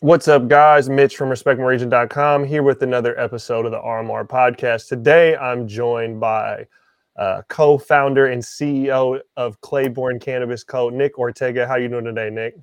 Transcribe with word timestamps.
What's 0.00 0.28
up, 0.28 0.46
guys? 0.46 0.88
Mitch 0.88 1.16
from 1.16 1.28
RespectMyRegion.com 1.28 2.44
here 2.44 2.62
with 2.62 2.84
another 2.84 3.18
episode 3.18 3.66
of 3.66 3.72
the 3.72 3.80
RMR 3.80 4.28
podcast. 4.28 4.86
Today, 4.86 5.36
I'm 5.36 5.66
joined 5.66 6.20
by 6.20 6.68
uh, 7.16 7.42
co-founder 7.48 8.26
and 8.26 8.40
CEO 8.40 9.20
of 9.36 9.60
Claybourne 9.60 10.20
Cannabis 10.20 10.62
Co., 10.62 10.88
Nick 10.88 11.18
Ortega. 11.18 11.66
How 11.66 11.74
you 11.74 11.88
doing 11.88 12.04
today, 12.04 12.30
Nick? 12.30 12.54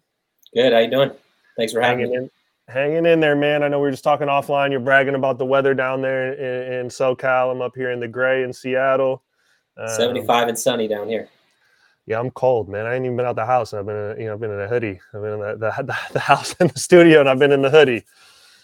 Good. 0.54 0.72
How 0.72 0.80
you 0.80 0.90
doing? 0.90 1.12
Thanks 1.58 1.74
for 1.74 1.82
having 1.82 2.06
hanging 2.06 2.12
me. 2.12 2.18
In, 2.24 2.32
hanging 2.70 3.06
in 3.06 3.20
there, 3.20 3.36
man. 3.36 3.64
I 3.64 3.68
know 3.68 3.80
we 3.80 3.88
were 3.88 3.92
just 3.92 4.06
talking 4.06 4.28
offline. 4.28 4.72
You're 4.72 4.80
bragging 4.80 5.16
about 5.16 5.38
the 5.38 5.46
weather 5.46 5.74
down 5.74 6.02
there 6.02 6.32
in, 6.36 6.86
in 6.86 6.88
SoCal. 6.88 7.52
I'm 7.52 7.62
up 7.62 7.76
here 7.76 7.92
in 7.92 8.00
the 8.00 8.08
gray 8.08 8.44
in 8.44 8.54
Seattle. 8.54 9.24
Um, 9.76 9.90
75 9.90 10.48
and 10.48 10.58
sunny 10.58 10.88
down 10.88 11.10
here. 11.10 11.28
Yeah, 12.08 12.20
I'm 12.20 12.30
cold, 12.32 12.70
man. 12.70 12.86
I 12.86 12.96
ain't 12.96 13.06
even 13.06 13.18
been 13.18 13.26
out 13.26 13.36
the 13.36 13.46
house. 13.46 13.74
I've 13.74 13.86
been, 13.86 13.96
in, 13.96 14.22
you 14.22 14.26
know, 14.28 14.34
I've 14.34 14.40
been 14.40 14.52
in 14.52 14.60
a 14.60 14.68
hoodie. 14.68 15.00
I've 15.14 15.22
been 15.22 15.34
in 15.34 15.40
the, 15.40 15.56
the, 15.58 15.98
the 16.14 16.20
house 16.20 16.54
in 16.60 16.68
the 16.68 16.80
studio, 16.80 17.20
and 17.20 17.30
I've 17.30 17.40
been 17.40 17.52
in 17.52 17.62
the 17.62 17.70
hoodie. 17.70 18.06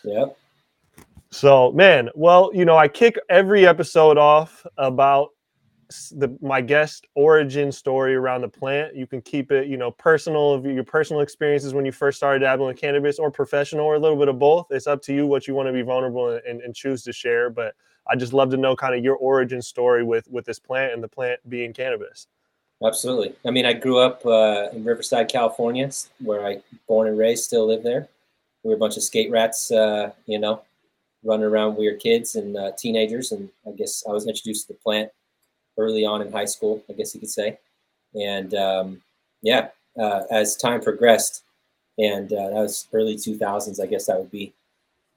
Yep. 0.04 0.38
So, 1.32 1.72
man, 1.72 2.10
well, 2.14 2.52
you 2.54 2.66
know, 2.66 2.78
I 2.78 2.88
kick 2.88 3.18
every 3.30 3.66
episode 3.66 4.18
off 4.18 4.66
about 4.78 5.30
the 6.12 6.38
my 6.42 6.62
guest 6.62 7.06
origin 7.16 7.72
story 7.72 8.16
around 8.16 8.42
the 8.42 8.48
plant. 8.48 8.96
You 8.96 9.08
can 9.08 9.22
keep 9.22 9.52
it, 9.52 9.68
you 9.68 9.78
know, 9.78 9.92
personal 9.92 10.54
of 10.54 10.66
your 10.66 10.84
personal 10.84 11.22
experiences 11.22 11.74
when 11.74 11.86
you 11.86 11.92
first 11.92 12.18
started 12.18 12.40
dabbling 12.40 12.72
in 12.72 12.78
cannabis, 12.78 13.18
or 13.18 13.32
professional, 13.32 13.86
or 13.86 13.96
a 13.96 14.00
little 14.00 14.18
bit 14.18 14.28
of 14.28 14.40
both. 14.40 14.68
It's 14.72 14.88
up 14.88 15.02
to 15.04 15.14
you 15.14 15.26
what 15.26 15.48
you 15.48 15.54
want 15.54 15.68
to 15.68 15.74
be 15.74 15.82
vulnerable 15.82 16.30
and, 16.30 16.42
and, 16.46 16.62
and 16.62 16.76
choose 16.76 17.04
to 17.04 17.14
share. 17.14 17.50
But 17.50 17.76
I 18.08 18.16
just 18.16 18.34
love 18.34 18.50
to 18.52 18.58
know 18.58 18.76
kind 18.76 18.96
of 18.96 19.04
your 19.04 19.16
origin 19.16 19.62
story 19.62 20.04
with 20.04 20.28
with 20.30 20.46
this 20.46 20.60
plant 20.60 20.94
and 20.94 21.04
the 21.04 21.08
plant 21.08 21.40
being 21.50 21.74
cannabis. 21.74 22.28
Absolutely. 22.84 23.36
I 23.46 23.52
mean, 23.52 23.66
I 23.66 23.74
grew 23.74 24.00
up 24.00 24.26
uh, 24.26 24.70
in 24.74 24.84
Riverside, 24.84 25.30
California, 25.30 25.90
where 26.20 26.46
I 26.46 26.62
born 26.88 27.08
and 27.08 27.18
raised, 27.18 27.44
still 27.44 27.68
live 27.68 27.84
there. 27.84 28.08
We 28.64 28.70
were 28.70 28.76
a 28.76 28.80
bunch 28.80 28.98
of 28.98 29.04
skate 29.04 29.32
rats, 29.32 29.72
uh, 29.72 30.12
you 30.26 30.40
know, 30.40 30.62
running 31.24 31.46
around 31.46 31.78
weird 31.78 32.00
kids 32.00 32.36
and 32.36 32.58
uh, 32.58 32.72
teenagers. 32.78 33.32
And 33.32 33.50
I 33.68 33.72
guess 33.72 34.04
I 34.08 34.12
was 34.12 34.28
introduced 34.28 34.68
to 34.68 34.74
the 34.74 34.80
plant 34.80 35.12
early 35.78 36.06
on 36.06 36.22
in 36.22 36.32
high 36.32 36.46
school, 36.46 36.84
I 36.90 36.94
guess 36.94 37.14
you 37.14 37.20
could 37.22 37.30
say. 37.30 37.60
And 38.16 38.54
um, 38.56 39.02
yeah, 39.42 39.70
uh, 40.00 40.24
as 40.32 40.56
time 40.56 40.82
progressed, 40.82 41.44
and 42.00 42.32
uh, 42.34 42.50
that 42.50 42.56
was 42.56 42.88
early 42.94 43.18
2000s, 43.18 43.82
I 43.82 43.88
guess 43.88 44.08
that 44.08 44.20
would 44.20 44.32
be. 44.32 44.54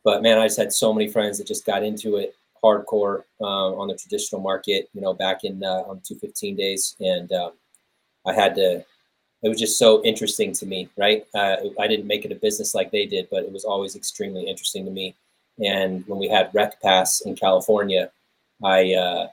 But 0.05 0.23
man, 0.23 0.39
I 0.39 0.47
just 0.47 0.59
had 0.59 0.73
so 0.73 0.93
many 0.93 1.09
friends 1.11 1.39
that 1.39 1.47
just 1.47 1.67
got 1.67 1.83
into 1.83 2.17
it 2.17 2.37
hardcore 2.63 3.25
um, 3.41 3.75
on 3.79 3.89
the 3.89 3.95
traditional 3.97 4.41
market, 4.41 4.89
you 4.95 5.01
know, 5.01 5.13
back 5.13 5.45
in 5.45 5.63
uh, 5.63 5.85
on 5.87 6.01
215 6.07 6.57
days, 6.57 6.97
and 7.01 7.31
um, 7.33 7.53
I 8.27 8.33
had 8.33 8.55
to. 8.57 8.85
It 9.43 9.49
was 9.49 9.59
just 9.61 9.79
so 9.79 10.03
interesting 10.05 10.53
to 10.53 10.67
me, 10.67 10.89
right? 10.97 11.27
Uh, 11.35 11.57
I 11.79 11.87
didn't 11.87 12.07
make 12.07 12.25
it 12.25 12.33
a 12.33 12.37
business 12.37 12.75
like 12.75 12.91
they 12.91 13.05
did, 13.05 13.29
but 13.31 13.45
it 13.45 13.53
was 13.53 13.65
always 13.65 13.95
extremely 13.95 14.45
interesting 14.45 14.87
to 14.87 14.91
me. 14.91 15.15
And 15.63 16.07
when 16.07 16.19
we 16.19 16.29
had 16.29 16.55
Rec 16.55 16.81
Pass 16.81 17.21
in 17.21 17.37
California, 17.37 18.11
I, 18.65 18.95
uh, 18.95 19.29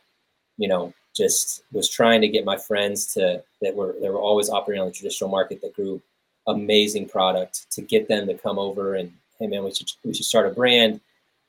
you 0.57 0.67
know, 0.67 0.93
just 1.15 1.63
was 1.71 1.89
trying 1.89 2.21
to 2.21 2.27
get 2.27 2.43
my 2.43 2.57
friends 2.57 3.13
to 3.13 3.43
that 3.61 3.75
were 3.75 3.95
they 4.01 4.09
were 4.09 4.19
always 4.19 4.49
operating 4.49 4.81
on 4.81 4.87
the 4.87 4.93
traditional 4.93 5.29
market 5.29 5.61
that 5.61 5.75
grew 5.75 6.01
amazing 6.47 7.07
product 7.07 7.71
to 7.71 7.81
get 7.81 8.07
them 8.07 8.27
to 8.27 8.33
come 8.33 8.57
over 8.59 8.95
and 8.95 9.13
hey 9.39 9.47
man, 9.47 9.63
we 9.63 9.73
should 9.73 9.89
we 10.03 10.13
should 10.13 10.25
start 10.25 10.47
a 10.47 10.49
brand 10.49 10.99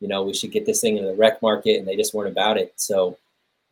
you 0.02 0.08
know, 0.08 0.24
we 0.24 0.34
should 0.34 0.50
get 0.50 0.66
this 0.66 0.80
thing 0.80 0.96
into 0.96 1.08
the 1.08 1.14
rec 1.14 1.40
market, 1.40 1.78
and 1.78 1.86
they 1.86 1.94
just 1.94 2.12
weren't 2.12 2.32
about 2.32 2.58
it. 2.58 2.72
So, 2.74 3.16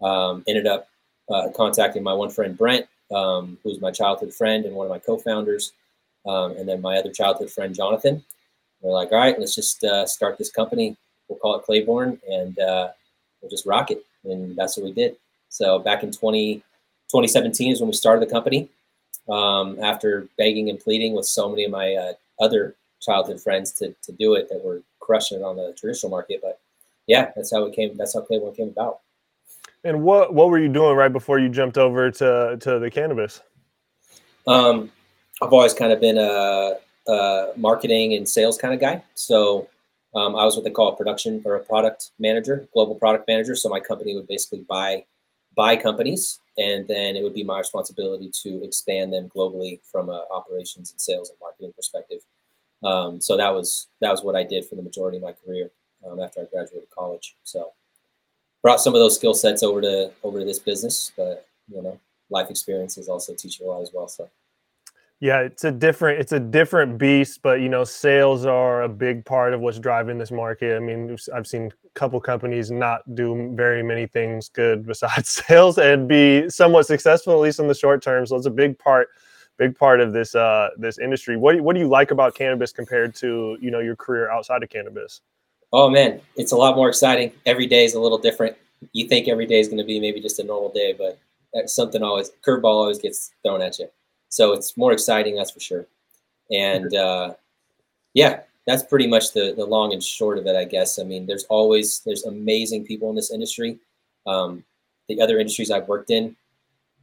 um, 0.01 0.45
ended 0.47 0.69
up 0.69 0.89
uh, 1.29 1.49
contacting 1.57 2.05
my 2.05 2.13
one 2.15 2.31
friend 2.31 2.57
Brent, 2.57 2.87
um, 3.13 3.59
who's 3.63 3.81
my 3.81 3.91
childhood 3.91 4.35
friend 4.35 4.65
and 4.65 4.75
one 4.75 4.87
of 4.87 4.91
my 4.91 4.99
co-founders, 4.99 5.73
um, 6.27 6.53
and 6.53 6.69
then 6.69 6.81
my 6.81 6.97
other 6.97 7.13
childhood 7.13 7.51
friend 7.51 7.75
Jonathan. 7.75 8.25
We're 8.81 8.93
like, 8.93 9.13
all 9.13 9.19
right, 9.19 9.39
let's 9.39 9.55
just 9.55 9.85
uh, 9.85 10.07
start 10.07 10.39
this 10.39 10.51
company. 10.51 10.97
We'll 11.29 11.39
call 11.39 11.57
it 11.57 11.65
Claybourne, 11.65 12.19
and 12.31 12.59
uh, 12.59 12.89
we'll 13.41 13.51
just 13.51 13.67
rock 13.67 13.91
it. 13.91 14.05
And 14.25 14.57
that's 14.57 14.77
what 14.77 14.85
we 14.85 14.93
did. 14.93 15.17
So 15.49 15.79
back 15.79 16.03
in 16.03 16.13
20, 16.13 16.57
2017 16.57 17.73
is 17.73 17.81
when 17.81 17.89
we 17.89 17.95
started 17.95 18.27
the 18.27 18.33
company. 18.33 18.69
Um, 19.29 19.79
after 19.81 20.29
begging 20.39 20.71
and 20.71 20.81
pleading 20.81 21.13
with 21.15 21.27
so 21.27 21.49
many 21.49 21.65
of 21.65 21.71
my 21.71 21.95
uh, 21.95 22.13
other 22.41 22.75
childhood 23.01 23.41
friends 23.41 23.71
to, 23.73 23.95
to 24.03 24.13
do 24.13 24.35
it 24.35 24.49
that 24.49 24.65
were 24.65 24.83
crushing 24.99 25.39
it 25.39 25.45
on 25.45 25.57
the 25.57 25.75
traditional 25.79 26.11
market. 26.11 26.41
But 26.43 26.59
yeah, 27.07 27.31
that's 27.37 27.53
how 27.53 27.65
it 27.65 27.75
came. 27.75 27.97
That's 27.97 28.15
how 28.15 28.23
Claybourne 28.23 28.57
came 28.57 28.69
about. 28.69 29.01
And 29.85 30.03
what 30.03 30.35
what 30.35 30.51
were 30.51 30.59
you 30.59 30.69
doing 30.69 30.97
right 30.97 31.13
before 31.13 31.39
you 31.39 31.49
jumped 31.49 31.79
over 31.79 32.11
to 32.11 32.57
to 32.61 32.79
the 32.79 32.91
cannabis? 32.91 33.41
Um, 34.47 34.91
I've 35.43 35.53
always 35.53 35.75
kind 35.75 35.93
of 35.93 36.01
been 36.01 36.19
a, 36.19 36.77
a 37.09 37.53
marketing 37.57 38.15
and 38.15 38.29
sales 38.29 38.59
kind 38.59 38.75
of 38.75 38.81
guy. 38.81 39.03
So 39.15 39.69
um, 40.15 40.37
I 40.37 40.45
was 40.45 40.57
what 40.57 40.65
they 40.65 40.71
call 40.71 40.89
a 40.89 40.97
production 40.97 41.41
or 41.45 41.55
a 41.57 41.61
product 41.61 42.11
manager, 42.19 42.69
global 42.73 42.95
product 42.95 43.27
manager. 43.29 43.55
So 43.55 43.69
my 43.69 43.81
company 43.81 44.15
would 44.15 44.27
basically 44.27 44.65
buy 44.69 45.05
buy 45.57 45.77
companies, 45.77 46.41
and 46.59 46.87
then 46.87 47.17
it 47.17 47.23
would 47.23 47.35
be 47.35 47.45
my 47.45 47.59
responsibility 47.59 48.31
to 48.43 48.63
expand 48.63 49.13
them 49.13 49.31
globally 49.35 49.81
from 49.91 50.09
a 50.09 50.27
operations 50.31 50.91
and 50.91 51.01
sales 51.01 51.31
and 51.31 51.39
marketing 51.41 51.73
perspective. 51.75 52.21
Um, 52.83 53.21
so 53.21 53.37
that 53.37 53.51
was 53.51 53.89
that 54.01 54.11
was 54.11 54.23
what 54.23 54.37
I 54.37 54.43
did 54.43 54.67
for 54.67 54.75
the 54.75 54.83
majority 54.83 55.17
of 55.17 55.23
my 55.23 55.33
career 55.33 55.71
um, 56.07 56.21
after 56.21 56.41
I 56.41 56.45
graduated 56.45 56.91
college. 56.91 57.37
So 57.45 57.73
brought 58.63 58.81
some 58.81 58.95
of 58.95 59.01
those 59.01 59.15
skill 59.15 59.35
sets 59.35 59.63
over 59.63 59.81
to 59.81 60.11
over 60.23 60.39
to 60.39 60.45
this 60.45 60.59
business, 60.59 61.13
but 61.17 61.47
you 61.69 61.83
know, 61.83 61.99
life 62.31 62.51
experiences 62.51 63.09
also 63.09 63.35
teach 63.35 63.61
you 63.61 63.67
a 63.67 63.69
lot 63.69 63.83
as 63.83 63.91
well. 63.93 64.09
So. 64.09 64.29
Yeah, 65.23 65.41
it's 65.41 65.65
a 65.65 65.71
different 65.71 66.19
it's 66.19 66.33
a 66.33 66.41
different 66.41 66.97
beast, 66.97 67.41
but 67.43 67.61
you 67.61 67.69
know, 67.69 67.85
sales 67.85 68.47
are 68.47 68.83
a 68.83 68.89
big 68.89 69.25
part 69.27 69.53
of 69.53 69.61
what's 69.61 69.79
driving 69.79 70.17
this 70.17 70.31
market. 70.31 70.77
I 70.77 70.81
mean, 70.81 71.15
I've 71.35 71.47
seen 71.47 71.71
a 71.85 71.89
couple 71.99 72.19
companies 72.21 72.71
not 72.71 73.03
do 73.15 73.53
very 73.55 73.83
many 73.83 74.07
things 74.07 74.49
good 74.49 74.87
besides 74.87 75.29
sales 75.29 75.77
and 75.77 76.09
be 76.09 76.49
somewhat 76.49 76.87
successful 76.87 77.35
at 77.35 77.41
least 77.41 77.61
in 77.61 77.69
the 77.69 77.75
short 77.75 78.03
term. 78.03 78.25
So 78.25 78.37
it's 78.37 78.47
a 78.47 78.51
big 78.51 78.79
part 78.79 79.09
big 79.59 79.77
part 79.77 80.01
of 80.01 80.15
this 80.15 80.35
uh, 80.35 80.71
this 80.79 80.99
industry. 80.99 81.37
What 81.37 81.55
do, 81.55 81.63
what 81.63 81.75
do 81.75 81.81
you 81.81 81.89
like 81.89 82.13
about 82.13 82.35
cannabis 82.35 82.73
compared 82.73 83.15
to 83.17 83.59
you 83.61 83.71
know 83.71 83.81
your 83.81 83.97
career 83.97 84.31
outside 84.31 84.63
of 84.63 84.71
cannabis? 84.71 85.21
Oh 85.73 85.89
man, 85.89 86.21
it's 86.37 86.53
a 86.53 86.57
lot 86.57 86.77
more 86.77 86.89
exciting. 86.89 87.33
Every 87.47 87.67
day 87.67 87.85
is 87.85 87.95
a 87.95 88.01
little 88.01 88.19
different. 88.19 88.57
You 88.93 89.07
think 89.07 89.29
every 89.29 89.47
day 89.47 89.61
is 89.61 89.69
going 89.69 89.79
to 89.79 89.85
be 89.85 90.01
maybe 90.01 90.21
just 90.21 90.39
a 90.39 90.45
normal 90.45 90.73
day, 90.73 90.95
but 90.97 91.19
something 91.69 92.03
always 92.03 92.31
curveball 92.47 92.65
always 92.65 92.99
gets 92.99 93.33
thrown 93.43 93.63
at 93.63 93.79
you. 93.79 93.89
So 94.29 94.53
it's 94.53 94.77
more 94.77 94.93
exciting, 94.93 95.37
that's 95.37 95.51
for 95.51 95.61
sure. 95.61 95.87
And 96.51 96.95
uh, 96.95 97.35
yeah, 98.15 98.41
that's 98.67 98.83
pretty 98.83 99.07
much 99.07 99.33
the 99.33 99.55
the 99.57 99.65
long 99.65 99.93
and 99.93 100.03
short 100.03 100.39
of 100.39 100.47
it, 100.47 100.57
I 100.57 100.65
guess. 100.65 100.99
I 100.99 101.05
mean, 101.05 101.27
there's 101.27 101.45
always 101.45 102.01
there's 102.05 102.25
amazing 102.25 102.85
people 102.85 103.11
in 103.11 103.17
this 103.17 103.31
industry. 103.31 103.79
Um, 104.27 104.65
the 105.09 105.21
other 105.21 105.39
industries 105.39 105.71
I've 105.71 105.89
worked 105.89 106.11
in, 106.11 106.37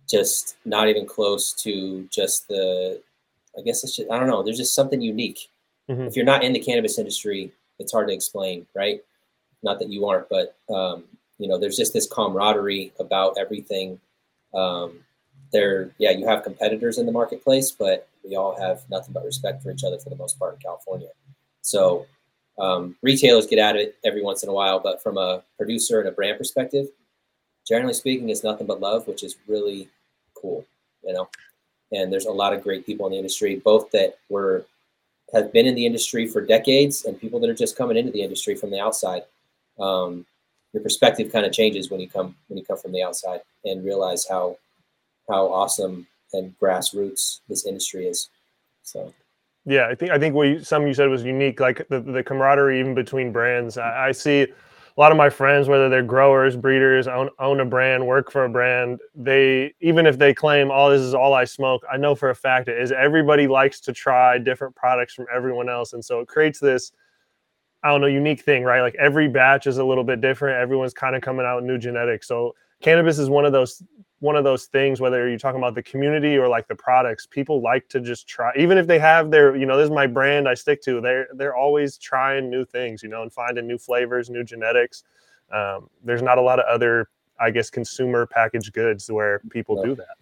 just 0.07 0.55
not 0.65 0.87
even 0.87 1.05
close 1.05 1.53
to 1.53 2.07
just 2.11 2.47
the 2.47 3.01
i 3.57 3.61
guess 3.61 3.83
it's 3.83 3.95
just 3.95 4.09
i 4.09 4.17
don't 4.17 4.27
know 4.27 4.41
there's 4.41 4.57
just 4.57 4.73
something 4.73 5.01
unique 5.01 5.49
mm-hmm. 5.89 6.03
if 6.03 6.15
you're 6.15 6.25
not 6.25 6.43
in 6.43 6.53
the 6.53 6.59
cannabis 6.59 6.97
industry 6.97 7.51
it's 7.79 7.91
hard 7.91 8.07
to 8.07 8.13
explain 8.13 8.65
right? 8.75 9.01
Not 9.63 9.79
that 9.79 9.89
you 9.89 10.05
aren't 10.05 10.29
but 10.29 10.55
um, 10.69 11.03
you 11.37 11.47
know 11.47 11.57
there's 11.57 11.77
just 11.77 11.93
this 11.93 12.07
camaraderie 12.07 12.91
about 12.99 13.37
everything. 13.39 13.99
Um, 14.53 14.99
there 15.53 15.91
yeah 15.97 16.11
you 16.11 16.27
have 16.27 16.43
competitors 16.43 16.97
in 16.97 17.05
the 17.05 17.11
marketplace 17.11 17.71
but 17.71 18.09
we 18.23 18.35
all 18.35 18.59
have 18.59 18.81
nothing 18.89 19.13
but 19.13 19.23
respect 19.23 19.63
for 19.63 19.71
each 19.71 19.85
other 19.85 19.97
for 19.97 20.09
the 20.09 20.15
most 20.15 20.37
part 20.37 20.55
in 20.55 20.59
california. 20.59 21.09
So 21.61 22.05
um, 22.59 22.95
retailers 23.01 23.47
get 23.47 23.59
at 23.59 23.75
it 23.75 23.95
every 24.03 24.21
once 24.21 24.43
in 24.43 24.49
a 24.49 24.53
while 24.53 24.79
but 24.79 25.01
from 25.01 25.17
a 25.17 25.43
producer 25.57 25.99
and 25.99 26.09
a 26.09 26.11
brand 26.11 26.37
perspective 26.37 26.87
generally 27.65 27.93
speaking 27.93 28.29
it's 28.29 28.43
nothing 28.43 28.67
but 28.67 28.81
love 28.81 29.07
which 29.07 29.23
is 29.23 29.37
really 29.47 29.87
cool, 30.41 30.65
you 31.03 31.13
know. 31.13 31.29
And 31.91 32.11
there's 32.11 32.25
a 32.25 32.31
lot 32.31 32.53
of 32.53 32.63
great 32.63 32.85
people 32.85 33.05
in 33.05 33.13
the 33.13 33.17
industry, 33.17 33.55
both 33.55 33.91
that 33.91 34.17
were 34.29 34.65
have 35.33 35.51
been 35.51 35.65
in 35.65 35.75
the 35.75 35.85
industry 35.85 36.27
for 36.27 36.41
decades 36.41 37.05
and 37.05 37.19
people 37.19 37.39
that 37.39 37.49
are 37.49 37.55
just 37.55 37.77
coming 37.77 37.97
into 37.97 38.11
the 38.11 38.21
industry 38.21 38.55
from 38.55 38.71
the 38.71 38.79
outside. 38.79 39.23
Um, 39.79 40.25
your 40.73 40.83
perspective 40.83 41.31
kind 41.31 41.45
of 41.45 41.51
changes 41.51 41.89
when 41.89 41.99
you 41.99 42.09
come 42.09 42.35
when 42.47 42.57
you 42.57 42.65
come 42.65 42.77
from 42.77 42.91
the 42.91 43.03
outside 43.03 43.41
and 43.65 43.83
realize 43.83 44.27
how 44.27 44.57
how 45.29 45.47
awesome 45.47 46.07
and 46.33 46.57
grassroots 46.59 47.39
this 47.47 47.65
industry 47.65 48.05
is. 48.05 48.29
So. 48.83 49.13
Yeah, 49.65 49.87
I 49.87 49.95
think 49.95 50.11
I 50.11 50.19
think 50.19 50.33
what 50.33 50.47
you, 50.47 50.63
some 50.63 50.87
you 50.87 50.93
said 50.93 51.09
was 51.09 51.23
unique, 51.23 51.59
like 51.59 51.85
the, 51.89 51.99
the 51.99 52.23
camaraderie 52.23 52.79
even 52.79 52.95
between 52.95 53.33
brands. 53.33 53.77
I, 53.77 54.07
I 54.07 54.11
see 54.13 54.47
a 54.97 55.01
lot 55.01 55.11
of 55.11 55.17
my 55.17 55.29
friends, 55.29 55.67
whether 55.67 55.89
they're 55.89 56.01
growers, 56.01 56.55
breeders, 56.57 57.07
own, 57.07 57.29
own 57.39 57.59
a 57.59 57.65
brand, 57.65 58.05
work 58.05 58.31
for 58.31 58.45
a 58.45 58.49
brand, 58.49 58.99
they 59.15 59.73
even 59.79 60.07
if 60.07 60.17
they 60.17 60.33
claim, 60.33 60.71
"Oh, 60.71 60.89
this 60.89 61.01
is 61.01 61.13
all 61.13 61.33
I 61.35 61.45
smoke," 61.45 61.83
I 61.91 61.97
know 61.97 62.15
for 62.15 62.29
a 62.31 62.35
fact 62.35 62.67
it 62.67 62.79
is. 62.81 62.91
Everybody 62.91 63.47
likes 63.47 63.79
to 63.81 63.93
try 63.93 64.39
different 64.39 64.75
products 64.75 65.13
from 65.13 65.27
everyone 65.33 65.69
else, 65.69 65.93
and 65.93 66.03
so 66.03 66.19
it 66.21 66.27
creates 66.27 66.59
this, 66.59 66.91
I 67.83 67.89
don't 67.89 68.01
know, 68.01 68.07
unique 68.07 68.41
thing, 68.41 68.63
right? 68.63 68.81
Like 68.81 68.95
every 68.95 69.27
batch 69.27 69.67
is 69.67 69.77
a 69.79 69.83
little 69.85 70.03
bit 70.03 70.21
different. 70.21 70.59
Everyone's 70.59 70.93
kind 70.93 71.15
of 71.15 71.21
coming 71.21 71.45
out 71.45 71.57
with 71.57 71.65
new 71.65 71.77
genetics, 71.77 72.27
so 72.27 72.55
cannabis 72.81 73.17
is 73.19 73.29
one 73.29 73.45
of 73.45 73.51
those 73.51 73.83
one 74.19 74.35
of 74.35 74.43
those 74.43 74.65
things 74.65 74.99
whether 74.99 75.29
you're 75.29 75.37
talking 75.37 75.59
about 75.59 75.75
the 75.75 75.83
community 75.83 76.37
or 76.37 76.47
like 76.47 76.67
the 76.67 76.75
products 76.75 77.25
people 77.25 77.61
like 77.61 77.87
to 77.87 77.99
just 77.99 78.27
try 78.27 78.51
even 78.57 78.77
if 78.77 78.87
they 78.87 78.97
have 78.99 79.29
their 79.31 79.55
you 79.55 79.65
know 79.65 79.77
this 79.77 79.85
is 79.85 79.91
my 79.91 80.07
brand 80.07 80.47
i 80.49 80.53
stick 80.53 80.81
to 80.81 80.99
they're 81.01 81.27
they're 81.35 81.55
always 81.55 81.97
trying 81.97 82.49
new 82.49 82.65
things 82.65 83.03
you 83.03 83.09
know 83.09 83.21
and 83.21 83.31
finding 83.31 83.67
new 83.67 83.77
flavors 83.77 84.29
new 84.29 84.43
genetics 84.43 85.03
um, 85.53 85.89
there's 86.03 86.21
not 86.23 86.37
a 86.37 86.41
lot 86.41 86.59
of 86.59 86.65
other 86.65 87.09
i 87.39 87.49
guess 87.51 87.69
consumer 87.69 88.25
packaged 88.25 88.73
goods 88.73 89.09
where 89.11 89.39
people 89.49 89.75
No. 89.75 89.83
do 89.83 89.95
that 89.95 90.17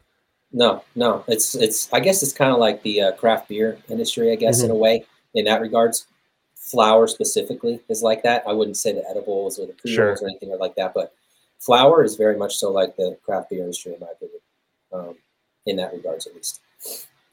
No, 0.52 0.84
no, 0.96 1.24
it's 1.28 1.56
it's. 1.56 1.92
I 1.92 2.00
guess 2.00 2.24
it's 2.24 2.32
kind 2.32 2.52
of 2.52 2.60
like 2.60 2.82
the 2.84 3.02
uh, 3.02 3.12
craft 3.14 3.50
beer 3.50 3.78
industry. 3.90 4.32
I 4.32 4.36
guess 4.36 4.64
in 4.64 4.68
Mm-hmm. 4.68 4.72
a 4.72 4.76
way, 4.76 5.06
in 5.34 5.44
that 5.46 5.60
regards, 5.60 6.06
flour 6.56 7.08
specifically 7.08 7.82
is 7.90 8.02
like 8.02 8.24
that. 8.24 8.44
I 8.48 8.54
wouldn't 8.54 8.78
say 8.78 8.94
the 8.94 9.04
edibles 9.10 9.60
or 9.60 9.66
the 9.66 9.74
pre 9.74 9.98
rolls 9.98 10.22
or 10.24 10.30
anything 10.30 10.58
like 10.58 10.76
that, 10.76 10.94
but 10.94 11.14
flour 11.60 12.04
is 12.04 12.16
very 12.16 12.38
much 12.38 12.58
so 12.58 12.72
like 12.72 12.96
the 12.96 13.18
craft 13.24 13.50
beer 13.50 13.62
industry, 13.62 13.94
in 13.94 14.00
my 14.00 14.08
opinion. 14.12 14.40
Um, 14.94 15.16
in 15.66 15.76
that 15.78 15.94
regards, 15.94 16.28
at 16.28 16.36
least. 16.36 16.62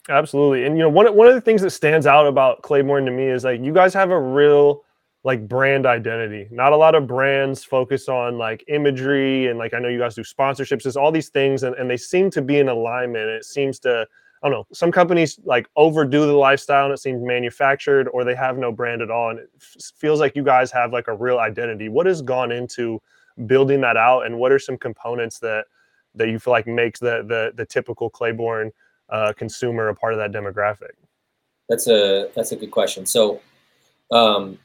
Absolutely. 0.08 0.64
And 0.64 0.76
you 0.76 0.82
know, 0.82 0.88
one 0.88 1.14
one 1.14 1.28
of 1.28 1.34
the 1.34 1.40
things 1.40 1.62
that 1.62 1.70
stands 1.70 2.06
out 2.06 2.26
about 2.26 2.62
Claybourne 2.62 3.04
to 3.04 3.10
me 3.12 3.24
is 3.24 3.44
like 3.44 3.60
you 3.60 3.72
guys 3.72 3.94
have 3.94 4.10
a 4.10 4.20
real 4.20 4.82
like 5.24 5.46
brand 5.46 5.86
identity. 5.86 6.48
Not 6.50 6.72
a 6.72 6.76
lot 6.76 6.94
of 6.94 7.06
brands 7.06 7.62
focus 7.62 8.08
on 8.08 8.38
like 8.38 8.64
imagery 8.66 9.46
and 9.46 9.58
like 9.58 9.74
I 9.74 9.78
know 9.78 9.88
you 9.88 9.98
guys 9.98 10.16
do 10.16 10.22
sponsorships, 10.22 10.82
there's 10.82 10.96
all 10.96 11.12
these 11.12 11.28
things 11.28 11.62
and, 11.62 11.76
and 11.76 11.88
they 11.88 11.96
seem 11.96 12.30
to 12.30 12.42
be 12.42 12.58
in 12.58 12.68
alignment. 12.68 13.28
It 13.28 13.44
seems 13.44 13.78
to 13.80 14.06
I 14.42 14.48
don't 14.48 14.58
know, 14.58 14.66
some 14.72 14.90
companies 14.90 15.38
like 15.44 15.68
overdo 15.76 16.26
the 16.26 16.32
lifestyle 16.32 16.86
and 16.86 16.92
it 16.92 16.98
seems 16.98 17.22
manufactured 17.22 18.08
or 18.08 18.24
they 18.24 18.34
have 18.34 18.58
no 18.58 18.72
brand 18.72 19.00
at 19.02 19.10
all. 19.10 19.30
And 19.30 19.38
it 19.38 19.50
f- 19.54 19.92
feels 19.94 20.18
like 20.18 20.34
you 20.34 20.42
guys 20.42 20.72
have 20.72 20.92
like 20.92 21.06
a 21.06 21.14
real 21.14 21.38
identity. 21.38 21.88
What 21.88 22.06
has 22.06 22.22
gone 22.22 22.50
into 22.50 23.00
building 23.46 23.80
that 23.80 23.96
out 23.96 24.26
and 24.26 24.38
what 24.38 24.52
are 24.52 24.58
some 24.58 24.76
components 24.76 25.38
that 25.40 25.66
that 26.14 26.28
you 26.28 26.38
feel 26.38 26.52
like 26.52 26.66
makes 26.66 27.00
the 27.00 27.24
the 27.26 27.52
the 27.54 27.64
typical 27.64 28.10
Claybourne 28.10 28.72
uh, 29.08 29.32
consumer 29.34 29.88
a 29.88 29.94
part 29.94 30.14
of 30.14 30.18
that 30.18 30.32
demographic? 30.32 30.92
That's 31.68 31.86
a 31.86 32.30
that's 32.34 32.52
a 32.52 32.56
good 32.56 32.70
question. 32.70 33.06
So, 33.06 33.40
um, 34.10 34.58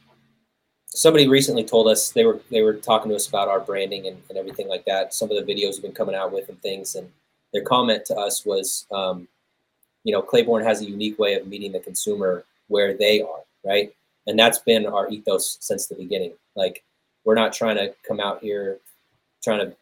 somebody 0.88 1.28
recently 1.28 1.64
told 1.64 1.88
us 1.88 2.12
they 2.12 2.26
were 2.26 2.40
they 2.52 2.62
were 2.62 2.74
talking 2.74 3.10
to 3.10 3.16
us 3.16 3.28
about 3.28 3.48
our 3.48 3.60
branding 3.60 4.08
and, 4.08 4.18
and 4.30 4.38
everything 4.38 4.68
like 4.68 4.86
that. 4.86 5.14
Some 5.14 5.32
of 5.32 5.38
the 5.38 5.54
videos 5.54 5.74
we've 5.74 5.84
been 5.84 5.92
coming 5.92 6.16
out 6.16 6.32
with 6.32 6.50
and 6.50 6.62
things, 6.62 6.96
and 6.96 7.10
their 7.54 7.64
comment 7.64 8.06
to 8.06 8.16
us 8.16 8.46
was, 8.46 8.86
um, 8.92 9.28
you 10.04 10.12
know, 10.12 10.22
Claybourne 10.22 10.64
has 10.64 10.82
a 10.82 10.90
unique 10.90 11.18
way 11.20 11.36
of 11.36 11.48
meeting 11.48 11.72
the 11.72 11.80
consumer 11.80 12.44
where 12.68 12.98
they 12.98 13.22
are, 13.22 13.44
right? 13.64 13.94
And 14.26 14.38
that's 14.38 14.60
been 14.60 14.86
our 14.86 15.08
ethos 15.10 15.58
since 15.62 15.88
the 15.88 15.96
beginning. 15.96 16.34
Like, 16.56 16.84
we're 17.28 17.36
not 17.36 17.52
trying 17.52 17.76
to 17.76 17.94
come 18.08 18.22
out 18.22 18.40
here 18.42 18.80
trying 19.44 19.60
to 19.60 19.76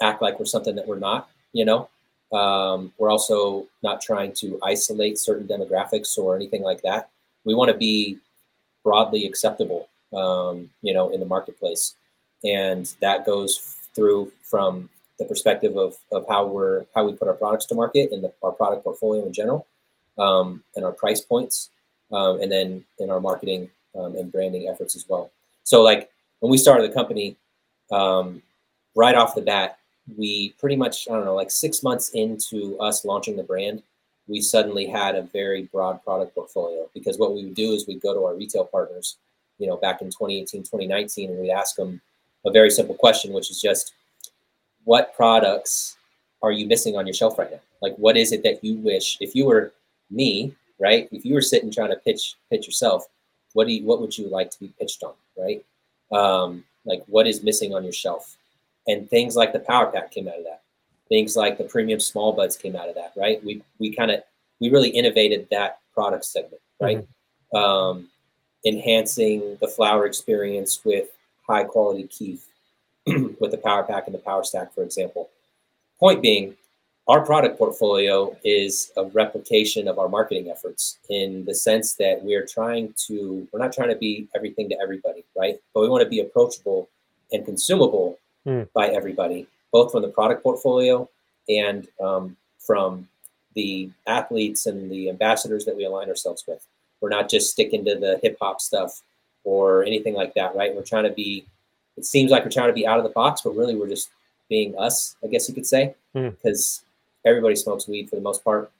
act 0.00 0.22
like 0.22 0.38
we're 0.38 0.46
something 0.46 0.76
that 0.76 0.86
we're 0.86 0.98
not, 0.98 1.28
you 1.52 1.64
know. 1.64 1.88
Um, 2.32 2.92
we're 2.98 3.10
also 3.10 3.66
not 3.82 4.00
trying 4.00 4.32
to 4.34 4.60
isolate 4.62 5.18
certain 5.18 5.48
demographics 5.48 6.16
or 6.16 6.36
anything 6.36 6.62
like 6.62 6.82
that. 6.82 7.10
We 7.44 7.54
want 7.54 7.72
to 7.72 7.76
be 7.76 8.18
broadly 8.84 9.26
acceptable, 9.26 9.88
um, 10.12 10.70
you 10.82 10.94
know, 10.94 11.10
in 11.10 11.18
the 11.18 11.26
marketplace, 11.26 11.96
and 12.44 12.86
that 13.00 13.26
goes 13.26 13.76
through 13.96 14.30
from 14.44 14.88
the 15.18 15.24
perspective 15.24 15.76
of, 15.76 15.96
of 16.12 16.24
how 16.28 16.46
we're 16.46 16.86
how 16.94 17.04
we 17.04 17.12
put 17.12 17.26
our 17.26 17.34
products 17.34 17.66
to 17.66 17.74
market 17.74 18.12
and 18.12 18.22
the, 18.22 18.32
our 18.40 18.52
product 18.52 18.84
portfolio 18.84 19.26
in 19.26 19.32
general, 19.32 19.66
um, 20.16 20.62
and 20.76 20.84
our 20.84 20.92
price 20.92 21.20
points, 21.20 21.70
um, 22.12 22.40
and 22.40 22.52
then 22.52 22.84
in 23.00 23.10
our 23.10 23.20
marketing 23.20 23.68
um, 23.98 24.14
and 24.14 24.30
branding 24.30 24.68
efforts 24.68 24.94
as 24.94 25.08
well. 25.08 25.32
So, 25.64 25.82
like 25.82 26.10
when 26.40 26.50
we 26.50 26.58
started 26.58 26.90
the 26.90 26.94
company, 26.94 27.36
um, 27.90 28.42
right 28.94 29.14
off 29.14 29.34
the 29.34 29.42
bat, 29.42 29.78
we 30.16 30.54
pretty 30.60 30.76
much 30.76 31.08
I 31.08 31.14
don't 31.14 31.24
know, 31.24 31.34
like 31.34 31.50
six 31.50 31.82
months 31.82 32.10
into 32.10 32.78
us 32.78 33.04
launching 33.04 33.36
the 33.36 33.42
brand, 33.42 33.82
we 34.26 34.40
suddenly 34.40 34.86
had 34.86 35.14
a 35.14 35.22
very 35.22 35.62
broad 35.64 36.02
product 36.04 36.34
portfolio 36.34 36.88
because 36.94 37.18
what 37.18 37.34
we 37.34 37.44
would 37.44 37.54
do 37.54 37.72
is 37.72 37.86
we'd 37.86 38.00
go 38.00 38.14
to 38.14 38.24
our 38.24 38.34
retail 38.34 38.64
partners, 38.64 39.16
you 39.58 39.66
know, 39.66 39.76
back 39.76 40.00
in 40.00 40.08
2018, 40.08 40.62
2019, 40.62 41.30
and 41.30 41.40
we'd 41.40 41.50
ask 41.50 41.76
them 41.76 42.00
a 42.44 42.50
very 42.50 42.70
simple 42.70 42.94
question, 42.94 43.32
which 43.32 43.50
is 43.50 43.60
just, 43.60 43.92
what 44.84 45.14
products 45.14 45.96
are 46.42 46.52
you 46.52 46.66
missing 46.66 46.96
on 46.96 47.06
your 47.06 47.14
shelf 47.14 47.38
right 47.38 47.50
now? 47.50 47.60
Like, 47.80 47.94
what 47.96 48.16
is 48.16 48.32
it 48.32 48.42
that 48.42 48.62
you 48.62 48.76
wish, 48.76 49.16
if 49.20 49.34
you 49.34 49.46
were 49.46 49.72
me, 50.10 50.54
right? 50.78 51.08
If 51.10 51.24
you 51.24 51.34
were 51.34 51.40
sitting 51.40 51.70
trying 51.70 51.90
to 51.90 51.96
pitch 51.96 52.36
pitch 52.50 52.66
yourself, 52.66 53.06
what 53.54 53.66
do 53.66 53.72
you, 53.72 53.84
what 53.84 54.00
would 54.00 54.16
you 54.16 54.28
like 54.28 54.50
to 54.50 54.60
be 54.60 54.72
pitched 54.78 55.02
on, 55.02 55.14
right? 55.38 55.64
Um, 56.12 56.64
like, 56.84 57.02
what 57.06 57.26
is 57.26 57.42
missing 57.42 57.74
on 57.74 57.84
your 57.84 57.92
shelf? 57.92 58.36
And 58.86 59.08
things 59.08 59.36
like 59.36 59.52
the 59.52 59.60
Power 59.60 59.86
Pack 59.86 60.10
came 60.10 60.28
out 60.28 60.38
of 60.38 60.44
that. 60.44 60.62
Things 61.08 61.36
like 61.36 61.58
the 61.58 61.64
premium 61.64 62.00
small 62.00 62.32
buds 62.32 62.56
came 62.56 62.76
out 62.76 62.88
of 62.88 62.94
that, 62.94 63.12
right? 63.16 63.42
We 63.44 63.62
we 63.78 63.94
kind 63.94 64.10
of 64.10 64.22
we 64.60 64.70
really 64.70 64.90
innovated 64.90 65.48
that 65.50 65.78
product 65.94 66.24
segment, 66.24 66.62
right? 66.80 67.06
Um, 67.54 68.08
enhancing 68.64 69.56
the 69.60 69.68
flower 69.68 70.06
experience 70.06 70.84
with 70.84 71.08
high 71.46 71.64
quality 71.64 72.04
keef 72.04 72.46
with 73.06 73.50
the 73.50 73.60
Power 73.62 73.82
Pack 73.82 74.06
and 74.06 74.14
the 74.14 74.18
Power 74.18 74.44
Stack, 74.44 74.74
for 74.74 74.82
example. 74.82 75.28
Point 76.00 76.22
being, 76.22 76.56
our 77.06 77.24
product 77.24 77.58
portfolio 77.58 78.34
is 78.44 78.90
a 78.96 79.04
replication 79.06 79.88
of 79.88 79.98
our 79.98 80.08
marketing 80.08 80.50
efforts 80.50 80.98
in 81.10 81.44
the 81.44 81.54
sense 81.54 81.94
that 81.94 82.22
we're 82.22 82.46
trying 82.46 82.94
to, 83.06 83.46
we're 83.52 83.58
not 83.58 83.72
trying 83.72 83.90
to 83.90 83.96
be 83.96 84.26
everything 84.34 84.68
to 84.70 84.76
everybody, 84.82 85.22
right? 85.36 85.58
But 85.74 85.80
we 85.82 85.88
want 85.88 86.02
to 86.02 86.08
be 86.08 86.20
approachable 86.20 86.88
and 87.32 87.44
consumable 87.44 88.18
Hmm. 88.46 88.64
by 88.74 88.88
everybody, 88.88 89.46
both 89.72 89.90
from 89.90 90.02
the 90.02 90.08
product 90.08 90.42
portfolio 90.42 91.08
and 91.48 91.88
um, 91.98 92.36
from 92.58 93.08
the 93.54 93.88
athletes 94.06 94.66
and 94.66 94.90
the 94.90 95.08
ambassadors 95.08 95.64
that 95.64 95.74
we 95.74 95.86
align 95.86 96.10
ourselves 96.10 96.44
with. 96.46 96.66
We're 97.00 97.08
not 97.08 97.30
just 97.30 97.50
sticking 97.50 97.86
to 97.86 97.94
the 97.94 98.20
hip 98.22 98.36
hop 98.38 98.60
stuff 98.60 99.00
or 99.44 99.82
anything 99.84 100.12
like 100.12 100.34
that, 100.34 100.54
right? 100.54 100.74
We're 100.76 100.82
trying 100.82 101.04
to 101.04 101.10
be, 101.12 101.46
it 101.96 102.04
seems 102.04 102.30
like 102.30 102.44
we're 102.44 102.50
trying 102.50 102.68
to 102.68 102.74
be 102.74 102.86
out 102.86 102.98
of 102.98 103.04
the 103.04 103.08
box, 103.10 103.40
but 103.40 103.56
really 103.56 103.74
we're 103.74 103.88
just 103.88 104.10
being 104.50 104.76
us, 104.78 105.16
I 105.24 105.28
guess 105.28 105.48
you 105.48 105.54
could 105.54 105.66
say, 105.66 105.94
Hmm. 106.14 106.28
because 106.28 106.82
everybody 107.24 107.56
smokes 107.56 107.88
weed 107.88 108.08
for 108.08 108.16
the 108.16 108.22
most 108.22 108.44
part. 108.44 108.70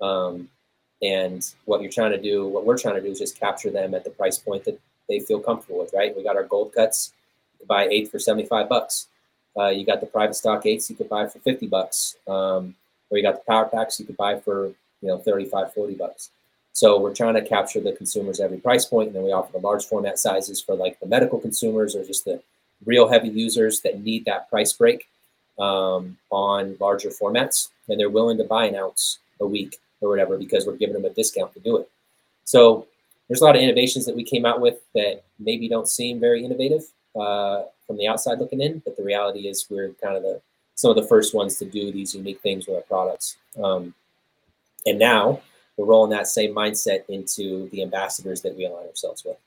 Um, 0.00 0.48
and 1.02 1.46
what 1.64 1.82
you're 1.82 1.90
trying 1.90 2.12
to 2.12 2.20
do, 2.20 2.46
what 2.46 2.64
we're 2.64 2.78
trying 2.78 2.94
to 2.94 3.00
do 3.00 3.10
is 3.10 3.18
just 3.18 3.38
capture 3.38 3.70
them 3.70 3.94
at 3.94 4.04
the 4.04 4.10
price 4.10 4.38
point 4.38 4.64
that 4.64 4.80
they 5.08 5.20
feel 5.20 5.40
comfortable 5.40 5.78
with, 5.78 5.92
right? 5.92 6.16
We 6.16 6.22
got 6.22 6.36
our 6.36 6.44
gold 6.44 6.72
cuts, 6.72 7.12
you 7.52 7.58
could 7.60 7.68
buy 7.68 7.88
eight 7.88 8.10
for 8.10 8.18
75 8.18 8.68
bucks. 8.68 9.08
Uh, 9.56 9.68
you 9.68 9.86
got 9.86 10.00
the 10.00 10.06
private 10.06 10.34
stock 10.34 10.66
eights 10.66 10.90
you 10.90 10.96
could 10.96 11.08
buy 11.08 11.26
for 11.26 11.38
50 11.38 11.66
bucks. 11.66 12.16
Um, 12.26 12.74
or 13.10 13.18
you 13.18 13.22
got 13.22 13.34
the 13.34 13.50
power 13.50 13.66
packs 13.66 13.98
you 14.00 14.06
could 14.06 14.16
buy 14.16 14.38
for, 14.40 14.66
you 14.66 15.08
know, 15.08 15.18
35, 15.18 15.72
40 15.72 15.94
bucks. 15.94 16.30
So 16.72 17.00
we're 17.00 17.14
trying 17.14 17.34
to 17.34 17.42
capture 17.42 17.80
the 17.80 17.92
consumers 17.92 18.38
every 18.38 18.58
price 18.58 18.84
point, 18.84 19.08
and 19.08 19.16
then 19.16 19.22
we 19.22 19.32
offer 19.32 19.52
the 19.52 19.66
large 19.66 19.86
format 19.86 20.18
sizes 20.18 20.60
for 20.60 20.74
like 20.74 21.00
the 21.00 21.06
medical 21.06 21.38
consumers 21.38 21.96
or 21.96 22.04
just 22.04 22.26
the 22.26 22.42
real 22.84 23.08
heavy 23.08 23.28
users 23.28 23.80
that 23.80 24.02
need 24.02 24.26
that 24.26 24.50
price 24.50 24.74
break 24.74 25.08
um, 25.58 26.18
on 26.30 26.76
larger 26.78 27.08
formats, 27.08 27.68
and 27.88 27.98
they're 27.98 28.10
willing 28.10 28.38
to 28.38 28.44
buy 28.44 28.66
an 28.66 28.76
ounce 28.76 29.18
a 29.40 29.46
week 29.46 29.78
or 30.00 30.08
whatever 30.08 30.36
because 30.38 30.66
we're 30.66 30.76
giving 30.76 30.94
them 30.94 31.04
a 31.04 31.10
discount 31.10 31.52
to 31.54 31.60
do 31.60 31.76
it. 31.78 31.90
So 32.44 32.86
there's 33.28 33.40
a 33.40 33.44
lot 33.44 33.56
of 33.56 33.62
innovations 33.62 34.06
that 34.06 34.16
we 34.16 34.24
came 34.24 34.46
out 34.46 34.60
with 34.60 34.78
that 34.94 35.22
maybe 35.38 35.68
don't 35.68 35.88
seem 35.88 36.20
very 36.20 36.44
innovative 36.44 36.84
uh, 37.18 37.62
from 37.86 37.96
the 37.96 38.06
outside 38.06 38.38
looking 38.38 38.60
in, 38.60 38.80
but 38.84 38.96
the 38.96 39.02
reality 39.02 39.48
is 39.48 39.66
we're 39.70 39.90
kind 40.02 40.16
of 40.16 40.22
the 40.22 40.40
some 40.74 40.90
of 40.90 40.96
the 40.96 41.08
first 41.08 41.34
ones 41.34 41.58
to 41.58 41.64
do 41.64 41.90
these 41.90 42.14
unique 42.14 42.40
things 42.42 42.66
with 42.66 42.76
our 42.76 42.82
products. 42.82 43.38
Um, 43.62 43.94
and 44.84 44.98
now 44.98 45.40
we're 45.76 45.86
rolling 45.86 46.10
that 46.10 46.28
same 46.28 46.54
mindset 46.54 47.04
into 47.08 47.68
the 47.70 47.82
ambassadors 47.82 48.42
that 48.42 48.54
we 48.54 48.66
align 48.66 48.86
ourselves 48.86 49.24
with. 49.24 49.38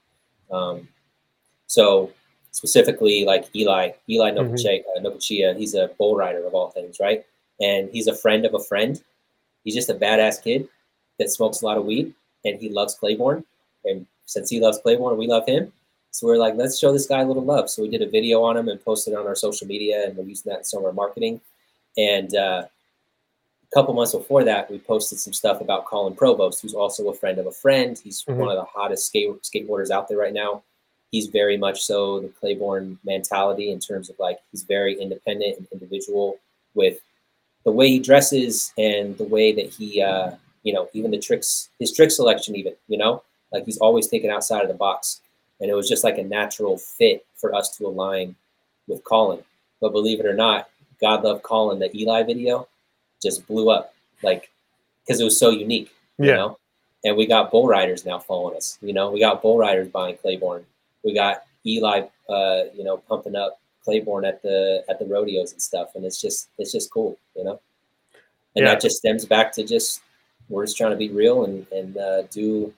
Um, 0.51 0.87
so 1.67 2.11
specifically, 2.51 3.25
like 3.25 3.55
Eli, 3.55 3.91
Eli 4.09 4.31
Mhm. 4.31 4.83
Nobuchia, 5.03 5.51
uh, 5.51 5.53
he's 5.53 5.75
a 5.75 5.89
bull 5.99 6.15
rider 6.15 6.43
of 6.45 6.55
all 6.55 6.71
things, 6.71 6.99
right? 6.99 7.23
And 7.61 7.89
he's 7.91 8.07
a 8.07 8.15
friend 8.15 8.45
of 8.45 8.53
a 8.53 8.59
friend. 8.59 9.01
He's 9.63 9.75
just 9.75 9.89
a 9.89 9.93
badass 9.93 10.41
kid 10.43 10.67
that 11.17 11.29
smokes 11.31 11.61
a 11.61 11.65
lot 11.65 11.77
of 11.77 11.85
weed, 11.85 12.13
and 12.45 12.59
he 12.59 12.69
loves 12.69 12.95
Claybourne. 12.95 13.43
And 13.85 14.05
since 14.25 14.49
he 14.49 14.59
loves 14.59 14.79
Claybourne, 14.79 15.17
we 15.17 15.27
love 15.27 15.45
him. 15.45 15.71
So 16.11 16.25
we're 16.27 16.37
like, 16.37 16.55
let's 16.55 16.79
show 16.79 16.91
this 16.91 17.05
guy 17.05 17.21
a 17.21 17.25
little 17.25 17.43
love. 17.43 17.69
So 17.69 17.81
we 17.81 17.89
did 17.89 18.01
a 18.01 18.09
video 18.09 18.41
on 18.43 18.57
him 18.57 18.67
and 18.69 18.83
posted 18.83 19.13
it 19.13 19.17
on 19.17 19.27
our 19.27 19.35
social 19.35 19.67
media, 19.67 20.05
and 20.05 20.15
we're 20.17 20.23
using 20.23 20.49
that 20.51 20.59
in 20.59 20.63
some 20.63 20.79
of 20.79 20.85
our 20.85 20.93
marketing. 20.93 21.41
And 21.97 22.35
uh, 22.35 22.63
a 22.65 23.75
couple 23.75 23.93
months 23.93 24.13
before 24.13 24.43
that, 24.45 24.71
we 24.71 24.79
posted 24.79 25.19
some 25.19 25.33
stuff 25.33 25.61
about 25.61 25.85
Colin 25.85 26.15
Provost, 26.15 26.61
who's 26.61 26.73
also 26.73 27.09
a 27.09 27.13
friend 27.13 27.37
of 27.37 27.45
a 27.45 27.51
friend. 27.51 27.99
He's 28.01 28.23
Mhm. 28.23 28.37
one 28.37 28.49
of 28.49 28.55
the 28.55 28.63
hottest 28.63 29.05
skate 29.07 29.29
skateboarders 29.43 29.91
out 29.91 30.07
there 30.07 30.17
right 30.17 30.33
now. 30.33 30.63
He's 31.11 31.27
very 31.27 31.57
much 31.57 31.81
so 31.83 32.19
the 32.21 32.29
Claybourne 32.29 32.97
mentality 33.03 33.71
in 33.71 33.79
terms 33.79 34.09
of 34.09 34.17
like 34.19 34.39
he's 34.51 34.63
very 34.63 34.99
independent 34.99 35.57
and 35.57 35.67
individual 35.71 36.39
with 36.75 36.99
the 37.69 37.75
way 37.75 37.87
he 37.87 37.99
dresses 37.99 38.73
and 38.79 39.15
the 39.19 39.23
way 39.23 39.51
that 39.51 39.67
he, 39.67 40.01
uh, 40.01 40.31
you 40.63 40.73
know, 40.73 40.89
even 40.93 41.11
the 41.11 41.19
tricks, 41.19 41.69
his 41.77 41.93
trick 41.93 42.09
selection, 42.09 42.55
even, 42.55 42.73
you 42.87 42.97
know, 42.97 43.21
like 43.53 43.63
he's 43.63 43.77
always 43.77 44.07
thinking 44.07 44.31
outside 44.31 44.63
of 44.63 44.69
the 44.69 44.73
box. 44.73 45.21
And 45.61 45.69
it 45.69 45.75
was 45.75 45.87
just 45.87 46.03
like 46.03 46.17
a 46.17 46.23
natural 46.23 46.79
fit 46.79 47.23
for 47.35 47.53
us 47.53 47.77
to 47.77 47.85
align 47.85 48.35
with 48.87 49.03
Colin. 49.03 49.43
But 49.81 49.91
believe 49.91 50.19
it 50.19 50.25
or 50.25 50.33
not, 50.33 50.67
God 50.99 51.23
Love 51.23 51.43
Colin, 51.43 51.77
the 51.77 51.95
Eli 51.95 52.23
video, 52.23 52.67
just 53.21 53.45
blew 53.45 53.69
up, 53.69 53.93
like 54.23 54.49
because 55.05 55.21
it 55.21 55.25
was 55.25 55.37
so 55.37 55.51
unique. 55.51 55.93
You 56.17 56.29
Yeah. 56.29 56.35
know? 56.37 56.57
And 57.05 57.15
we 57.15 57.27
got 57.27 57.51
bull 57.51 57.67
riders 57.67 58.03
now 58.03 58.17
following 58.17 58.57
us. 58.57 58.79
You 58.81 58.93
know, 58.93 59.11
we 59.11 59.19
got 59.19 59.43
bull 59.43 59.59
riders 59.59 59.89
buying 59.89 60.17
Claybourne. 60.17 60.65
We 61.03 61.13
got 61.13 61.43
Eli, 61.67 62.07
uh, 62.27 62.63
you 62.73 62.83
know, 62.83 62.97
pumping 62.97 63.35
up 63.35 63.59
Claybourne 63.83 64.25
at 64.25 64.41
the 64.41 64.83
at 64.89 64.99
the 64.99 65.05
rodeos 65.05 65.51
and 65.51 65.61
stuff. 65.61 65.95
And 65.95 66.05
it's 66.05 66.21
just 66.21 66.49
it's 66.57 66.71
just 66.71 66.91
cool, 66.91 67.17
you 67.35 67.43
know. 67.43 67.59
And 68.55 68.65
Yeah. 68.65 68.73
that 68.73 68.81
just 68.81 68.97
stems 68.97 69.25
back 69.25 69.51
to 69.53 69.63
just 69.63 70.01
we're 70.49 70.65
just 70.65 70.77
trying 70.77 70.91
to 70.91 70.97
be 70.97 71.09
real 71.09 71.45
and 71.45 71.65
and 71.71 71.97
uh, 71.97 72.21
do 72.23 72.73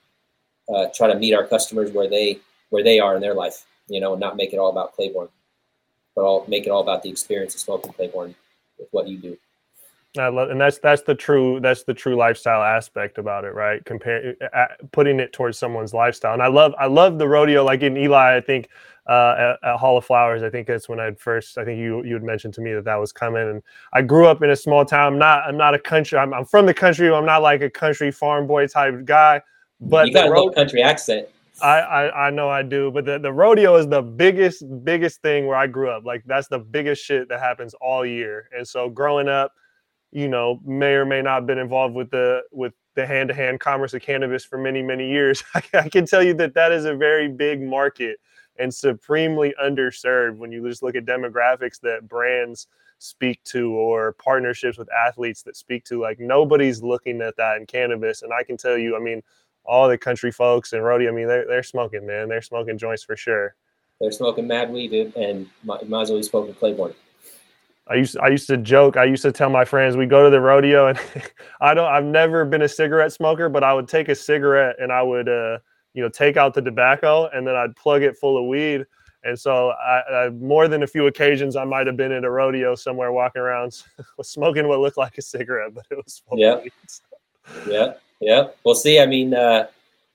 uh, 0.72 0.86
try 0.94 1.08
to 1.08 1.18
meet 1.18 1.34
our 1.34 1.46
customers 1.46 1.90
where 1.92 2.08
they 2.08 2.38
where 2.70 2.82
they 2.82 3.00
are 3.00 3.14
in 3.14 3.20
their 3.20 3.34
life, 3.34 3.64
you 3.88 4.00
know, 4.00 4.12
and 4.12 4.20
not 4.20 4.36
make 4.36 4.52
it 4.52 4.58
all 4.58 4.70
about 4.70 4.94
Claybourne, 4.96 5.28
but 6.14 6.22
all 6.22 6.44
make 6.48 6.66
it 6.66 6.70
all 6.70 6.82
about 6.82 7.02
the 7.02 7.10
experience 7.10 7.54
of 7.54 7.60
smoking 7.60 7.92
Claybourne 7.92 8.34
with 8.78 8.88
what 8.90 9.08
you 9.08 9.18
do. 9.18 9.36
I 10.18 10.28
love, 10.28 10.50
and 10.50 10.60
that's 10.60 10.78
that's 10.78 11.02
the 11.02 11.14
true 11.14 11.58
that's 11.60 11.84
the 11.84 11.94
true 11.94 12.16
lifestyle 12.16 12.62
aspect 12.62 13.16
about 13.16 13.44
it, 13.44 13.54
right? 13.54 13.82
Compare 13.86 14.36
uh, 14.54 14.66
putting 14.90 15.18
it 15.20 15.32
towards 15.32 15.56
someone's 15.56 15.94
lifestyle, 15.94 16.34
and 16.34 16.42
I 16.42 16.48
love 16.48 16.74
I 16.78 16.86
love 16.86 17.18
the 17.18 17.26
rodeo. 17.26 17.64
Like 17.64 17.80
in 17.82 17.96
Eli, 17.96 18.36
I 18.36 18.40
think 18.42 18.68
uh, 19.08 19.56
at, 19.62 19.68
at 19.68 19.76
Hall 19.78 19.98
of 19.98 20.04
Flowers, 20.04 20.42
I 20.42 20.50
think 20.50 20.66
that's 20.66 20.88
when 20.88 21.00
I'd 21.00 21.18
first. 21.18 21.58
I 21.58 21.64
think 21.64 21.78
you 21.78 22.04
you 22.04 22.14
had 22.14 22.22
mentioned 22.22 22.54
to 22.54 22.60
me 22.60 22.72
that 22.74 22.84
that 22.84 22.96
was 22.96 23.12
coming, 23.12 23.42
and 23.48 23.62
I 23.92 24.02
grew 24.02 24.26
up 24.26 24.42
in 24.42 24.50
a 24.50 24.56
small 24.56 24.84
town. 24.84 25.14
I'm 25.14 25.18
not 25.18 25.44
I'm 25.46 25.56
not 25.56 25.74
a 25.74 25.78
country. 25.78 26.18
I'm, 26.18 26.32
I'm 26.32 26.44
from 26.44 26.66
the 26.66 26.74
country. 26.74 27.12
I'm 27.12 27.26
not 27.26 27.42
like 27.42 27.62
a 27.62 27.70
country 27.70 28.10
farm 28.12 28.46
boy 28.46 28.66
type 28.68 29.04
guy. 29.04 29.40
But 29.80 30.06
you 30.06 30.12
got 30.12 30.24
the 30.24 30.28
a 30.28 30.34
little 30.34 30.52
country 30.52 30.82
accent. 30.82 31.28
I, 31.60 31.80
I 31.80 32.26
I 32.26 32.30
know 32.30 32.48
I 32.48 32.62
do, 32.62 32.90
but 32.92 33.04
the, 33.04 33.18
the 33.18 33.32
rodeo 33.32 33.76
is 33.76 33.88
the 33.88 34.02
biggest 34.02 34.64
biggest 34.84 35.20
thing 35.20 35.46
where 35.46 35.56
I 35.56 35.66
grew 35.66 35.90
up. 35.90 36.04
Like 36.04 36.22
that's 36.24 36.48
the 36.48 36.60
biggest 36.60 37.04
shit 37.04 37.28
that 37.28 37.40
happens 37.40 37.74
all 37.74 38.06
year. 38.06 38.48
And 38.56 38.66
so 38.66 38.88
growing 38.88 39.28
up, 39.28 39.52
you 40.12 40.28
know, 40.28 40.60
may 40.64 40.92
or 40.92 41.04
may 41.04 41.22
not 41.22 41.34
have 41.34 41.46
been 41.46 41.58
involved 41.58 41.94
with 41.94 42.10
the 42.10 42.42
with 42.52 42.72
the 42.94 43.06
hand 43.06 43.28
to 43.30 43.34
hand 43.34 43.58
commerce 43.58 43.94
of 43.94 44.02
cannabis 44.02 44.44
for 44.44 44.58
many 44.58 44.80
many 44.80 45.10
years. 45.10 45.42
I, 45.54 45.62
I 45.74 45.88
can 45.88 46.06
tell 46.06 46.22
you 46.22 46.34
that 46.34 46.54
that 46.54 46.70
is 46.70 46.84
a 46.84 46.94
very 46.94 47.28
big 47.28 47.60
market 47.60 48.18
and 48.58 48.72
supremely 48.72 49.54
underserved 49.62 50.36
when 50.36 50.52
you 50.52 50.66
just 50.68 50.82
look 50.82 50.94
at 50.94 51.04
demographics 51.04 51.80
that 51.80 52.08
brands 52.08 52.66
speak 52.98 53.42
to 53.44 53.72
or 53.72 54.12
partnerships 54.12 54.78
with 54.78 54.88
athletes 54.92 55.42
that 55.42 55.56
speak 55.56 55.84
to. 55.84 56.00
Like 56.00 56.20
nobody's 56.20 56.82
looking 56.82 57.20
at 57.20 57.36
that 57.36 57.56
in 57.56 57.66
cannabis, 57.66 58.22
and 58.22 58.32
I 58.32 58.42
can 58.42 58.56
tell 58.56 58.78
you, 58.78 58.96
I 58.96 59.00
mean 59.00 59.22
all 59.64 59.88
the 59.88 59.98
country 59.98 60.32
folks 60.32 60.72
and 60.72 60.84
rodeo. 60.84 61.10
I 61.10 61.14
mean, 61.14 61.26
they're 61.26 61.46
they're 61.46 61.62
smoking, 61.62 62.06
man. 62.06 62.28
They're 62.28 62.42
smoking 62.42 62.78
joints 62.78 63.02
for 63.02 63.16
sure. 63.16 63.54
They're 64.00 64.12
smoking 64.12 64.46
mad 64.46 64.70
weed, 64.72 64.92
and 65.16 65.48
might, 65.62 65.88
might 65.88 66.02
as 66.02 66.10
well 66.10 66.18
be 66.18 66.24
smoking 66.24 66.54
Claybourne. 66.54 66.94
I 67.88 67.94
used 67.94 68.16
I 68.18 68.28
used 68.28 68.46
to 68.48 68.56
joke. 68.56 68.96
I 68.96 69.04
used 69.04 69.22
to 69.22 69.32
tell 69.32 69.50
my 69.50 69.64
friends 69.64 69.96
we 69.96 70.06
go 70.06 70.24
to 70.24 70.30
the 70.30 70.40
rodeo, 70.40 70.88
and 70.88 70.98
I 71.60 71.74
don't. 71.74 71.90
I've 71.90 72.04
never 72.04 72.44
been 72.44 72.62
a 72.62 72.68
cigarette 72.68 73.12
smoker, 73.12 73.48
but 73.48 73.64
I 73.64 73.74
would 73.74 73.88
take 73.88 74.08
a 74.08 74.14
cigarette 74.14 74.76
and 74.80 74.92
I 74.92 75.02
would, 75.02 75.28
uh, 75.28 75.58
you 75.94 76.02
know, 76.02 76.08
take 76.08 76.36
out 76.36 76.54
the 76.54 76.62
tobacco 76.62 77.28
and 77.28 77.46
then 77.46 77.54
I'd 77.54 77.76
plug 77.76 78.02
it 78.02 78.16
full 78.16 78.38
of 78.38 78.46
weed. 78.46 78.86
And 79.24 79.38
so, 79.38 79.70
I, 79.70 80.24
I 80.26 80.30
more 80.30 80.66
than 80.66 80.82
a 80.82 80.86
few 80.86 81.06
occasions, 81.06 81.54
I 81.54 81.64
might 81.64 81.86
have 81.86 81.96
been 81.96 82.10
at 82.10 82.24
a 82.24 82.30
rodeo 82.30 82.74
somewhere, 82.74 83.12
walking 83.12 83.40
around, 83.42 83.82
smoking 84.22 84.66
what 84.66 84.80
looked 84.80 84.96
like 84.98 85.16
a 85.18 85.22
cigarette, 85.22 85.74
but 85.74 85.86
it 85.90 85.96
was 85.96 86.22
full 86.28 86.38
Yeah. 86.38 86.54
of 86.54 86.62
weed. 86.64 86.72
Yeah, 87.68 87.94
yeah. 88.20 88.48
Well, 88.64 88.74
see, 88.74 88.98
I 89.00 89.06
mean, 89.06 89.34
uh, 89.34 89.66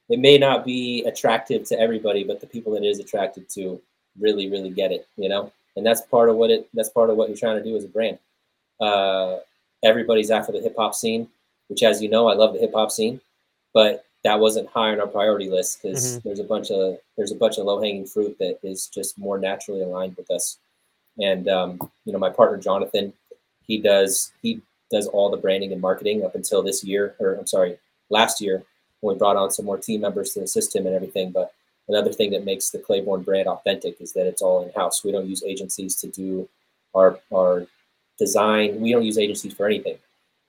it 0.09 0.19
may 0.19 0.37
not 0.37 0.65
be 0.65 1.03
attractive 1.05 1.63
to 1.65 1.79
everybody, 1.79 2.23
but 2.23 2.39
the 2.41 2.47
people 2.47 2.73
that 2.73 2.83
it 2.83 2.87
is 2.87 2.99
attracted 2.99 3.49
to 3.51 3.81
really, 4.19 4.49
really 4.49 4.69
get 4.69 4.91
it. 4.91 5.07
You 5.17 5.29
know, 5.29 5.51
and 5.75 5.85
that's 5.85 6.01
part 6.01 6.29
of 6.29 6.35
what 6.37 6.49
it. 6.49 6.67
That's 6.73 6.89
part 6.89 7.09
of 7.09 7.17
what 7.17 7.29
you're 7.29 7.37
trying 7.37 7.57
to 7.57 7.63
do 7.63 7.75
as 7.75 7.83
a 7.83 7.89
brand. 7.89 8.17
Uh, 8.79 9.37
everybody's 9.83 10.31
after 10.31 10.51
the 10.51 10.59
hip 10.61 10.75
hop 10.77 10.95
scene, 10.95 11.27
which, 11.67 11.83
as 11.83 12.01
you 12.01 12.09
know, 12.09 12.27
I 12.27 12.33
love 12.33 12.53
the 12.53 12.59
hip 12.59 12.71
hop 12.73 12.91
scene, 12.91 13.19
but 13.73 14.05
that 14.27 14.41
wasn't 14.41 14.67
high 14.67 14.91
on 14.91 14.99
our 14.99 15.07
priority 15.07 15.49
list 15.49 15.81
because 15.81 16.19
there's 16.19 16.41
a 16.41 16.43
bunch 16.43 16.69
of 16.69 16.97
there's 17.15 17.31
a 17.31 17.35
bunch 17.35 17.57
of 17.57 17.65
low 17.65 17.81
hanging 17.81 18.05
fruit 18.05 18.37
that 18.39 18.59
is 18.61 18.87
just 18.87 19.17
more 19.17 19.39
naturally 19.39 19.81
aligned 19.81 20.17
with 20.17 20.29
us. 20.29 20.57
And 21.17 21.47
um, 21.47 21.79
you 22.03 22.11
know, 22.11 22.19
my 22.19 22.29
partner 22.29 22.57
Jonathan, 22.57 23.13
he 23.65 23.77
does 23.77 24.33
he 24.41 24.61
does 24.91 25.07
all 25.07 25.29
the 25.29 25.37
branding 25.37 25.71
and 25.71 25.79
marketing 25.79 26.25
up 26.25 26.35
until 26.35 26.61
this 26.61 26.83
year, 26.83 27.15
or 27.19 27.35
I'm 27.35 27.47
sorry, 27.47 27.77
last 28.09 28.41
year 28.41 28.63
when 28.99 29.15
we 29.15 29.17
brought 29.17 29.37
on 29.37 29.49
some 29.49 29.63
more 29.63 29.77
team 29.77 30.01
members 30.01 30.33
to 30.33 30.41
assist 30.41 30.75
him 30.75 30.85
and 30.85 30.95
everything. 30.95 31.31
But 31.31 31.53
another 31.87 32.11
thing 32.11 32.31
that 32.31 32.43
makes 32.43 32.69
the 32.69 32.79
Claybourne 32.79 33.23
brand 33.23 33.47
authentic 33.47 34.01
is 34.01 34.11
that 34.11 34.27
it's 34.27 34.41
all 34.41 34.61
in 34.61 34.73
house. 34.73 35.05
We 35.05 35.13
don't 35.13 35.29
use 35.29 35.41
agencies 35.45 35.95
to 35.97 36.07
do 36.07 36.49
our 36.93 37.17
our 37.33 37.65
design. 38.19 38.81
We 38.81 38.91
don't 38.91 39.05
use 39.05 39.17
agencies 39.17 39.53
for 39.53 39.67
anything. 39.67 39.99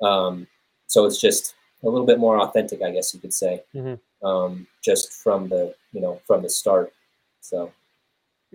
Um, 0.03 0.49
so 0.89 1.05
it's 1.05 1.21
just 1.21 1.55
a 1.83 1.89
little 1.89 2.07
bit 2.07 2.19
more 2.19 2.41
authentic, 2.41 2.83
I 2.83 2.91
guess 2.91 3.15
you 3.15 3.21
could 3.21 3.35
say, 3.35 3.63
Mhm. 3.75 4.01
um, 4.23 4.67
just 4.83 5.13
from 5.13 5.49
the 5.49 5.75
you 5.93 6.01
know 6.01 6.21
from 6.27 6.43
the 6.43 6.49
start. 6.51 6.93
So 7.41 7.73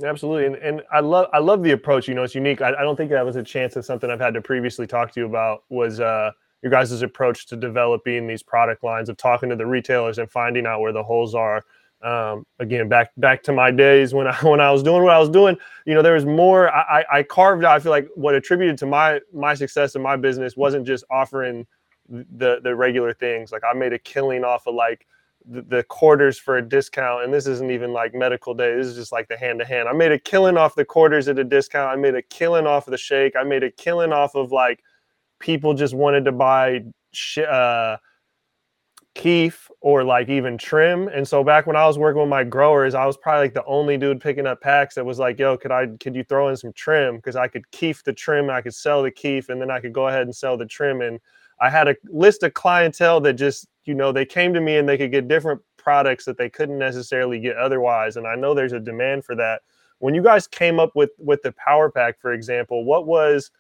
Absolutely, 0.04 0.48
and, 0.48 0.56
and 0.56 0.82
I 0.92 1.02
love 1.02 1.28
I 1.34 1.40
love 1.40 1.62
the 1.62 1.72
approach. 1.72 2.08
You 2.08 2.16
know, 2.16 2.24
it's 2.24 2.34
unique. 2.34 2.62
I, 2.62 2.70
I 2.70 2.82
don't 2.82 2.96
think 2.96 3.12
that 3.12 3.24
was 3.26 3.36
a 3.36 3.44
chance 3.44 3.76
of 3.76 3.86
something 3.86 4.10
I've 4.10 4.20
had 4.20 4.34
to 4.34 4.42
previously 4.42 4.88
talk 4.88 5.12
to 5.12 5.20
you 5.20 5.28
about. 5.28 5.64
Was 5.70 6.00
uh, 6.00 6.32
your 6.64 6.72
guys' 6.72 7.00
approach 7.04 7.46
to 7.48 7.56
developing 7.56 8.26
these 8.26 8.42
product 8.42 8.84
lines 8.84 9.08
of 9.08 9.18
talking 9.18 9.50
to 9.50 9.56
the 9.56 9.68
retailers 9.68 10.18
and 10.18 10.32
finding 10.32 10.66
out 10.66 10.82
where 10.82 10.94
the 10.94 11.04
holes 11.04 11.36
are. 11.36 11.64
Um, 12.02 12.44
again, 12.60 12.90
back 12.90 13.12
back 13.18 13.44
to 13.44 13.54
my 13.54 13.70
days 13.70 14.16
when 14.16 14.26
I 14.26 14.34
when 14.42 14.60
I 14.60 14.72
was 14.72 14.82
doing 14.82 15.04
what 15.04 15.14
I 15.14 15.20
was 15.20 15.30
doing. 15.30 15.58
You 15.86 15.94
know, 15.94 16.02
there 16.02 16.16
was 16.16 16.26
more. 16.26 16.74
I, 16.74 17.02
I 17.02 17.20
I 17.20 17.24
carved 17.24 17.64
out. 17.64 17.76
I 17.76 17.80
feel 17.80 17.92
like 17.92 18.08
what 18.16 18.34
attributed 18.34 18.80
to 18.80 18.88
my 18.88 19.20
my 19.32 19.54
success 19.54 19.96
in 19.96 20.02
my 20.02 20.16
business 20.16 20.58
wasn't 20.58 20.88
just 20.88 21.04
offering 21.12 21.68
the 22.10 22.60
the 22.64 22.76
regular 22.76 23.14
things. 23.14 23.52
Like 23.52 23.64
I 23.64 23.74
made 23.74 23.94
a 23.94 24.00
killing 24.00 24.44
off 24.44 24.68
of 24.68 24.76
like 24.76 25.08
the, 25.46 25.62
the 25.62 25.84
quarters 25.84 26.38
for 26.38 26.58
a 26.58 26.62
discount 26.62 27.24
and 27.24 27.34
this 27.34 27.48
isn't 27.48 27.72
even 27.72 27.92
like 27.92 28.14
medical 28.14 28.54
day. 28.54 28.76
This 28.76 28.88
is 28.88 28.96
just 28.96 29.12
like 29.12 29.28
the 29.28 29.38
hand 29.38 29.60
to 29.60 29.66
hand 29.66 29.90
i 29.90 29.94
made 29.94 30.12
a 30.12 30.20
killing 30.20 30.58
off 30.58 30.76
the 30.76 30.86
quarters 30.86 31.28
at 31.28 31.40
a 31.40 31.44
discount. 31.44 31.90
I 31.92 31.96
made 31.96 32.16
a 32.16 32.22
killing 32.22 32.68
off 32.68 32.88
of 32.88 32.92
the 32.92 32.98
shake. 32.98 33.36
I 33.36 33.44
made 33.44 33.64
a 33.64 33.72
killing 33.72 34.14
off 34.14 34.36
of 34.36 34.52
like 34.52 34.82
people 35.40 35.74
just 35.74 35.94
wanted 35.94 36.26
to 36.26 36.32
buy 36.32 36.84
sh- 37.12 37.40
uh 37.40 37.98
keef 39.16 39.70
or 39.82 40.04
like 40.04 40.28
even 40.28 40.58
trim. 40.58 41.08
And 41.08 41.28
so 41.28 41.44
back 41.44 41.68
when 41.68 41.76
i 41.76 41.86
was 41.86 42.00
working 42.00 42.22
with 42.22 42.30
my 42.30 42.44
growers 42.44 42.96
i 42.96 43.06
was 43.06 43.16
probably 43.18 43.46
like 43.46 43.54
the 43.54 43.66
only 43.66 43.98
dude 43.98 44.20
picking 44.20 44.48
up 44.48 44.60
packs 44.60 44.96
that 44.96 45.06
was 45.06 45.20
like 45.20 45.38
yo 45.38 45.56
could 45.56 45.72
i 45.72 45.86
could 46.00 46.16
you 46.16 46.24
throw 46.24 46.50
in 46.50 46.58
some 46.58 46.74
trim? 46.74 47.18
Because 47.18 47.36
i 47.36 47.48
could 47.48 47.70
keef 47.72 48.04
the 48.04 48.14
trim 48.14 48.50
i 48.50 48.62
could 48.62 48.74
sell 48.74 49.04
the 49.04 49.12
keef 49.12 49.50
and 49.50 49.62
then 49.62 49.70
i 49.70 49.80
could 49.80 49.94
go 49.94 50.08
ahead 50.08 50.24
and 50.24 50.36
sell 50.36 50.58
the 50.58 50.66
trim. 50.66 51.02
And 51.02 51.20
I 51.64 51.70
had 51.70 51.88
a 51.88 51.96
list 52.10 52.44
of 52.44 52.54
clientele 52.54 53.22
that 53.22 53.34
just, 53.34 53.68
you 53.86 53.94
know, 53.94 54.12
they 54.12 54.26
came 54.26 54.54
to 54.54 54.62
me 54.62 54.78
and 54.78 54.88
they 54.88 54.98
could 54.98 55.12
get 55.12 55.28
different 55.28 55.62
products 55.78 56.26
that 56.26 56.38
they 56.38 56.50
couldn't 56.50 56.78
necessarily 56.78 57.40
get 57.40 57.56
otherwise. 57.58 58.18
And 58.18 58.28
I 58.28 58.36
know 58.36 58.54
there's 58.54 58.74
a 58.74 58.80
demand 58.80 59.24
for 59.26 59.36
that. 59.36 59.62
When 60.00 60.14
you 60.14 60.22
guys 60.22 60.48
came 60.48 60.80
up 60.80 60.92
with 60.96 61.12
with 61.18 61.42
the 61.42 61.54
power 61.54 61.90
pack, 61.90 62.20
for 62.20 62.34
example, 62.34 62.84
what 62.84 63.08
was 63.08 63.52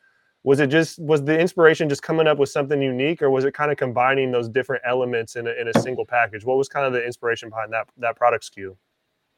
was 0.43 0.60
it 0.60 0.67
just 0.67 1.00
was 1.00 1.24
the 1.24 1.39
inspiration 1.39 1.88
just 1.88 2.03
coming 2.03 2.27
up 2.27 2.38
with 2.38 2.50
something 2.50 2.81
unique 2.81 3.22
or 3.22 3.29
was 3.29 3.45
it 3.45 3.53
kind 3.53 3.72
of 3.72 3.77
combining 3.77 4.31
those 4.31 4.50
different 4.50 4.81
elements 4.86 5.38
in 5.38 5.48
a, 5.48 5.51
in 5.51 5.69
a 5.69 5.79
single 5.79 6.05
package? 6.05 6.43
What 6.43 6.57
was 6.57 6.67
kind 6.67 6.86
of 6.86 6.91
the 6.91 7.05
inspiration 7.05 7.50
behind 7.50 7.72
that 7.72 7.88
that 7.98 8.17
product 8.17 8.51
SKU? 8.51 8.75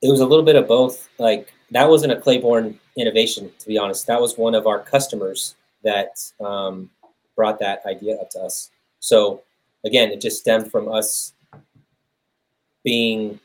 it 0.01 0.11
was 0.11 0.19
a 0.19 0.25
little 0.25 0.45
bit 0.45 0.55
of 0.55 0.67
both. 0.67 1.09
Like 1.17 1.53
that 1.71 1.89
wasn't 1.89 2.13
a 2.13 2.17
Claybourne 2.17 2.77
innovation, 2.97 3.51
to 3.59 3.67
be 3.67 3.77
honest. 3.77 4.07
That 4.07 4.21
was 4.21 4.37
one 4.37 4.55
of 4.55 4.67
our 4.67 4.79
customers 4.79 5.55
that 5.83 6.19
um, 6.43 6.89
brought 7.35 7.59
that 7.59 7.85
idea 7.85 8.15
up 8.15 8.29
to 8.31 8.39
us. 8.39 8.71
So 8.99 9.41
again, 9.83 10.11
it 10.11 10.21
just 10.21 10.39
stemmed 10.39 10.71
from 10.71 10.91
us 10.91 11.33
being 12.83 13.39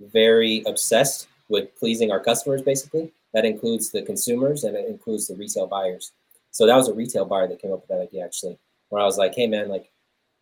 very 0.00 0.62
obsessed 0.66 1.28
with 1.48 1.74
pleasing 1.76 2.10
our 2.10 2.20
customers. 2.20 2.62
Basically, 2.62 3.12
that 3.34 3.44
includes 3.44 3.90
the 3.90 4.02
consumers 4.02 4.64
and 4.64 4.76
it 4.76 4.88
includes 4.88 5.26
the 5.26 5.34
retail 5.34 5.66
buyers. 5.66 6.12
So 6.50 6.66
that 6.66 6.76
was 6.76 6.88
a 6.88 6.94
retail 6.94 7.24
buyer 7.24 7.46
that 7.48 7.60
came 7.60 7.72
up 7.72 7.80
with 7.80 7.88
that 7.88 8.00
idea 8.00 8.24
actually, 8.24 8.58
where 8.88 9.02
I 9.02 9.04
was 9.04 9.18
like, 9.18 9.34
"Hey 9.34 9.46
man, 9.46 9.68
like 9.68 9.90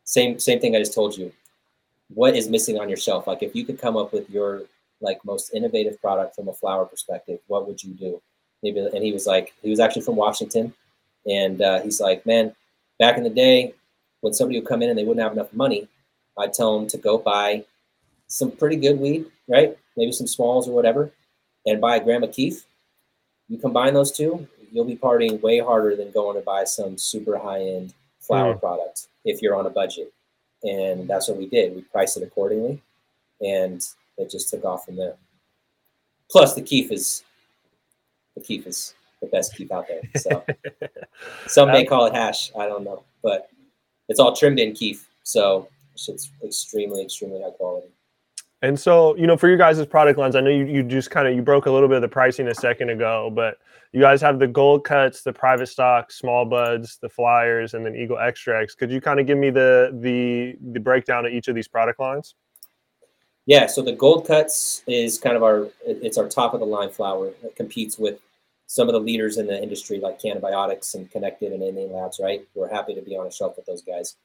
same 0.05 0.39
same 0.39 0.61
thing 0.61 0.77
I 0.77 0.79
just 0.79 0.95
told 0.95 1.17
you. 1.17 1.33
What 2.09 2.37
is 2.37 2.49
missing 2.49 2.79
on 2.79 2.89
your 2.89 2.99
shelf? 2.99 3.27
Like 3.27 3.43
if 3.43 3.55
you 3.55 3.65
could 3.65 3.81
come 3.81 3.97
up 3.97 4.13
with 4.13 4.31
your 4.31 4.63
like 5.01 5.25
most 5.25 5.53
innovative 5.55 6.01
product 6.01 6.37
from 6.37 6.49
a 6.49 6.53
flower 6.53 6.85
perspective, 6.85 7.41
what 7.47 7.67
would 7.67 7.83
you 7.83 7.95
do? 7.95 8.23
Maybe, 8.63 8.81
and 8.81 9.05
he 9.05 9.13
was 9.13 9.27
like, 9.27 9.53
he 9.63 9.71
was 9.71 9.81
actually 9.81 10.03
from 10.03 10.17
Washington, 10.17 10.73
and 11.27 11.61
uh, 11.61 11.83
he's 11.83 12.01
like, 12.01 12.25
man, 12.25 12.55
back 12.99 13.17
in 13.17 13.25
the 13.25 13.31
day, 13.31 13.75
when 14.21 14.33
somebody 14.33 14.59
would 14.59 14.69
come 14.69 14.83
in 14.83 14.91
and 14.91 14.99
they 14.99 15.05
wouldn't 15.05 15.23
have 15.23 15.33
enough 15.33 15.53
money, 15.53 15.89
I'd 16.39 16.53
tell 16.53 16.79
them 16.79 16.89
to 16.89 16.99
go 16.99 17.19
buy 17.19 17.65
some 18.27 18.51
pretty 18.51 18.77
good 18.77 18.99
weed, 18.99 19.27
right? 19.49 19.77
Maybe 19.97 20.13
some 20.13 20.27
smalls 20.27 20.69
or 20.69 20.73
whatever, 20.73 21.13
and 21.67 21.81
buy 21.81 21.97
a 21.97 22.05
gram 22.05 22.23
of 22.23 22.33
keef. 22.33 22.65
You 23.49 23.59
combine 23.59 23.95
those 23.95 24.11
two, 24.11 24.49
you'll 24.73 24.85
be 24.85 24.97
partying 24.97 25.41
way 25.41 25.61
harder 25.61 25.95
than 25.95 26.11
going 26.11 26.37
to 26.37 26.43
buy 26.43 26.65
some 26.65 26.99
super 26.99 27.39
high 27.39 27.61
end 27.61 27.95
flower 28.21 28.55
hmm. 28.55 28.59
product 28.59 29.09
if 29.25 29.41
you're 29.41 29.55
on 29.55 29.67
a 29.67 29.71
budget. 29.71 30.13
And 30.63 31.09
that's 31.09 31.29
what 31.29 31.37
we 31.37 31.47
did. 31.47 31.75
We 31.75 31.83
priced 31.83 32.17
it 32.17 32.23
accordingly, 32.23 32.83
and 33.41 33.87
it 34.17 34.31
just 34.31 34.49
took 34.49 34.65
off 34.65 34.87
from 34.87 34.97
there. 34.97 35.15
Plus, 36.31 36.55
the 36.55 36.63
keef 36.63 36.91
is 36.91 37.23
the 38.35 38.43
keef 38.43 38.67
is 38.67 38.95
the 39.25 39.31
best 39.31 39.57
keef 39.57 39.73
out 39.73 39.87
there. 39.88 40.02
So 40.16 40.45
some 41.47 41.71
may 41.71 41.85
call 41.85 42.07
it 42.07 42.14
hash. 42.14 42.52
I 42.59 42.66
don't 42.66 42.85
know, 42.85 43.02
but 43.23 43.50
it's 44.09 44.21
all 44.21 44.35
trimmed 44.35 44.61
in 44.61 44.73
keef. 44.73 45.09
So 45.23 45.69
it's 45.97 46.31
extremely, 46.45 47.02
extremely 47.02 47.43
high 47.43 47.50
quality. 47.50 47.88
And 48.62 48.81
so, 48.81 49.14
you 49.16 49.26
know, 49.26 49.37
for 49.37 49.50
you 49.50 49.59
guys' 49.59 49.85
product 49.85 50.19
lines, 50.19 50.37
I 50.37 50.40
know 50.40 50.49
you, 50.50 50.64
you 50.64 50.83
just 50.83 51.11
kind 51.11 51.28
of 51.28 51.35
you 51.35 51.43
broke 51.43 51.66
a 51.66 51.71
little 51.71 51.88
bit 51.88 51.97
of 51.97 52.02
the 52.02 52.09
pricing 52.09 52.49
a 52.49 52.54
second 52.54 52.88
ago, 52.88 53.31
but 53.35 53.59
you 53.93 54.00
guys 54.00 54.23
have 54.23 54.38
the 54.38 54.47
gold 54.47 54.85
cuts, 54.85 55.23
the 55.23 55.33
private 55.33 55.66
stock, 55.66 56.11
small 56.11 56.47
buds, 56.47 56.97
the 56.97 57.09
flyers, 57.09 57.75
and 57.75 57.85
then 57.85 57.95
Eagle 57.95 58.19
extracts. 58.19 58.75
Could 58.75 58.90
you 58.90 59.00
kind 59.00 59.21
of 59.21 59.26
give 59.26 59.37
me 59.37 59.50
the 59.50 59.97
the 60.00 60.57
the 60.73 60.81
breakdown 60.81 61.26
of 61.26 61.33
each 61.33 61.49
of 61.49 61.54
these 61.54 61.69
product 61.69 62.00
lines? 62.00 62.35
Yeah, 63.47 63.66
so 63.66 63.83
the 63.83 63.93
gold 63.93 64.26
cuts 64.26 64.83
is 64.87 65.19
kind 65.19 65.37
of 65.37 65.43
our 65.43 65.69
it's 65.87 66.16
our 66.16 66.28
top 66.28 66.54
of 66.54 66.61
the 66.61 66.66
line 66.66 66.90
flower 66.90 67.33
that 67.43 67.54
competes 67.57 67.99
with 67.99 68.19
some 68.66 68.88
of 68.88 68.92
the 68.94 69.00
leaders 69.00 69.37
in 69.37 69.47
the 69.47 69.62
industry 69.62 70.00
like 70.00 70.21
Cannabiotix 70.21 70.94
and 70.94 71.11
Connected 71.11 71.52
and 71.52 71.62
Alien 71.62 71.92
Labs, 71.92 72.21
right? 72.23 72.47
We're 72.54 72.68
happy 72.68 72.94
to 72.94 73.02
be 73.02 73.16
on 73.16 73.26
a 73.26 73.30
shelf 73.30 73.56
with 73.56 73.66
those 73.66 73.83
guys. 73.83 74.16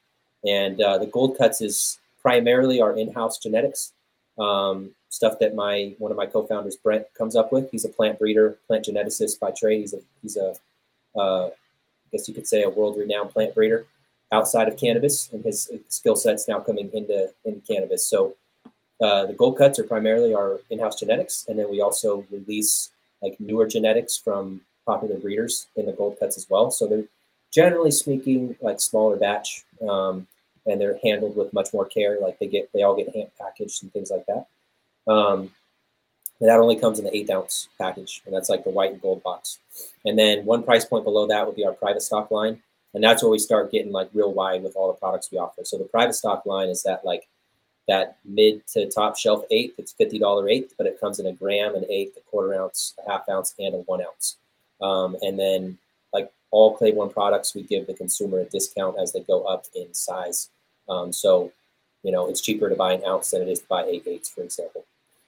And 0.47 0.81
uh, 0.81 0.97
the 0.97 1.07
gold 1.07 1.37
cuts 1.37 1.61
is 1.61 1.99
primarily 2.21 2.81
our 2.81 2.97
in-house 2.97 3.37
genetics 3.37 3.93
um, 4.39 4.91
stuff 5.09 5.39
that 5.39 5.55
my 5.55 5.93
one 5.97 6.11
of 6.11 6.17
my 6.17 6.25
co-founders 6.25 6.77
Brent 6.77 7.05
comes 7.17 7.35
up 7.35 7.51
with. 7.51 7.69
He's 7.71 7.85
a 7.85 7.89
plant 7.89 8.19
breeder, 8.19 8.57
plant 8.67 8.85
geneticist 8.85 9.39
by 9.39 9.51
trade. 9.51 9.81
He's 9.81 9.93
a 9.93 9.99
he's 10.21 10.37
a 10.37 10.55
uh, 11.15 11.47
I 11.47 11.51
guess 12.11 12.27
you 12.27 12.33
could 12.33 12.47
say 12.47 12.63
a 12.63 12.69
world-renowned 12.69 13.31
plant 13.31 13.53
breeder 13.53 13.85
outside 14.31 14.67
of 14.67 14.77
cannabis, 14.77 15.29
and 15.33 15.43
his 15.43 15.69
skill 15.89 16.15
set's 16.15 16.47
now 16.47 16.59
coming 16.59 16.89
into 16.93 17.31
into 17.43 17.59
cannabis. 17.61 18.07
So 18.07 18.35
uh, 19.01 19.25
the 19.25 19.33
gold 19.33 19.57
cuts 19.57 19.79
are 19.79 19.83
primarily 19.83 20.33
our 20.33 20.59
in-house 20.69 20.99
genetics, 20.99 21.45
and 21.47 21.59
then 21.59 21.69
we 21.69 21.81
also 21.81 22.25
release 22.31 22.91
like 23.21 23.39
newer 23.39 23.67
genetics 23.67 24.17
from 24.17 24.61
popular 24.85 25.17
breeders 25.17 25.67
in 25.75 25.85
the 25.85 25.91
gold 25.91 26.17
cuts 26.19 26.37
as 26.37 26.47
well. 26.49 26.71
So 26.71 26.87
they're 26.87 27.05
generally 27.51 27.91
speaking 27.91 28.55
like 28.61 28.79
smaller 28.79 29.17
batch. 29.17 29.63
Um, 29.87 30.27
and 30.65 30.79
they're 30.79 30.99
handled 31.03 31.35
with 31.35 31.53
much 31.53 31.73
more 31.73 31.85
care. 31.85 32.19
Like 32.19 32.37
they 32.39 32.47
get, 32.47 32.69
they 32.73 32.83
all 32.83 32.95
get 32.95 33.13
hand 33.15 33.29
packaged 33.39 33.81
and 33.81 33.91
things 33.91 34.11
like 34.11 34.25
that. 34.27 34.45
Um, 35.11 35.51
and 36.39 36.49
that 36.49 36.59
only 36.59 36.77
comes 36.77 36.99
in 36.99 37.05
the 37.05 37.15
eight 37.15 37.29
ounce 37.29 37.67
package, 37.77 38.21
and 38.25 38.33
that's 38.33 38.49
like 38.49 38.63
the 38.63 38.69
white 38.69 38.91
and 38.91 39.01
gold 39.01 39.21
box. 39.23 39.59
And 40.05 40.17
then 40.17 40.45
one 40.45 40.63
price 40.63 40.85
point 40.85 41.03
below 41.03 41.27
that 41.27 41.45
would 41.45 41.55
be 41.55 41.65
our 41.65 41.73
private 41.73 42.01
stock 42.01 42.31
line, 42.31 42.61
and 42.93 43.03
that's 43.03 43.21
where 43.21 43.31
we 43.31 43.39
start 43.39 43.71
getting 43.71 43.91
like 43.91 44.09
real 44.13 44.31
wide 44.31 44.63
with 44.63 44.75
all 44.75 44.87
the 44.87 44.97
products 44.97 45.29
we 45.31 45.37
offer. 45.37 45.65
So 45.65 45.77
the 45.77 45.83
private 45.83 46.13
stock 46.13 46.45
line 46.45 46.69
is 46.69 46.83
that 46.83 47.03
like 47.03 47.27
that 47.89 48.17
mid 48.23 48.65
to 48.67 48.89
top 48.89 49.17
shelf 49.17 49.43
eighth. 49.49 49.75
It's 49.79 49.91
fifty 49.91 50.19
dollar 50.19 50.47
eighth, 50.47 50.75
but 50.77 50.87
it 50.87 50.99
comes 50.99 51.19
in 51.19 51.25
a 51.25 51.33
gram, 51.33 51.75
an 51.75 51.85
eighth, 51.89 52.15
a 52.17 52.21
quarter 52.21 52.53
ounce, 52.53 52.93
a 53.03 53.11
half 53.11 53.27
ounce, 53.27 53.55
and 53.59 53.73
a 53.73 53.79
one 53.79 54.01
ounce. 54.01 54.37
Um, 54.79 55.17
and 55.21 55.37
then 55.37 55.77
like 56.13 56.31
all 56.51 56.77
Claybourne 56.77 57.11
products, 57.11 57.55
we 57.55 57.63
give 57.63 57.87
the 57.87 57.93
consumer 57.93 58.39
a 58.39 58.45
discount 58.45 58.97
as 58.97 59.11
they 59.11 59.21
go 59.21 59.43
up 59.43 59.65
in 59.75 59.93
size. 59.93 60.49
Um, 60.87 61.11
so, 61.11 61.51
you 62.03 62.11
know, 62.11 62.29
it's 62.29 62.41
cheaper 62.41 62.69
to 62.69 62.75
buy 62.75 62.93
an 62.93 63.03
ounce 63.05 63.31
than 63.31 63.41
it 63.41 63.49
is 63.49 63.59
to 63.61 63.67
buy 63.67 63.83
eight 63.85 64.03
eighths, 64.05 64.29
for 64.29 64.43
example. 64.43 64.85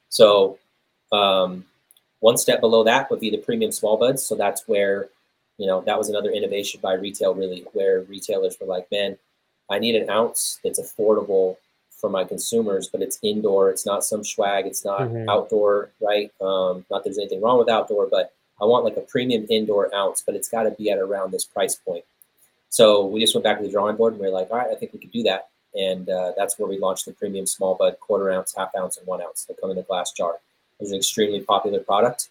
So, 0.10 0.60
um, 1.12 1.66
one 2.20 2.38
step 2.38 2.62
below 2.62 2.84
that 2.84 3.10
would 3.10 3.20
be 3.20 3.32
the 3.32 3.38
premium 3.38 3.72
small 3.72 3.98
buds. 3.98 4.24
So 4.24 4.36
that's 4.36 4.68
where, 4.68 5.10
you 5.58 5.66
know, 5.66 5.82
that 5.82 5.98
was 5.98 6.10
another 6.10 6.30
innovation 6.30 6.80
by 6.80 6.94
retail, 6.94 7.34
really, 7.34 7.66
where 7.74 8.02
retailers 8.02 8.56
were 8.62 8.68
like, 8.68 8.88
man, 8.92 9.18
I 9.68 9.80
need 9.80 9.96
an 9.96 10.10
ounce 10.10 10.60
that's 10.64 10.80
affordable 10.80 11.58
for 12.02 12.10
my 12.10 12.24
consumers, 12.24 12.90
but 12.90 13.02
it's 13.02 13.20
indoor. 13.22 13.70
It's 13.70 13.86
not 13.86 14.04
some 14.04 14.24
swag. 14.24 14.66
It's 14.66 14.84
not 14.84 15.02
mm-hmm. 15.02 15.30
outdoor, 15.30 15.92
right? 16.02 16.32
Um, 16.42 16.86
not 16.90 17.04
there's 17.04 17.20
anything 17.20 17.42
wrong 17.42 17.60
with 17.60 17.70
outdoor, 17.70 18.08
but 18.08 18.34
I 18.60 18.66
want 18.66 18.84
like 18.84 18.98
a 18.98 19.02
premium 19.02 19.46
indoor 19.50 19.94
ounce, 19.96 20.22
but 20.26 20.36
it's 20.36 20.50
got 20.50 20.64
to 20.64 20.72
be 20.72 20.92
at 20.92 20.98
around 20.98 21.32
this 21.32 21.46
price 21.46 21.76
point. 21.76 22.04
So 22.70 23.06
we 23.06 23.22
just 23.22 23.36
went 23.36 23.44
back 23.44 23.60
to 23.60 23.64
the 23.64 23.72
drawing 23.72 23.96
board 23.96 24.14
and 24.14 24.22
we 24.22 24.28
are 24.28 24.32
like, 24.32 24.50
all 24.50 24.58
right, 24.58 24.72
I 24.72 24.76
think 24.76 24.94
we 24.94 25.00
could 25.00 25.12
do 25.12 25.24
that 25.24 25.50
and 25.74 26.10
uh, 26.10 26.34
that's 26.36 26.60
where 26.60 26.68
we 26.68 26.78
launched 26.78 27.06
the 27.06 27.14
premium 27.14 27.46
small 27.46 27.76
bud 27.76 28.00
quarter 28.00 28.32
ounce, 28.32 28.54
half 28.56 28.76
ounce, 28.76 28.98
and 28.98 29.08
one 29.08 29.22
ounce. 29.22 29.46
They 29.46 29.54
come 29.54 29.72
in 29.72 29.78
a 29.78 29.84
glass 29.84 30.12
jar. 30.12 30.36
It 30.80 30.84
was 30.84 30.92
an 30.92 30.98
extremely 30.98 31.42
popular 31.42 31.80
product. 31.80 32.30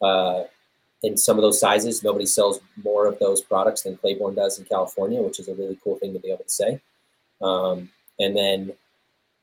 Uh, 0.00 0.44
in 1.02 1.16
some 1.16 1.38
of 1.38 1.42
those 1.42 1.60
sizes, 1.60 2.02
nobody 2.02 2.26
sells 2.26 2.60
more 2.82 3.06
of 3.06 3.18
those 3.18 3.40
products 3.40 3.82
than 3.82 3.96
Claybourne 3.96 4.34
does 4.34 4.58
in 4.58 4.64
California, 4.64 5.22
which 5.22 5.38
is 5.38 5.48
a 5.48 5.54
really 5.54 5.78
cool 5.82 5.96
thing 5.96 6.12
to 6.12 6.18
be 6.18 6.30
able 6.30 6.44
to 6.44 6.50
say. 6.50 6.80
Um, 7.40 7.90
and 8.18 8.36
then 8.36 8.72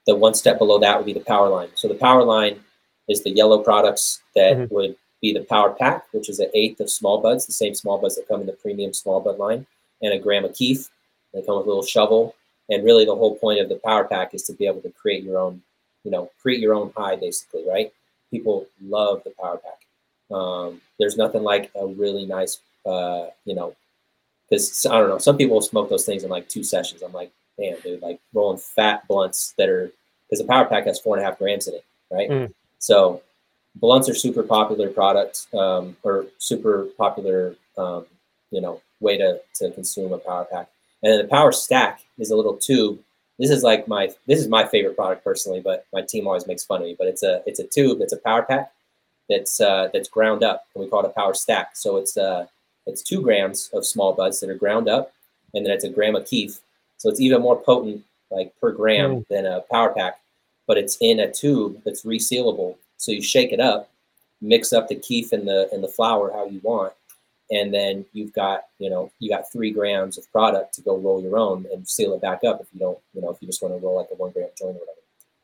the 0.08 0.15
one 0.15 0.34
step 0.34 0.58
below 0.58 0.80
that 0.80 0.98
would 0.98 1.06
be 1.06 1.13
the 1.13 1.20
power 1.20 1.50
line. 1.50 1.70
So 1.76 1.88
the 1.88 1.96
power 1.96 2.24
line 2.24 2.60
is 3.08 3.24
the 3.24 3.30
yellow 3.30 3.60
products 3.60 4.22
that 4.36 4.58
mm-hmm. 4.58 4.74
would 4.74 4.96
be 5.22 5.34
the 5.34 5.43
power 5.43 5.72
pack, 5.72 6.06
which 6.12 6.30
is 6.30 6.39
an 6.39 6.50
eighth 6.54 6.80
of 6.80 6.89
small 6.89 7.22
buds, 7.22 7.46
the 7.46 7.54
same 7.54 7.76
small 7.76 8.00
buds 8.00 8.15
that 8.15 8.28
come 8.28 8.41
in 8.41 8.48
the 8.48 8.54
premium 8.54 8.93
small 8.93 9.20
bud 9.20 9.38
line, 9.38 9.67
and 10.02 10.13
a 10.13 10.20
gram 10.20 10.46
of 10.46 10.56
keef. 10.56 10.89
They 11.34 11.41
come 11.41 11.58
with 11.58 11.65
a 11.65 11.70
little 11.70 11.84
shovel 11.84 12.36
and 12.70 12.84
really 12.84 13.06
the 13.06 13.15
whole 13.15 13.36
point 13.36 13.60
of 13.60 13.70
the 13.70 13.80
power 13.84 14.06
pack 14.06 14.34
is 14.34 14.43
to 14.43 14.54
be 14.54 14.65
able 14.67 14.82
to 14.82 14.89
create 14.91 15.24
your 15.24 15.38
own 15.38 15.62
you 16.04 16.12
know 16.12 16.30
create 16.41 16.60
your 16.60 16.74
own 16.74 16.91
high 16.96 17.15
basically 17.15 17.63
right 17.67 17.91
people 18.32 18.67
love 18.82 19.22
the 19.24 19.34
power 19.41 19.58
pack 19.58 20.36
um, 20.36 20.82
there's 21.00 21.17
nothing 21.17 21.43
like 21.43 21.72
a 21.76 21.88
really 21.88 22.26
nice 22.26 22.60
uh, 22.86 23.28
you 23.46 23.56
know 23.56 23.76
because 24.50 24.86
i 24.86 24.98
don't 24.98 25.10
know 25.10 25.17
some 25.17 25.38
people 25.38 25.62
smoke 25.62 25.89
those 25.89 26.06
things 26.06 26.24
in 26.24 26.30
like 26.30 26.48
two 26.50 26.63
sessions 26.63 27.02
i'm 27.02 27.13
like 27.13 27.32
damn 27.60 27.80
dude 27.82 28.02
like 28.02 28.20
rolling 28.34 28.58
fat 28.58 29.08
blunts 29.08 29.54
that 29.58 29.70
are 29.70 29.91
because 30.30 30.40
the 30.40 30.48
power 30.48 30.66
pack 30.66 30.86
has 30.86 31.00
four 31.00 31.16
and 31.16 31.26
a 31.26 31.28
half 31.28 31.38
grams 31.38 31.68
in 31.68 31.74
it 31.76 31.86
right 32.12 32.30
mm. 32.30 32.54
so 32.80 33.22
blunts 33.76 34.10
are 34.10 34.16
super 34.16 34.44
popular 34.44 34.90
product 34.90 35.48
um, 35.54 35.96
or 36.04 36.26
super 36.38 36.88
popular 36.98 37.56
um, 37.78 38.06
you 38.52 38.62
know 38.62 38.82
way 39.00 39.18
to, 39.18 39.40
to 39.54 39.70
consume 39.72 40.12
a 40.13 40.18
power 40.18 40.46
pack 40.52 40.70
and 41.04 41.12
then 41.12 41.22
the 41.22 41.28
power 41.28 41.52
stack 41.52 42.02
is 42.18 42.32
a 42.32 42.36
little 42.36 42.56
tube. 42.56 43.00
This 43.40 43.52
is 43.52 43.63
like 43.63 43.88
my 43.88 44.10
this 44.26 44.40
is 44.40 44.48
my 44.48 44.66
favorite 44.66 44.96
product 44.96 45.24
personally, 45.24 45.60
but 45.60 45.86
my 45.94 46.02
team 46.02 46.28
always 46.28 46.48
makes 46.48 46.63
fun 46.63 46.82
of 46.82 46.88
me. 46.88 46.96
But 46.98 47.08
it's 47.08 47.24
a 47.24 47.44
it's 47.46 47.60
a 47.60 47.68
tube 47.68 48.00
that's 48.00 48.13
a 48.13 48.18
power 48.18 48.42
pack 48.42 48.72
that's 49.30 49.62
uh, 49.62 49.90
that's 49.94 50.10
ground 50.10 50.44
up, 50.44 50.66
and 50.74 50.84
we 50.84 50.90
call 50.90 51.04
it 51.04 51.10
a 51.10 51.10
power 51.10 51.34
stack. 51.34 51.76
So 51.76 51.98
it's 51.98 52.18
uh 52.18 52.48
it's 52.88 53.02
two 53.02 53.22
grams 53.22 53.70
of 53.74 53.86
small 53.86 54.13
buds 54.13 54.40
that 54.40 54.50
are 54.50 54.56
ground 54.56 54.90
up, 54.90 55.12
and 55.54 55.66
then 55.66 55.72
it's 55.72 55.84
a 55.84 55.90
gram 55.90 56.16
of 56.16 56.26
keef. 56.26 56.60
So 56.98 57.10
it's 57.10 57.20
even 57.20 57.42
more 57.42 57.62
potent, 57.62 58.04
like 58.32 58.54
per 58.60 58.72
gram, 58.72 59.18
mm. 59.18 59.28
than 59.30 59.46
a 59.46 59.62
power 59.72 59.94
pack. 59.94 60.20
But 60.68 60.78
it's 60.78 60.98
in 61.00 61.20
a 61.20 61.32
tube 61.32 61.82
that's 61.86 62.04
resealable. 62.04 62.76
So 62.98 63.12
you 63.12 63.22
shake 63.22 63.54
it 63.54 63.60
up, 63.60 63.90
mix 64.42 64.74
up 64.74 64.88
the 64.88 64.96
keef 64.96 65.32
and 65.32 65.48
the 65.48 65.70
and 65.72 65.84
the 65.84 65.88
flower 65.88 66.32
how 66.32 66.46
you 66.48 66.60
want, 66.63 66.94
and 67.52 67.74
then 67.74 68.06
you've 68.13 68.34
got 68.34 68.66
you 68.80 68.90
know 68.90 69.12
you 69.20 69.30
got 69.30 69.52
three 69.52 69.72
grams 69.72 70.18
of 70.18 70.30
product 70.32 70.74
to 70.74 70.82
go 70.82 70.98
roll 70.98 71.22
your 71.22 71.38
own 71.38 71.66
and 71.72 71.88
seal 71.88 72.13
it 72.13 72.22
back 72.22 72.44
up 72.44 72.60
if 72.62 72.68
you 72.74 72.80
don't 72.80 73.00
you 73.13 73.22
know 73.22 73.30
if 73.30 73.38
you 73.42 73.48
just 73.48 73.62
want 73.62 73.74
to 73.74 73.86
roll 73.86 73.96
like 73.96 74.08
a 74.12 74.16
one 74.16 74.32
gram 74.32 74.48
joint 74.58 74.76
or 74.76 74.80
whatever 74.80 75.00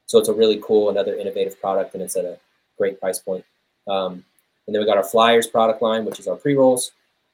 so 0.06 0.20
it's 0.20 0.30
a 0.30 0.34
really 0.34 0.60
cool 0.64 0.90
another 0.90 1.16
innovative 1.16 1.60
product 1.60 1.94
and 1.94 2.04
it's 2.04 2.16
at 2.16 2.26
a 2.26 2.38
great 2.78 3.00
price 3.00 3.20
point 3.20 3.46
um, 3.88 4.24
and 4.66 4.76
then 4.76 4.82
we 4.82 4.86
got 4.86 4.98
our 4.98 5.04
flyers 5.04 5.48
product 5.48 5.82
line 5.82 6.06
which 6.06 6.20
is 6.20 6.28
our 6.28 6.36
pre-rolls 6.36 6.92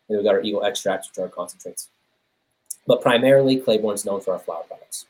and 0.07 0.17
we 0.17 0.23
got 0.23 0.35
our 0.35 0.41
eagle 0.41 0.63
extracts 0.63 1.09
which 1.09 1.17
are 1.17 1.23
our 1.23 1.29
concentrates 1.29 1.89
but 2.85 3.01
primarily 3.01 3.57
claybourne's 3.57 4.05
known 4.05 4.21
for 4.21 4.33
our 4.33 4.39
flower 4.39 4.63
products 4.67 5.05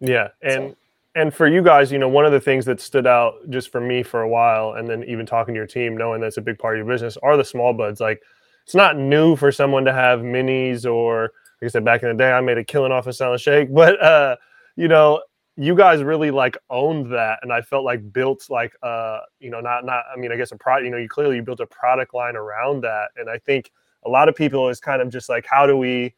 yeah 0.00 0.28
and 0.42 0.70
so, 0.70 0.76
and 1.16 1.32
for 1.32 1.48
you 1.48 1.62
guys, 1.62 1.90
you 1.90 1.98
know, 1.98 2.08
one 2.10 2.26
of 2.26 2.32
the 2.32 2.40
things 2.40 2.66
that 2.66 2.78
stood 2.78 3.06
out 3.06 3.36
just 3.48 3.72
for 3.72 3.80
me 3.80 4.02
for 4.02 4.20
a 4.20 4.28
while, 4.28 4.74
and 4.74 4.86
then 4.86 5.02
even 5.04 5.24
talking 5.24 5.54
to 5.54 5.58
your 5.58 5.66
team, 5.66 5.96
knowing 5.96 6.20
that's 6.20 6.36
a 6.36 6.42
big 6.42 6.58
part 6.58 6.74
of 6.74 6.86
your 6.86 6.94
business, 6.94 7.16
are 7.22 7.38
the 7.38 7.44
small 7.44 7.72
buds. 7.72 8.00
Like 8.00 8.22
it's 8.64 8.74
not 8.74 8.98
new 8.98 9.34
for 9.34 9.50
someone 9.50 9.86
to 9.86 9.94
have 9.94 10.20
minis 10.20 10.84
or 10.84 11.32
like 11.62 11.68
I 11.68 11.68
said 11.68 11.86
back 11.86 12.02
in 12.02 12.10
the 12.10 12.14
day, 12.14 12.30
I 12.30 12.40
made 12.42 12.58
a 12.58 12.64
killing 12.64 12.92
off 12.92 13.06
of 13.06 13.16
Silent 13.16 13.40
Shake, 13.40 13.72
but 13.74 14.00
uh, 14.00 14.36
you 14.76 14.88
know, 14.88 15.22
you 15.56 15.74
guys 15.74 16.02
really 16.02 16.30
like 16.30 16.58
owned 16.68 17.10
that, 17.14 17.38
and 17.40 17.50
I 17.50 17.62
felt 17.62 17.82
like 17.82 18.12
built 18.12 18.50
like 18.50 18.74
uh, 18.82 19.20
you 19.40 19.48
know, 19.48 19.60
not 19.60 19.86
not 19.86 20.04
I 20.14 20.18
mean, 20.18 20.32
I 20.32 20.36
guess 20.36 20.52
a 20.52 20.56
product. 20.56 20.84
You 20.84 20.90
know, 20.90 20.98
you 20.98 21.08
clearly 21.08 21.36
you 21.36 21.42
built 21.42 21.60
a 21.60 21.66
product 21.66 22.12
line 22.12 22.36
around 22.36 22.82
that, 22.82 23.08
and 23.16 23.30
I 23.30 23.38
think 23.38 23.72
a 24.04 24.10
lot 24.10 24.28
of 24.28 24.36
people 24.36 24.68
is 24.68 24.80
kind 24.80 25.00
of 25.00 25.08
just 25.08 25.30
like, 25.30 25.46
how 25.48 25.66
do 25.66 25.78
we 25.78 26.14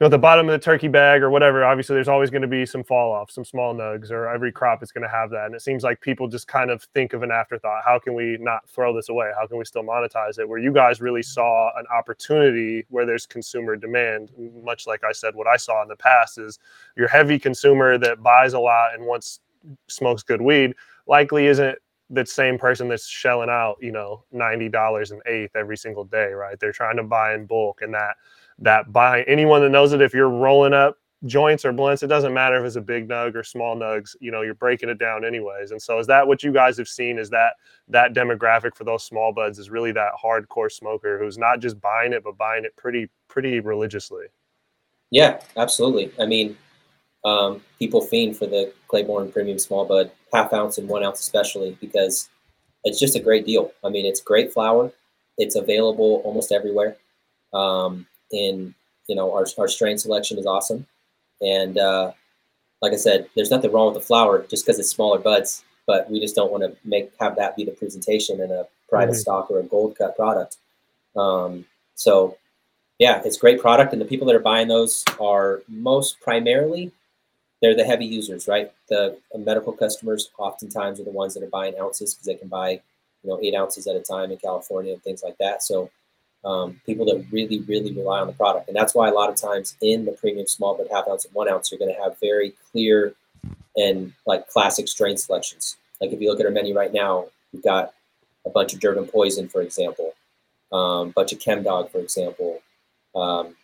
know, 0.00 0.06
at 0.06 0.10
the 0.10 0.18
bottom 0.18 0.48
of 0.48 0.52
the 0.52 0.64
turkey 0.64 0.86
bag 0.86 1.22
or 1.22 1.30
whatever, 1.30 1.64
obviously 1.64 1.94
there's 1.94 2.08
always 2.08 2.30
going 2.30 2.42
to 2.42 2.48
be 2.48 2.64
some 2.64 2.84
fall 2.84 3.12
off, 3.12 3.30
some 3.30 3.44
small 3.44 3.74
nugs, 3.74 4.10
or 4.10 4.28
every 4.28 4.52
crop 4.52 4.82
is 4.82 4.92
going 4.92 5.02
to 5.02 5.08
have 5.08 5.30
that. 5.30 5.46
And 5.46 5.54
it 5.54 5.62
seems 5.62 5.82
like 5.82 6.00
people 6.00 6.28
just 6.28 6.46
kind 6.46 6.70
of 6.70 6.84
think 6.94 7.14
of 7.14 7.22
an 7.22 7.32
afterthought. 7.32 7.82
How 7.84 7.98
can 7.98 8.14
we 8.14 8.36
not 8.38 8.68
throw 8.68 8.94
this 8.94 9.08
away? 9.08 9.32
How 9.36 9.46
can 9.46 9.58
we 9.58 9.64
still 9.64 9.82
monetize 9.82 10.38
it? 10.38 10.48
Where 10.48 10.60
you 10.60 10.72
guys 10.72 11.00
really 11.00 11.22
saw 11.22 11.70
an 11.76 11.84
opportunity 11.92 12.86
where 12.90 13.06
there's 13.06 13.26
consumer 13.26 13.74
demand, 13.74 14.30
much 14.62 14.86
like 14.86 15.02
I 15.02 15.12
said, 15.12 15.34
what 15.34 15.48
I 15.48 15.56
saw 15.56 15.82
in 15.82 15.88
the 15.88 15.96
past 15.96 16.38
is 16.38 16.60
your 16.96 17.08
heavy 17.08 17.38
consumer 17.38 17.98
that 17.98 18.22
buys 18.22 18.52
a 18.52 18.60
lot 18.60 18.94
and 18.94 19.04
wants 19.04 19.40
smokes 19.88 20.22
good 20.22 20.40
weed 20.40 20.74
likely 21.08 21.46
isn't 21.46 21.76
that 22.10 22.28
same 22.28 22.56
person 22.56 22.88
that's 22.88 23.06
shelling 23.06 23.50
out, 23.50 23.76
you 23.80 23.92
know, 23.92 24.24
$90 24.32 25.10
an 25.10 25.20
eighth 25.26 25.56
every 25.56 25.76
single 25.76 26.04
day, 26.04 26.32
right? 26.32 26.58
They're 26.58 26.72
trying 26.72 26.96
to 26.96 27.02
buy 27.02 27.34
in 27.34 27.44
bulk 27.46 27.82
and 27.82 27.92
that 27.94 28.16
that 28.58 28.92
by 28.92 29.22
anyone 29.22 29.62
that 29.62 29.70
knows 29.70 29.92
it 29.92 30.00
if 30.00 30.12
you're 30.12 30.28
rolling 30.28 30.72
up 30.72 30.96
joints 31.24 31.64
or 31.64 31.72
blunts, 31.72 32.02
it 32.02 32.06
doesn't 32.06 32.32
matter 32.32 32.58
if 32.58 32.64
it's 32.64 32.76
a 32.76 32.80
big 32.80 33.08
nug 33.08 33.34
or 33.34 33.42
small 33.42 33.76
nugs, 33.76 34.14
you 34.20 34.30
know, 34.30 34.42
you're 34.42 34.54
breaking 34.54 34.88
it 34.88 34.98
down 34.98 35.24
anyways. 35.24 35.70
And 35.70 35.82
so 35.82 35.98
is 35.98 36.06
that 36.06 36.26
what 36.26 36.42
you 36.42 36.52
guys 36.52 36.76
have 36.78 36.88
seen 36.88 37.18
is 37.18 37.30
that 37.30 37.54
that 37.88 38.14
demographic 38.14 38.74
for 38.76 38.84
those 38.84 39.04
small 39.04 39.32
buds 39.32 39.58
is 39.58 39.70
really 39.70 39.92
that 39.92 40.12
hardcore 40.22 40.70
smoker 40.70 41.18
who's 41.18 41.38
not 41.38 41.60
just 41.60 41.80
buying 41.80 42.12
it, 42.12 42.22
but 42.22 42.36
buying 42.36 42.64
it 42.64 42.76
pretty, 42.76 43.08
pretty 43.26 43.60
religiously. 43.60 44.26
Yeah, 45.10 45.40
absolutely. 45.56 46.12
I 46.20 46.26
mean, 46.26 46.56
um, 47.24 47.62
people 47.78 48.00
fiend 48.00 48.36
for 48.36 48.46
the 48.46 48.72
Claybourne 48.88 49.32
Premium 49.32 49.58
Small 49.58 49.84
Bud, 49.84 50.10
half 50.32 50.52
ounce 50.52 50.78
and 50.78 50.88
one 50.88 51.02
ounce 51.02 51.20
especially, 51.20 51.76
because 51.80 52.28
it's 52.84 53.00
just 53.00 53.16
a 53.16 53.20
great 53.20 53.44
deal. 53.44 53.72
I 53.84 53.88
mean, 53.88 54.06
it's 54.06 54.20
great 54.20 54.52
flower. 54.52 54.92
It's 55.36 55.56
available 55.56 56.22
almost 56.24 56.52
everywhere. 56.52 56.96
Um, 57.52 58.06
and 58.32 58.74
you 59.06 59.16
know, 59.16 59.32
our, 59.32 59.46
our 59.58 59.68
strain 59.68 59.98
selection 59.98 60.38
is 60.38 60.46
awesome. 60.46 60.86
And 61.40 61.78
uh, 61.78 62.12
like 62.82 62.92
I 62.92 62.96
said, 62.96 63.28
there's 63.34 63.50
nothing 63.50 63.72
wrong 63.72 63.92
with 63.92 64.02
the 64.02 64.06
flower 64.06 64.46
just 64.48 64.64
because 64.64 64.78
it's 64.78 64.90
smaller 64.90 65.18
buds, 65.18 65.64
but 65.86 66.10
we 66.10 66.20
just 66.20 66.36
don't 66.36 66.52
want 66.52 66.62
to 66.62 66.76
make 66.84 67.10
have 67.18 67.36
that 67.36 67.56
be 67.56 67.64
the 67.64 67.72
presentation 67.72 68.40
in 68.40 68.50
a 68.50 68.66
private 68.88 69.12
mm-hmm. 69.12 69.20
stock 69.20 69.50
or 69.50 69.60
a 69.60 69.64
gold 69.64 69.96
cut 69.96 70.16
product. 70.16 70.58
Um, 71.16 71.64
so 71.94 72.36
yeah, 72.98 73.22
it's 73.24 73.36
great 73.36 73.60
product, 73.60 73.92
and 73.92 74.02
the 74.02 74.06
people 74.06 74.26
that 74.26 74.36
are 74.36 74.40
buying 74.40 74.68
those 74.68 75.04
are 75.20 75.62
most 75.68 76.20
primarily 76.20 76.92
they're 77.60 77.74
the 77.74 77.84
heavy 77.84 78.06
users, 78.06 78.46
right? 78.46 78.70
The 78.88 79.18
medical 79.36 79.72
customers 79.72 80.30
oftentimes 80.38 81.00
are 81.00 81.04
the 81.04 81.10
ones 81.10 81.34
that 81.34 81.42
are 81.42 81.48
buying 81.48 81.74
ounces 81.80 82.14
because 82.14 82.26
they 82.26 82.36
can 82.36 82.48
buy, 82.48 82.70
you 82.70 83.30
know, 83.30 83.40
eight 83.42 83.54
ounces 83.54 83.86
at 83.86 83.96
a 83.96 84.00
time 84.00 84.30
in 84.30 84.38
California 84.38 84.92
and 84.92 85.02
things 85.02 85.22
like 85.22 85.38
that. 85.38 85.62
So 85.62 85.90
um, 86.44 86.80
people 86.86 87.04
that 87.06 87.26
really, 87.30 87.60
really 87.60 87.92
rely 87.92 88.20
on 88.20 88.26
the 88.26 88.32
product, 88.32 88.68
and 88.68 88.76
that's 88.76 88.94
why 88.94 89.08
a 89.08 89.12
lot 89.12 89.28
of 89.28 89.36
times 89.36 89.76
in 89.80 90.04
the 90.04 90.12
premium 90.12 90.46
small 90.46 90.76
but 90.76 90.88
half 90.90 91.08
ounce 91.08 91.24
and 91.24 91.34
one 91.34 91.48
ounce, 91.48 91.70
you're 91.70 91.78
going 91.78 91.94
to 91.94 92.00
have 92.00 92.18
very 92.20 92.54
clear 92.70 93.14
and 93.76 94.12
like 94.26 94.48
classic 94.48 94.88
strain 94.88 95.16
selections. 95.16 95.76
Like 96.00 96.12
if 96.12 96.20
you 96.20 96.30
look 96.30 96.40
at 96.40 96.46
our 96.46 96.52
menu 96.52 96.76
right 96.76 96.92
now, 96.92 97.26
we've 97.52 97.62
got 97.62 97.92
a 98.46 98.50
bunch 98.50 98.72
of 98.72 98.80
Durban 98.80 99.06
Poison, 99.06 99.48
for 99.48 99.62
example, 99.62 100.14
a 100.72 100.76
um, 100.76 101.10
bunch 101.10 101.32
of 101.32 101.40
Chem 101.40 101.62
Dog, 101.62 101.90
for 101.90 101.98
example. 101.98 102.60
Um, 103.14 103.56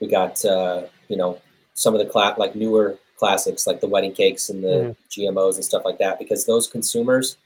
we 0.00 0.08
got 0.08 0.44
uh, 0.44 0.82
you 1.08 1.16
know 1.16 1.40
some 1.74 1.94
of 1.94 2.00
the 2.00 2.06
cla- 2.06 2.34
like 2.38 2.54
newer 2.54 2.98
classics 3.16 3.66
like 3.66 3.80
the 3.80 3.86
wedding 3.86 4.12
cakes 4.12 4.50
and 4.50 4.62
the 4.62 4.68
mm-hmm. 4.68 5.38
GMOs 5.38 5.54
and 5.54 5.64
stuff 5.64 5.84
like 5.84 5.98
that 5.98 6.18
because 6.18 6.44
those 6.44 6.68
consumers 6.68 7.36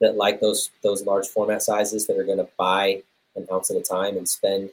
that 0.00 0.16
like 0.16 0.40
those 0.40 0.70
those 0.82 1.04
large 1.04 1.26
format 1.26 1.62
sizes 1.62 2.06
that 2.06 2.18
are 2.18 2.24
going 2.24 2.38
to 2.38 2.48
buy 2.58 3.02
an 3.36 3.46
ounce 3.52 3.70
at 3.70 3.76
a 3.76 3.82
time 3.82 4.16
and 4.16 4.28
spend 4.28 4.70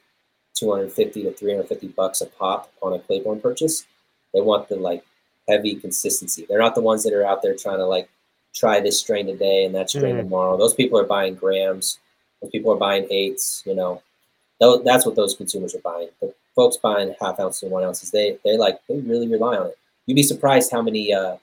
250 0.56 1.24
to 1.24 1.32
350 1.32 1.88
bucks 1.90 2.22
a 2.22 2.26
pop 2.26 2.72
on 2.82 2.94
a 2.94 3.00
Claybourne 3.00 3.42
purchase, 3.42 3.86
they 4.34 4.42
want 4.42 4.70
the 4.70 4.76
like 4.76 5.04
heavy 5.48 5.76
consistency. 5.76 6.46
They're 6.48 6.60
not 6.60 6.76
the 6.76 6.82
ones 6.82 7.04
that 7.04 7.14
are 7.14 7.26
out 7.26 7.42
there 7.42 7.56
trying 7.56 7.78
to 7.78 7.86
like 7.86 8.10
try 8.54 8.80
this 8.80 9.00
strain 9.00 9.28
today 9.28 9.66
and 9.66 9.74
that 9.76 9.90
strain 9.90 10.16
mm-hmm. 10.16 10.24
tomorrow. 10.24 10.58
Those 10.58 10.74
people 10.74 11.00
are 11.00 11.06
buying 11.06 11.36
grams. 11.36 12.00
Those 12.42 12.52
people 12.52 12.72
are 12.72 12.78
buying 12.78 13.08
eights. 13.10 13.64
You 13.66 13.76
know, 13.76 14.02
that's 14.60 15.06
what 15.06 15.16
those 15.16 15.36
consumers 15.36 15.76
are 15.76 15.82
buying. 15.82 16.10
But 16.20 16.36
folks 16.56 16.78
buying 16.78 17.16
half 17.20 17.40
ounces 17.40 17.64
and 17.64 17.72
one 17.72 17.84
ounces, 17.84 18.12
they 18.12 18.38
they 18.44 18.58
like 18.58 18.80
they 18.88 19.00
really 19.00 19.28
rely 19.28 19.58
on 19.58 19.68
it. 19.68 19.78
You'd 20.06 20.16
be 20.16 20.24
surprised 20.24 20.72
how 20.72 20.82
many 20.82 21.14
uh, 21.14 21.38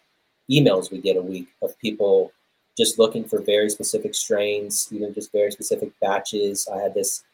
emails 0.50 0.90
we 0.90 0.98
get 0.98 1.16
a 1.16 1.22
week 1.22 1.48
of 1.62 1.78
people 1.78 2.32
just 2.78 2.98
looking 2.98 3.24
for 3.24 3.42
very 3.42 3.68
specific 3.68 4.14
strains, 4.14 4.88
even 4.90 5.12
just 5.12 5.32
very 5.32 5.50
specific 5.50 5.90
batches. 6.00 6.66
I 6.72 6.78
had 6.78 6.94
this 6.94 7.24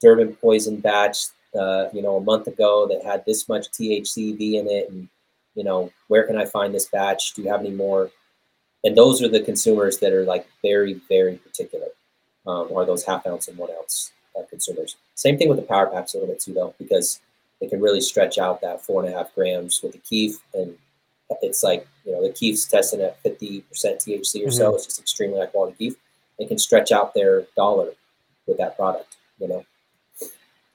Durban 0.00 0.34
poison 0.36 0.80
batch, 0.80 1.26
uh, 1.54 1.86
you 1.92 2.02
know, 2.02 2.16
a 2.16 2.20
month 2.20 2.48
ago 2.48 2.88
that 2.88 3.04
had 3.04 3.24
this 3.24 3.48
much 3.48 3.70
THCV 3.70 4.54
in 4.54 4.66
it, 4.66 4.90
and 4.90 5.08
you 5.54 5.62
know, 5.62 5.92
where 6.08 6.26
can 6.26 6.36
I 6.36 6.46
find 6.46 6.74
this 6.74 6.86
batch? 6.86 7.34
Do 7.34 7.42
you 7.42 7.50
have 7.50 7.60
any 7.60 7.70
more? 7.70 8.10
And 8.82 8.96
those 8.96 9.22
are 9.22 9.28
the 9.28 9.40
consumers 9.40 9.98
that 9.98 10.12
are 10.12 10.24
like 10.24 10.46
very, 10.62 11.00
very 11.08 11.36
particular, 11.36 11.86
um, 12.46 12.68
are 12.74 12.84
those 12.84 13.04
half 13.04 13.26
ounce 13.26 13.48
and 13.48 13.56
one 13.56 13.70
ounce 13.78 14.12
uh, 14.36 14.42
consumers. 14.50 14.96
Same 15.14 15.38
thing 15.38 15.48
with 15.48 15.58
the 15.58 15.64
power 15.64 15.86
packs 15.86 16.14
a 16.14 16.18
little 16.18 16.34
bit 16.34 16.40
too, 16.40 16.52
though, 16.52 16.74
because 16.78 17.20
it 17.60 17.70
can 17.70 17.80
really 17.80 18.00
stretch 18.00 18.36
out 18.36 18.60
that 18.60 18.82
four 18.84 19.02
and 19.04 19.12
a 19.12 19.16
half 19.16 19.34
grams 19.34 19.80
with 19.82 19.92
the 19.92 19.98
keef 19.98 20.38
and 20.52 20.76
it's 21.42 21.62
like 21.62 21.86
you 22.04 22.12
know 22.12 22.22
the 22.22 22.32
keef's 22.32 22.66
tested 22.66 23.00
at 23.00 23.22
50% 23.22 23.64
THC 23.72 24.06
or 24.06 24.18
mm-hmm. 24.18 24.50
so. 24.50 24.74
It's 24.74 24.86
just 24.86 25.00
extremely 25.00 25.38
high 25.40 25.46
quality 25.46 25.76
keef. 25.78 25.94
They 26.38 26.46
can 26.46 26.58
stretch 26.58 26.92
out 26.92 27.14
their 27.14 27.46
dollar 27.56 27.90
with 28.46 28.58
that 28.58 28.76
product. 28.76 29.16
You 29.38 29.48
know. 29.48 29.64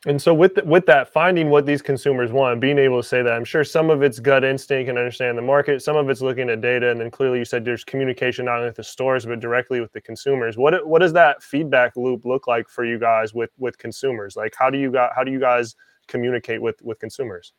And 0.06 0.22
so 0.22 0.34
with 0.34 0.56
the, 0.56 0.64
with 0.64 0.86
that, 0.86 1.12
finding 1.12 1.50
what 1.50 1.66
these 1.66 1.82
consumers 1.82 2.32
want, 2.32 2.62
being 2.62 2.78
able 2.78 3.02
to 3.02 3.08
say 3.08 3.22
that, 3.22 3.34
I'm 3.34 3.44
sure 3.44 3.66
some 3.66 3.90
of 3.90 4.02
it's 4.02 4.18
gut 4.18 4.46
instinct 4.46 4.88
and 4.88 4.98
understand 4.98 5.38
the 5.38 5.42
market. 5.42 5.82
Some 5.82 5.98
of 5.98 6.10
it's 6.10 6.22
looking 6.22 6.50
at 6.50 6.62
data, 6.62 6.90
and 6.90 7.02
then 7.02 7.12
clearly 7.12 7.40
you 7.40 7.44
said 7.44 7.66
there's 7.66 7.84
communication 7.84 8.46
not 8.46 8.56
only 8.58 8.68
with 8.68 8.78
the 8.78 8.84
stores 8.84 9.26
but 9.26 9.42
directly 9.42 9.82
with 9.82 9.92
the 9.92 10.00
consumers. 10.00 10.58
What 10.58 10.88
what 10.88 11.00
does 11.00 11.12
that 11.14 11.44
feedback 11.44 11.98
loop 11.98 12.24
look 12.24 12.48
like 12.48 12.70
for 12.70 12.86
you 12.86 12.98
guys 12.98 13.34
with 13.34 13.52
with 13.58 13.78
consumers? 13.78 14.38
Like 14.38 14.54
how 14.58 14.70
do 14.70 14.78
you 14.78 14.90
got 14.90 15.12
how 15.16 15.26
do 15.26 15.32
you 15.34 15.40
guys 15.40 15.76
communicate 16.08 16.62
with 16.62 16.82
with 16.82 16.98
consumers? 17.00 17.52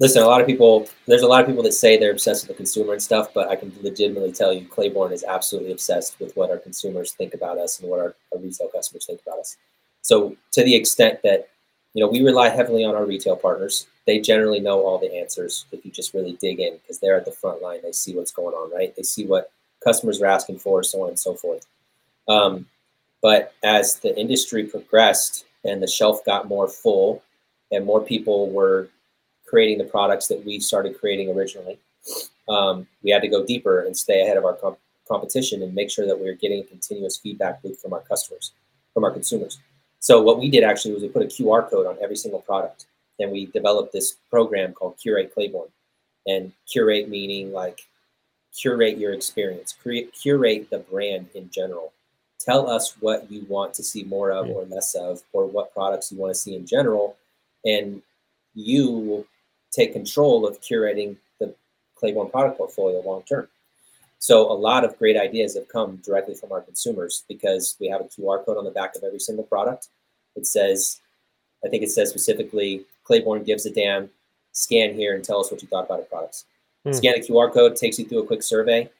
Listen, 0.00 0.22
a 0.22 0.26
lot 0.26 0.40
of 0.40 0.46
people, 0.46 0.88
there's 1.06 1.22
a 1.22 1.26
lot 1.26 1.40
of 1.40 1.48
people 1.48 1.62
that 1.64 1.72
say 1.72 1.96
they're 1.96 2.12
obsessed 2.12 2.46
with 2.46 2.56
the 2.56 2.60
consumer 2.62 2.92
and 2.92 3.02
stuff, 3.02 3.34
but 3.34 3.48
I 3.48 3.56
can 3.56 3.72
legitimately 3.82 4.32
tell 4.32 4.52
you, 4.52 4.64
Claybourne 4.66 5.12
is 5.12 5.24
absolutely 5.24 5.72
obsessed 5.72 6.20
with 6.20 6.36
what 6.36 6.50
our 6.50 6.58
consumers 6.58 7.12
think 7.12 7.34
about 7.34 7.58
us 7.58 7.80
and 7.80 7.90
what 7.90 7.98
our, 7.98 8.14
our 8.32 8.38
retail 8.38 8.68
customers 8.68 9.06
think 9.06 9.20
about 9.26 9.40
us. 9.40 9.56
So, 10.02 10.36
to 10.52 10.62
the 10.62 10.74
extent 10.74 11.20
that, 11.24 11.48
you 11.94 12.04
know, 12.04 12.08
we 12.08 12.22
rely 12.22 12.48
heavily 12.48 12.84
on 12.84 12.94
our 12.94 13.04
retail 13.04 13.34
partners. 13.34 13.88
They 14.06 14.20
generally 14.20 14.60
know 14.60 14.82
all 14.86 14.98
the 14.98 15.12
answers 15.14 15.66
if 15.72 15.84
you 15.84 15.90
just 15.90 16.14
really 16.14 16.38
dig 16.40 16.60
in 16.60 16.74
because 16.74 17.00
they're 17.00 17.16
at 17.16 17.24
the 17.24 17.32
front 17.32 17.60
line. 17.60 17.80
They 17.82 17.92
see 17.92 18.14
what's 18.14 18.32
going 18.32 18.54
on, 18.54 18.72
right? 18.72 18.94
They 18.94 19.02
see 19.02 19.26
what 19.26 19.50
customers 19.82 20.22
are 20.22 20.26
asking 20.26 20.60
for, 20.60 20.82
so 20.82 21.02
on 21.02 21.08
and 21.08 21.18
so 21.18 21.34
forth. 21.34 21.66
Um, 22.28 22.66
but 23.20 23.54
as 23.64 23.96
the 23.96 24.16
industry 24.18 24.64
progressed 24.64 25.46
and 25.64 25.82
the 25.82 25.88
shelf 25.88 26.24
got 26.24 26.46
more 26.46 26.68
full 26.68 27.22
and 27.72 27.84
more 27.84 28.00
people 28.00 28.50
were 28.50 28.88
creating 29.48 29.78
the 29.78 29.84
products 29.84 30.26
that 30.28 30.44
we 30.44 30.60
started 30.60 30.98
creating 30.98 31.30
originally. 31.30 31.78
Um, 32.48 32.86
we 33.02 33.10
had 33.10 33.22
to 33.22 33.28
go 33.28 33.44
deeper 33.44 33.80
and 33.80 33.96
stay 33.96 34.22
ahead 34.22 34.36
of 34.36 34.44
our 34.44 34.54
comp- 34.54 34.78
competition 35.06 35.62
and 35.62 35.74
make 35.74 35.90
sure 35.90 36.06
that 36.06 36.18
we 36.18 36.26
were 36.26 36.34
getting 36.34 36.60
a 36.60 36.64
continuous 36.64 37.16
feedback 37.18 37.60
loop 37.62 37.78
from 37.78 37.92
our 37.92 38.00
customers, 38.00 38.52
from 38.94 39.04
our 39.04 39.10
consumers. 39.10 39.58
So 40.00 40.22
what 40.22 40.38
we 40.38 40.48
did 40.48 40.62
actually 40.62 40.94
was 40.94 41.02
we 41.02 41.08
put 41.08 41.22
a 41.22 41.26
QR 41.26 41.68
code 41.68 41.86
on 41.86 41.96
every 42.02 42.16
single 42.16 42.40
product, 42.40 42.86
and 43.18 43.32
we 43.32 43.46
developed 43.46 43.92
this 43.92 44.16
program 44.30 44.72
called 44.72 44.96
Curate 44.98 45.34
Claybourne. 45.34 45.70
And 46.26 46.52
curate 46.70 47.08
meaning 47.08 47.52
like 47.52 47.80
curate 48.54 48.98
your 48.98 49.12
experience, 49.14 49.72
create, 49.72 50.12
curate 50.12 50.68
the 50.70 50.78
brand 50.78 51.28
in 51.34 51.48
general. 51.50 51.92
Tell 52.38 52.70
us 52.70 52.94
what 53.00 53.30
you 53.30 53.44
want 53.48 53.74
to 53.74 53.82
see 53.82 54.04
more 54.04 54.30
of 54.30 54.48
or 54.48 54.64
less 54.66 54.94
of, 54.94 55.22
or 55.32 55.46
what 55.46 55.72
products 55.72 56.12
you 56.12 56.18
want 56.18 56.32
to 56.32 56.38
see 56.38 56.54
in 56.54 56.66
general, 56.66 57.16
and 57.64 58.02
you 58.54 58.90
will 58.90 59.26
take 59.70 59.92
control 59.92 60.46
of 60.46 60.60
curating 60.60 61.16
the 61.38 61.54
Claybourne 62.00 62.30
product 62.30 62.58
portfolio 62.58 63.00
long 63.00 63.22
term. 63.22 63.48
So 64.18 64.50
a 64.50 64.54
lot 64.54 64.84
of 64.84 64.98
great 64.98 65.16
ideas 65.16 65.54
have 65.54 65.68
come 65.68 65.96
directly 66.04 66.34
from 66.34 66.50
our 66.50 66.60
consumers 66.60 67.24
because 67.28 67.76
we 67.80 67.88
have 67.88 68.00
a 68.00 68.04
QR 68.04 68.44
code 68.44 68.56
on 68.56 68.64
the 68.64 68.70
back 68.70 68.96
of 68.96 69.04
every 69.04 69.20
single 69.20 69.44
product. 69.44 69.88
It 70.34 70.46
says, 70.46 71.00
I 71.64 71.68
think 71.68 71.82
it 71.82 71.90
says 71.90 72.10
specifically, 72.10 72.84
Claybourne 73.04 73.44
gives 73.44 73.66
a 73.66 73.70
damn. 73.70 74.10
Scan 74.52 74.92
here 74.92 75.14
and 75.14 75.22
tell 75.22 75.38
us 75.38 75.52
what 75.52 75.62
you 75.62 75.68
thought 75.68 75.84
about 75.84 76.00
our 76.00 76.06
products. 76.06 76.44
Hmm. 76.84 76.92
Scan 76.92 77.14
a 77.14 77.18
QR 77.18 77.52
code, 77.52 77.76
takes 77.76 77.96
you 77.98 78.04
through 78.04 78.24
a 78.24 78.26
quick 78.26 78.42
survey, 78.42 78.90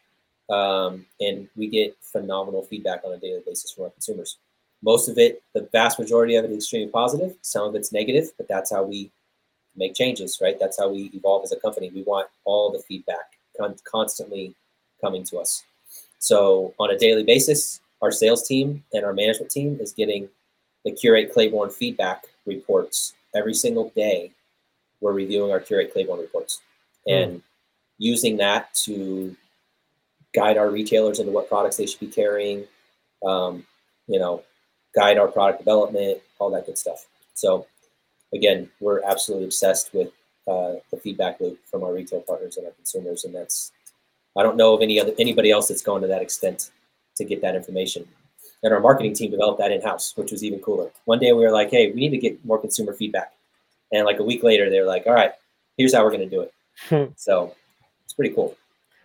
um, 0.49 1.05
and 1.21 1.49
we 1.57 1.67
get 1.67 1.97
phenomenal 2.01 2.63
feedback 2.63 3.03
on 3.05 3.13
a 3.13 3.17
daily 3.17 3.43
basis 3.45 3.73
from 3.73 3.85
our 3.85 3.91
consumers. 3.91 4.39
Most 4.83 5.09
of 5.09 5.19
it, 5.19 5.43
the 5.55 5.69
vast 5.73 5.99
majority 5.99 6.37
of 6.37 6.45
it 6.45 6.53
is 6.53 6.59
extremely 6.59 6.93
positive. 6.93 7.35
Some 7.43 7.67
of 7.67 7.75
it's 7.75 7.93
negative, 7.93 8.31
but 8.37 8.47
that's 8.47 8.71
how 8.71 8.85
we 8.85 9.11
make 9.79 9.95
changes, 9.95 10.39
right? 10.43 10.59
That's 10.59 10.79
how 10.79 10.91
we 10.91 11.11
evolve 11.15 11.45
as 11.45 11.53
a 11.53 11.61
company. 11.61 11.91
We 11.95 12.03
want 12.03 12.29
all 12.45 12.71
the 12.71 12.81
feedback 12.81 13.39
con- 13.59 13.77
constantly 13.85 14.55
coming 15.01 15.25
to 15.25 15.39
us. 15.39 15.65
So 16.19 16.75
on 16.79 16.91
a 16.91 16.99
daily 16.99 17.25
basis, 17.25 17.81
our 18.03 18.11
sales 18.11 18.47
team 18.47 18.85
and 18.93 19.05
our 19.05 19.13
management 19.13 19.51
team 19.51 19.79
is 19.81 19.93
getting 19.93 20.29
the 20.85 20.93
Curate 20.93 21.33
Claybourne 21.33 21.73
feedback 21.73 22.25
reports 22.47 23.15
every 23.35 23.55
single 23.55 23.91
day. 23.95 24.33
We're 25.01 25.13
reviewing 25.13 25.53
our 25.53 25.61
Curate 25.61 25.93
Claybourne 25.93 26.21
reports 26.21 26.61
hmm. 27.07 27.13
and 27.13 27.33
mm. 27.39 27.43
using 27.99 28.37
that 28.39 28.75
to 28.85 29.37
guide 30.35 30.57
our 30.57 30.71
retailers 30.71 31.19
into 31.19 31.33
what 31.33 31.49
products 31.49 31.77
they 31.77 31.87
should 31.87 32.01
be 32.01 32.07
carrying. 32.09 32.65
Um, 33.25 33.65
you 34.07 34.19
know, 34.19 34.43
guide 34.95 35.19
our 35.19 35.29
product 35.29 35.59
development, 35.59 36.21
all 36.39 36.51
that 36.51 36.67
good 36.67 36.79
stuff. 36.79 37.07
So 37.35 37.67
again, 38.33 38.71
we're 38.81 39.03
absolutely 39.05 39.47
obsessed 39.47 39.93
with 39.95 40.09
uh, 40.47 40.75
the 40.91 40.97
feedback 40.97 41.41
loop 41.41 41.59
from 41.67 41.85
our 41.85 41.93
retail 41.93 42.21
partners 42.21 42.57
and 42.57 42.67
our 42.67 42.73
consumers, 42.73 43.25
and 43.25 43.35
that's 43.35 43.73
I 44.37 44.43
don't 44.43 44.57
know 44.57 44.75
of 44.75 44.83
any 44.83 45.01
other 45.01 45.13
anybody 45.19 45.51
else 45.51 45.69
that's 45.69 45.83
gone 45.83 46.01
to 46.03 46.07
that 46.09 46.23
extent 46.23 46.71
to 47.17 47.25
get 47.25 47.43
that 47.43 47.55
information. 47.55 48.07
And 48.63 48.73
our 48.73 48.81
marketing 48.81 49.15
team 49.15 49.31
developed 49.31 49.61
that 49.61 49.71
in 49.71 49.81
house, 49.83 50.17
which 50.17 50.33
was 50.33 50.43
even 50.43 50.59
cooler. 50.61 50.91
One 51.05 51.19
day 51.19 51.33
we 51.33 51.45
were 51.45 51.53
like, 51.53 51.71
"Hey, 51.71 51.91
we 51.91 52.01
need 52.01 52.11
to 52.11 52.19
get 52.19 52.45
more 52.45 52.59
consumer 52.59 52.93
feedback," 52.93 53.33
and 53.93 54.05
like 54.05 54.19
a 54.19 54.25
week 54.25 54.43
later, 54.43 54.71
they 54.71 54.81
were 54.81 54.87
like, 54.87 55.07
"All 55.07 55.15
right, 55.15 55.33
here's 55.77 55.95
how 55.95 56.05
we're 56.05 56.11
going 56.11 56.29
to 56.29 56.31
do 56.31 56.43
it." 56.43 57.13
so 57.17 57.55
it's 58.05 58.15
pretty 58.15 58.35
cool. 58.35 58.57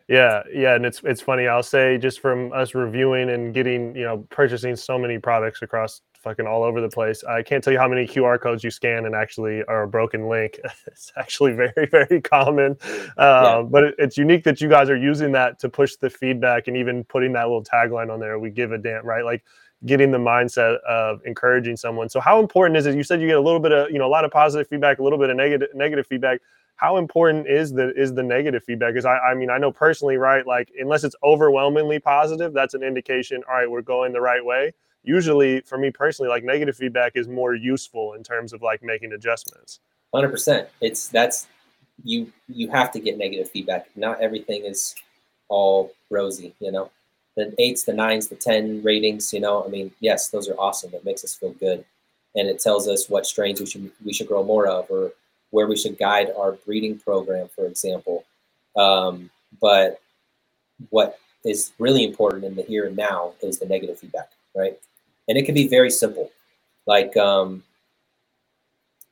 Yeah, 0.08 0.44
yeah, 0.54 0.76
and 0.76 0.86
it's 0.86 1.02
it's 1.04 1.22
funny. 1.22 1.48
I'll 1.48 1.64
say 1.64 1.98
just 1.98 2.20
from 2.20 2.52
us 2.54 2.76
reviewing 2.76 3.30
and 3.30 3.54
getting, 3.54 3.96
you 3.96 4.04
know, 4.04 4.26
purchasing 4.30 4.76
so 4.76 4.98
many 4.98 5.18
products 5.18 5.62
across 5.62 6.02
fucking 6.24 6.48
all 6.48 6.64
over 6.64 6.82
the 6.82 6.90
place. 6.90 7.24
I 7.24 7.44
can't 7.44 7.64
tell 7.64 7.74
you 7.74 7.80
how 7.80 7.88
many 7.88 8.08
QR 8.08 8.40
codes 8.40 8.64
you 8.64 8.72
scan 8.72 9.06
and 9.06 9.14
actually 9.14 9.64
are 9.66 9.84
a 9.84 9.88
broken 9.88 10.28
link. 10.28 10.60
it's 10.88 11.12
actually 11.18 11.54
very 11.54 11.88
very 11.92 12.22
common, 12.22 12.78
uh, 13.18 13.62
yeah. 13.62 13.62
but 13.62 13.84
it, 13.84 13.96
it's 13.98 14.18
unique 14.18 14.44
that 14.46 14.62
you 14.62 14.70
guys 14.70 14.90
are 14.90 14.98
using 14.98 15.32
that 15.34 15.60
to 15.60 15.70
push 15.70 15.96
the 15.98 16.10
feedback 16.10 16.68
and 16.68 16.78
even 16.78 17.04
putting 17.04 17.34
that 17.34 17.44
little 17.44 17.64
tagline 17.64 18.12
on 18.12 18.20
there. 18.20 18.40
We 18.40 18.50
give 18.50 18.72
a 18.72 18.78
damn, 18.78 19.06
right? 19.06 19.24
Like 19.24 19.44
getting 19.86 20.12
the 20.12 20.18
mindset 20.18 20.80
of 20.88 21.22
encouraging 21.26 21.76
someone. 21.76 22.08
So 22.08 22.20
how 22.20 22.40
important 22.40 22.78
is 22.78 22.86
it? 22.86 22.96
You 22.96 23.04
said 23.04 23.20
you 23.20 23.28
get 23.28 23.38
a 23.38 23.42
little 23.42 23.60
bit 23.60 23.74
of, 23.74 23.92
you 23.92 24.00
know, 24.00 24.08
a 24.08 24.10
lot 24.10 24.24
of 24.24 24.32
positive 24.32 24.68
feedback, 24.68 25.00
a 25.00 25.04
little 25.04 25.20
bit 25.20 25.30
of 25.30 25.36
negative 25.36 25.70
negative 25.76 26.08
feedback 26.08 26.40
how 26.76 26.98
important 26.98 27.48
is 27.48 27.72
the 27.72 27.94
is 27.96 28.14
the 28.14 28.24
negative 28.24 28.64
feedback? 28.64 28.94
Because 28.94 29.06
I, 29.06 29.18
I 29.18 29.36
mean, 29.36 29.50
I 29.50 29.58
know 29.58 29.72
personally, 29.72 30.18
right? 30.18 30.46
Like, 30.46 30.72
unless 30.80 31.04
it's 31.04 31.16
overwhelmingly 31.24 32.00
positive, 32.00 32.54
that's 32.54 32.74
an 32.74 32.84
indication. 32.84 33.42
All 33.48 33.56
right, 33.56 33.70
we're 33.70 33.82
going 33.82 34.12
the 34.12 34.22
right 34.22 34.44
way. 34.44 34.74
Usually, 35.04 35.62
for 35.62 35.78
me 35.78 35.92
personally, 35.92 36.30
like 36.30 36.44
negative 36.44 36.76
feedback 36.76 37.14
is 37.16 37.28
more 37.28 37.54
useful 37.54 38.14
in 38.14 38.24
terms 38.24 38.54
of 38.54 38.62
like 38.62 38.82
making 38.82 39.14
adjustments. 39.14 39.80
Hundred 40.14 40.30
percent. 40.30 40.70
It's 40.82 41.08
that's 41.08 41.48
you 42.04 42.32
you 42.48 42.70
have 42.70 42.92
to 42.94 43.00
get 43.00 43.18
negative 43.18 43.50
feedback. 43.50 43.88
Not 43.96 44.22
everything 44.22 44.64
is 44.66 44.96
all 45.50 45.92
rosy, 46.10 46.54
you 46.60 46.72
know. 46.72 46.90
The 47.36 47.54
eights, 47.58 47.84
the 47.84 47.94
nines, 47.94 48.28
the 48.28 48.36
ten 48.36 48.82
ratings, 48.84 49.34
you 49.34 49.40
know. 49.40 49.64
I 49.66 49.68
mean, 49.68 49.92
yes, 50.00 50.30
those 50.30 50.48
are 50.48 50.56
awesome. 50.56 50.94
It 50.94 51.04
makes 51.04 51.24
us 51.24 51.34
feel 51.34 51.52
good, 51.54 51.84
and 52.36 52.48
it 52.48 52.60
tells 52.60 52.88
us 52.88 53.10
what 53.10 53.26
strains 53.26 53.60
we 53.60 53.66
should 53.66 53.92
we 54.06 54.14
should 54.14 54.28
grow 54.28 54.44
more 54.44 54.68
of, 54.68 54.90
or 54.90 55.12
where 55.50 55.68
we 55.68 55.76
should 55.76 55.98
guide 55.98 56.32
our 56.38 56.54
breeding 56.54 56.98
program, 56.98 57.48
for 57.48 57.66
example. 57.66 58.24
Um, 58.76 59.30
but 59.62 60.00
what 60.90 61.20
is 61.44 61.72
really 61.78 62.04
important 62.04 62.44
in 62.44 62.56
the 62.56 62.64
here 62.64 62.86
and 62.86 62.96
now 62.96 63.34
is 63.42 63.60
the 63.60 63.66
negative 63.66 64.00
feedback, 64.00 64.30
right? 64.56 64.80
And 65.28 65.38
it 65.38 65.46
can 65.46 65.56
be 65.56 65.68
very 65.68 65.90
simple. 65.90 66.32
Like 66.86 67.16
um, 67.18 67.64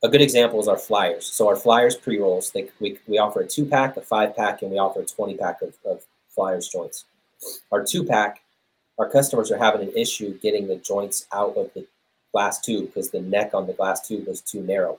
a 0.02 0.08
good 0.08 0.20
example 0.20 0.60
is 0.60 0.68
our 0.68 0.76
flyers. 0.76 1.26
So 1.26 1.48
our 1.48 1.56
flyers 1.56 1.96
pre-rolls, 1.96 2.50
they, 2.50 2.68
we, 2.80 2.98
we 3.06 3.18
offer 3.18 3.40
a 3.40 3.46
two 3.46 3.64
pack, 3.64 3.96
a 3.96 4.02
five 4.02 4.36
pack, 4.36 4.62
and 4.62 4.70
we 4.70 4.78
offer 4.78 5.00
a 5.00 5.06
20 5.06 5.36
pack 5.36 5.62
of, 5.62 5.74
of 5.84 6.04
flyers 6.28 6.68
joints. 6.68 7.04
Our 7.70 7.84
two 7.84 8.04
pack, 8.04 8.42
our 8.98 9.08
customers 9.08 9.50
are 9.50 9.58
having 9.58 9.88
an 9.88 9.96
issue 9.96 10.38
getting 10.38 10.68
the 10.68 10.76
joints 10.76 11.26
out 11.32 11.56
of 11.56 11.72
the 11.74 11.86
glass 12.32 12.60
tube 12.60 12.86
because 12.86 13.10
the 13.10 13.20
neck 13.20 13.52
on 13.54 13.66
the 13.66 13.72
glass 13.72 14.06
tube 14.06 14.26
was 14.26 14.40
too 14.40 14.62
narrow 14.62 14.98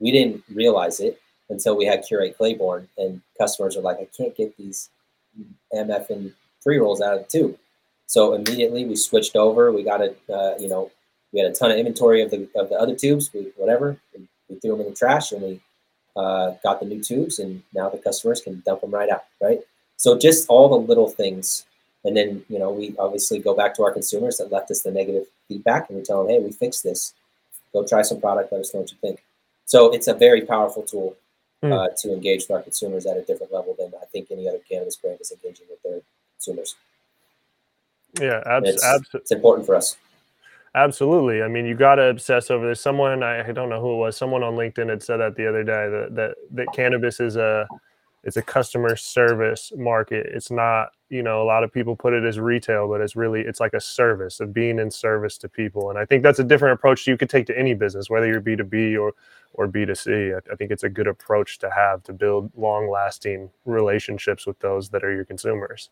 we 0.00 0.10
didn't 0.10 0.42
realize 0.52 0.98
it 0.98 1.20
until 1.50 1.76
we 1.76 1.84
had 1.84 2.04
Curate 2.04 2.36
Claybourne, 2.36 2.88
and 2.98 3.20
customers 3.38 3.76
are 3.76 3.82
like, 3.82 3.98
I 3.98 4.08
can't 4.16 4.36
get 4.36 4.56
these 4.56 4.88
MF 5.72 6.10
and 6.10 6.32
pre 6.62 6.78
rolls 6.78 7.00
out 7.00 7.14
of 7.14 7.20
the 7.20 7.38
tube. 7.38 7.58
So 8.10 8.34
immediately 8.34 8.84
we 8.84 8.96
switched 8.96 9.36
over. 9.36 9.70
We 9.70 9.84
got 9.84 10.00
a, 10.00 10.16
uh, 10.28 10.58
you 10.58 10.68
know, 10.68 10.90
we 11.32 11.38
had 11.38 11.48
a 11.48 11.54
ton 11.54 11.70
of 11.70 11.78
inventory 11.78 12.22
of 12.22 12.32
the 12.32 12.48
of 12.56 12.68
the 12.68 12.74
other 12.74 12.96
tubes. 12.96 13.30
We 13.32 13.52
whatever 13.56 14.00
we, 14.12 14.26
we 14.48 14.56
threw 14.58 14.72
them 14.72 14.80
in 14.80 14.88
the 14.88 14.96
trash, 14.96 15.30
and 15.30 15.40
we 15.40 15.60
uh, 16.16 16.54
got 16.64 16.80
the 16.80 16.86
new 16.86 17.00
tubes, 17.00 17.38
and 17.38 17.62
now 17.72 17.88
the 17.88 17.98
customers 17.98 18.40
can 18.40 18.64
dump 18.66 18.80
them 18.80 18.90
right 18.90 19.08
out. 19.08 19.26
Right. 19.40 19.60
So 19.96 20.18
just 20.18 20.48
all 20.48 20.68
the 20.68 20.88
little 20.88 21.08
things, 21.08 21.66
and 22.04 22.16
then 22.16 22.44
you 22.48 22.58
know 22.58 22.72
we 22.72 22.96
obviously 22.98 23.38
go 23.38 23.54
back 23.54 23.76
to 23.76 23.84
our 23.84 23.92
consumers 23.92 24.38
that 24.38 24.50
left 24.50 24.72
us 24.72 24.82
the 24.82 24.90
negative 24.90 25.26
feedback, 25.46 25.88
and 25.88 25.96
we 25.96 26.02
tell 26.02 26.24
them, 26.24 26.34
hey, 26.34 26.40
we 26.40 26.50
fixed 26.50 26.82
this. 26.82 27.14
Go 27.72 27.86
try 27.86 28.02
some 28.02 28.20
product. 28.20 28.50
Let 28.50 28.62
us 28.62 28.74
know 28.74 28.80
what 28.80 28.90
you 28.90 28.98
think. 29.00 29.22
So 29.66 29.94
it's 29.94 30.08
a 30.08 30.14
very 30.14 30.42
powerful 30.42 30.82
tool 30.82 31.14
mm. 31.62 31.72
uh, 31.72 31.94
to 31.98 32.12
engage 32.12 32.48
with 32.48 32.56
our 32.56 32.62
consumers 32.62 33.06
at 33.06 33.16
a 33.16 33.22
different 33.22 33.52
level 33.52 33.76
than 33.78 33.92
I 34.02 34.06
think 34.06 34.32
any 34.32 34.48
other 34.48 34.58
cannabis 34.68 34.96
brand 34.96 35.20
is 35.20 35.30
engaging 35.30 35.66
with 35.70 35.80
their 35.84 36.00
consumers. 36.34 36.74
Yeah, 38.20 38.42
abs- 38.46 38.68
it's, 38.68 38.84
abs- 38.84 39.08
it's 39.14 39.30
important 39.30 39.66
for 39.66 39.74
us. 39.74 39.96
Absolutely. 40.74 41.42
I 41.42 41.48
mean, 41.48 41.66
you 41.66 41.74
got 41.74 41.96
to 41.96 42.04
obsess 42.04 42.50
over 42.50 42.68
this. 42.68 42.80
Someone 42.80 43.22
I, 43.22 43.48
I, 43.48 43.52
don't 43.52 43.68
know 43.68 43.80
who 43.80 43.94
it 43.94 43.96
was. 43.96 44.16
Someone 44.16 44.44
on 44.44 44.54
LinkedIn 44.54 44.88
had 44.88 45.02
said 45.02 45.16
that 45.16 45.34
the 45.34 45.48
other 45.48 45.64
day 45.64 45.88
that 45.88 46.14
that 46.14 46.34
that 46.52 46.66
cannabis 46.72 47.18
is 47.18 47.36
a 47.36 47.66
it's 48.22 48.36
a 48.36 48.42
customer 48.42 48.94
service 48.96 49.72
market. 49.76 50.26
It's 50.26 50.50
not, 50.50 50.90
you 51.08 51.22
know, 51.22 51.42
a 51.42 51.44
lot 51.44 51.64
of 51.64 51.72
people 51.72 51.96
put 51.96 52.12
it 52.12 52.22
as 52.22 52.38
retail, 52.38 52.86
but 52.86 53.00
it's 53.00 53.16
really 53.16 53.40
it's 53.40 53.58
like 53.58 53.74
a 53.74 53.80
service 53.80 54.38
of 54.38 54.52
being 54.52 54.78
in 54.78 54.90
service 54.90 55.38
to 55.38 55.48
people. 55.48 55.90
And 55.90 55.98
I 55.98 56.04
think 56.04 56.22
that's 56.22 56.38
a 56.38 56.44
different 56.44 56.74
approach 56.74 57.06
you 57.06 57.16
could 57.16 57.30
take 57.30 57.46
to 57.46 57.58
any 57.58 57.74
business, 57.74 58.08
whether 58.08 58.26
you're 58.26 58.40
B2B 58.40 59.00
or 59.00 59.12
or 59.54 59.66
B2C. 59.66 60.36
I, 60.36 60.52
I 60.52 60.54
think 60.54 60.70
it's 60.70 60.84
a 60.84 60.88
good 60.88 61.08
approach 61.08 61.58
to 61.60 61.70
have 61.70 62.04
to 62.04 62.12
build 62.12 62.52
long-lasting 62.56 63.50
relationships 63.64 64.46
with 64.46 64.58
those 64.60 64.88
that 64.90 65.02
are 65.02 65.12
your 65.12 65.24
consumers. 65.24 65.90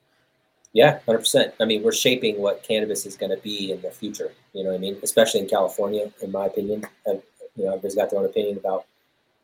Yeah, 0.73 1.01
hundred 1.07 1.21
percent. 1.21 1.55
I 1.61 1.65
mean, 1.65 1.83
we're 1.83 1.93
shaping 1.93 2.41
what 2.41 2.63
cannabis 2.63 3.07
is 3.07 3.17
going 3.17 3.35
to 3.35 3.43
be 3.43 3.73
in 3.73 3.81
the 3.81 3.91
future. 3.91 4.33
You 4.53 4.65
know 4.65 4.71
what 4.71 4.77
I 4.77 4.81
mean? 4.81 4.99
Especially 5.03 5.41
in 5.41 5.49
California, 5.49 6.13
in 6.23 6.31
my 6.31 6.47
opinion. 6.47 6.85
And, 7.07 7.23
you 7.57 7.65
know, 7.65 7.71
everybody's 7.71 7.95
got 7.95 8.11
their 8.11 8.21
own 8.21 8.27
opinion 8.27 8.59
about 8.59 8.85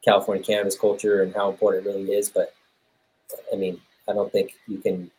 California 0.05 0.45
cannabis 0.45 0.79
culture 0.79 1.23
and 1.23 1.35
how 1.35 1.51
important 1.51 1.87
it 1.87 1.89
really 1.89 2.13
is, 2.13 2.29
but 2.29 2.55
I 3.53 3.57
mean, 3.57 3.81
I 4.09 4.13
don't 4.13 4.31
think 4.31 4.55
you 4.67 4.79
can. 4.79 5.11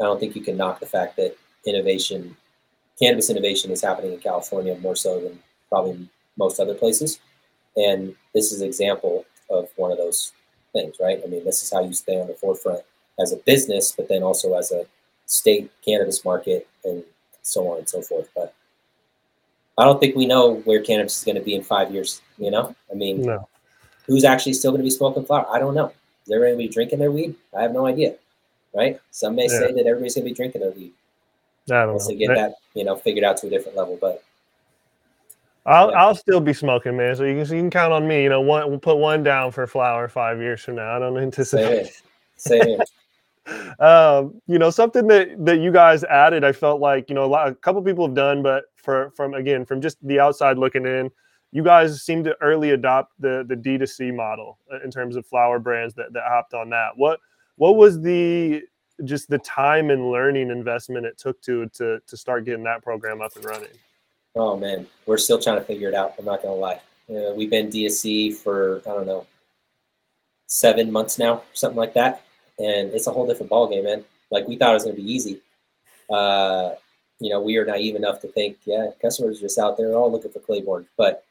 I 0.00 0.04
don't 0.04 0.18
think 0.18 0.34
you 0.34 0.42
can 0.42 0.56
knock 0.56 0.80
the 0.80 0.86
fact 0.86 1.16
that 1.16 1.36
innovation, 1.66 2.36
cannabis 3.00 3.30
innovation, 3.30 3.70
is 3.70 3.82
happening 3.82 4.12
in 4.12 4.18
California 4.18 4.76
more 4.78 4.96
so 4.96 5.20
than 5.20 5.38
probably 5.68 6.08
most 6.36 6.58
other 6.58 6.74
places. 6.74 7.20
And 7.76 8.14
this 8.34 8.52
is 8.52 8.60
an 8.60 8.66
example 8.66 9.24
of 9.50 9.68
one 9.76 9.92
of 9.92 9.98
those 9.98 10.32
things, 10.72 10.96
right? 11.00 11.20
I 11.24 11.28
mean, 11.28 11.44
this 11.44 11.62
is 11.62 11.72
how 11.72 11.84
you 11.84 11.92
stay 11.92 12.20
on 12.20 12.26
the 12.26 12.34
forefront 12.34 12.82
as 13.20 13.32
a 13.32 13.36
business, 13.36 13.92
but 13.92 14.08
then 14.08 14.22
also 14.22 14.54
as 14.54 14.72
a 14.72 14.84
state 15.26 15.70
cannabis 15.84 16.24
market 16.24 16.68
and 16.84 17.02
so 17.42 17.68
on 17.68 17.78
and 17.78 17.88
so 17.88 18.02
forth. 18.02 18.28
But 18.34 18.54
I 19.78 19.84
don't 19.84 20.00
think 20.00 20.16
we 20.16 20.26
know 20.26 20.56
where 20.64 20.82
cannabis 20.82 21.18
is 21.18 21.24
going 21.24 21.36
to 21.36 21.42
be 21.42 21.54
in 21.54 21.62
five 21.62 21.92
years. 21.92 22.22
You 22.38 22.50
know, 22.50 22.74
I 22.90 22.94
mean, 22.94 23.22
no. 23.22 23.48
who's 24.06 24.24
actually 24.24 24.54
still 24.54 24.70
going 24.70 24.80
to 24.80 24.84
be 24.84 24.90
smoking 24.90 25.24
flower? 25.24 25.46
I 25.50 25.58
don't 25.58 25.74
know. 25.74 25.92
Is 26.26 26.30
to 26.30 26.56
be 26.56 26.68
drinking 26.68 27.00
their 27.00 27.10
weed? 27.10 27.34
I 27.56 27.62
have 27.62 27.72
no 27.72 27.86
idea. 27.86 28.14
Right? 28.74 28.98
Some 29.10 29.36
may 29.36 29.42
yeah. 29.42 29.58
say 29.58 29.72
that 29.72 29.86
everybody's 29.86 30.14
going 30.14 30.24
to 30.24 30.30
be 30.30 30.34
drinking 30.34 30.62
their 30.62 30.70
weed. 30.70 30.92
I 31.70 31.84
don't 31.84 31.92
Once 31.92 32.08
know. 32.08 32.14
they 32.14 32.26
get 32.26 32.34
that, 32.34 32.54
you 32.74 32.84
know, 32.84 32.96
figured 32.96 33.24
out 33.24 33.36
to 33.38 33.46
a 33.46 33.50
different 33.50 33.76
level. 33.76 33.98
But 34.00 34.22
I'll 35.66 35.90
yeah. 35.90 36.02
I'll 36.02 36.14
still 36.14 36.40
be 36.40 36.52
smoking, 36.52 36.96
man. 36.96 37.14
So 37.16 37.24
you 37.24 37.42
can, 37.42 37.54
you 37.54 37.62
can 37.62 37.70
count 37.70 37.92
on 37.92 38.06
me. 38.06 38.22
You 38.22 38.28
know, 38.28 38.40
one 38.40 38.68
we'll 38.68 38.78
put 38.78 38.96
one 38.96 39.22
down 39.22 39.52
for 39.52 39.66
flower 39.66 40.08
five 40.08 40.38
years 40.38 40.62
from 40.62 40.76
now. 40.76 40.96
I 40.96 40.98
don't 40.98 41.16
anticipate. 41.18 41.90
Same. 42.36 42.62
Same. 42.62 42.78
um, 43.78 44.40
you 44.46 44.58
know, 44.58 44.70
something 44.70 45.06
that 45.08 45.44
that 45.44 45.58
you 45.58 45.72
guys 45.72 46.04
added, 46.04 46.44
I 46.44 46.52
felt 46.52 46.80
like 46.80 47.08
you 47.08 47.14
know 47.14 47.24
a, 47.24 47.26
lot, 47.26 47.48
a 47.48 47.54
couple 47.54 47.82
people 47.82 48.06
have 48.06 48.14
done, 48.14 48.42
but 48.42 48.64
for 48.76 49.10
from 49.16 49.34
again 49.34 49.64
from 49.64 49.80
just 49.80 49.98
the 50.06 50.20
outside 50.20 50.58
looking 50.58 50.86
in, 50.86 51.10
you 51.52 51.62
guys 51.62 52.02
seem 52.02 52.24
to 52.24 52.36
early 52.40 52.70
adopt 52.70 53.12
the 53.20 53.44
the 53.48 53.54
D2C 53.56 54.14
model 54.14 54.58
uh, 54.72 54.80
in 54.82 54.90
terms 54.90 55.16
of 55.16 55.26
flower 55.26 55.58
brands 55.58 55.94
that, 55.94 56.12
that 56.12 56.24
hopped 56.26 56.54
on 56.54 56.70
that. 56.70 56.90
What 56.96 57.20
what 57.56 57.76
was 57.76 58.00
the 58.00 58.62
just 59.04 59.28
the 59.28 59.38
time 59.38 59.90
and 59.90 60.10
learning 60.10 60.50
investment 60.50 61.04
it 61.04 61.18
took 61.18 61.40
to 61.42 61.66
to 61.70 62.00
to 62.06 62.16
start 62.16 62.44
getting 62.44 62.64
that 62.64 62.82
program 62.82 63.20
up 63.20 63.36
and 63.36 63.44
running? 63.44 63.68
Oh 64.36 64.56
man, 64.56 64.86
we're 65.06 65.18
still 65.18 65.40
trying 65.40 65.58
to 65.58 65.64
figure 65.64 65.88
it 65.88 65.94
out. 65.94 66.14
I'm 66.18 66.24
not 66.24 66.42
gonna 66.42 66.54
lie. 66.54 66.80
Uh, 67.10 67.34
we've 67.34 67.50
been 67.50 67.68
D2C 67.68 68.34
for 68.34 68.78
I 68.86 68.90
don't 68.90 69.06
know 69.06 69.26
seven 70.46 70.90
months 70.90 71.18
now, 71.18 71.42
something 71.52 71.76
like 71.76 71.94
that, 71.94 72.22
and 72.58 72.92
it's 72.92 73.06
a 73.06 73.12
whole 73.12 73.26
different 73.26 73.50
ballgame, 73.50 73.84
man. 73.84 74.04
Like 74.30 74.46
we 74.48 74.56
thought 74.56 74.70
it 74.70 74.74
was 74.74 74.84
gonna 74.84 74.96
be 74.96 75.12
easy. 75.12 75.40
Uh, 76.10 76.74
you 77.20 77.30
know, 77.30 77.40
we 77.40 77.56
are 77.56 77.64
naive 77.64 77.96
enough 77.96 78.20
to 78.20 78.28
think, 78.28 78.58
yeah, 78.64 78.90
customers 79.00 79.40
just 79.40 79.58
out 79.58 79.76
there 79.76 79.94
all 79.94 80.10
looking 80.10 80.30
for 80.30 80.40
Claybourne, 80.40 80.86
but 80.96 81.24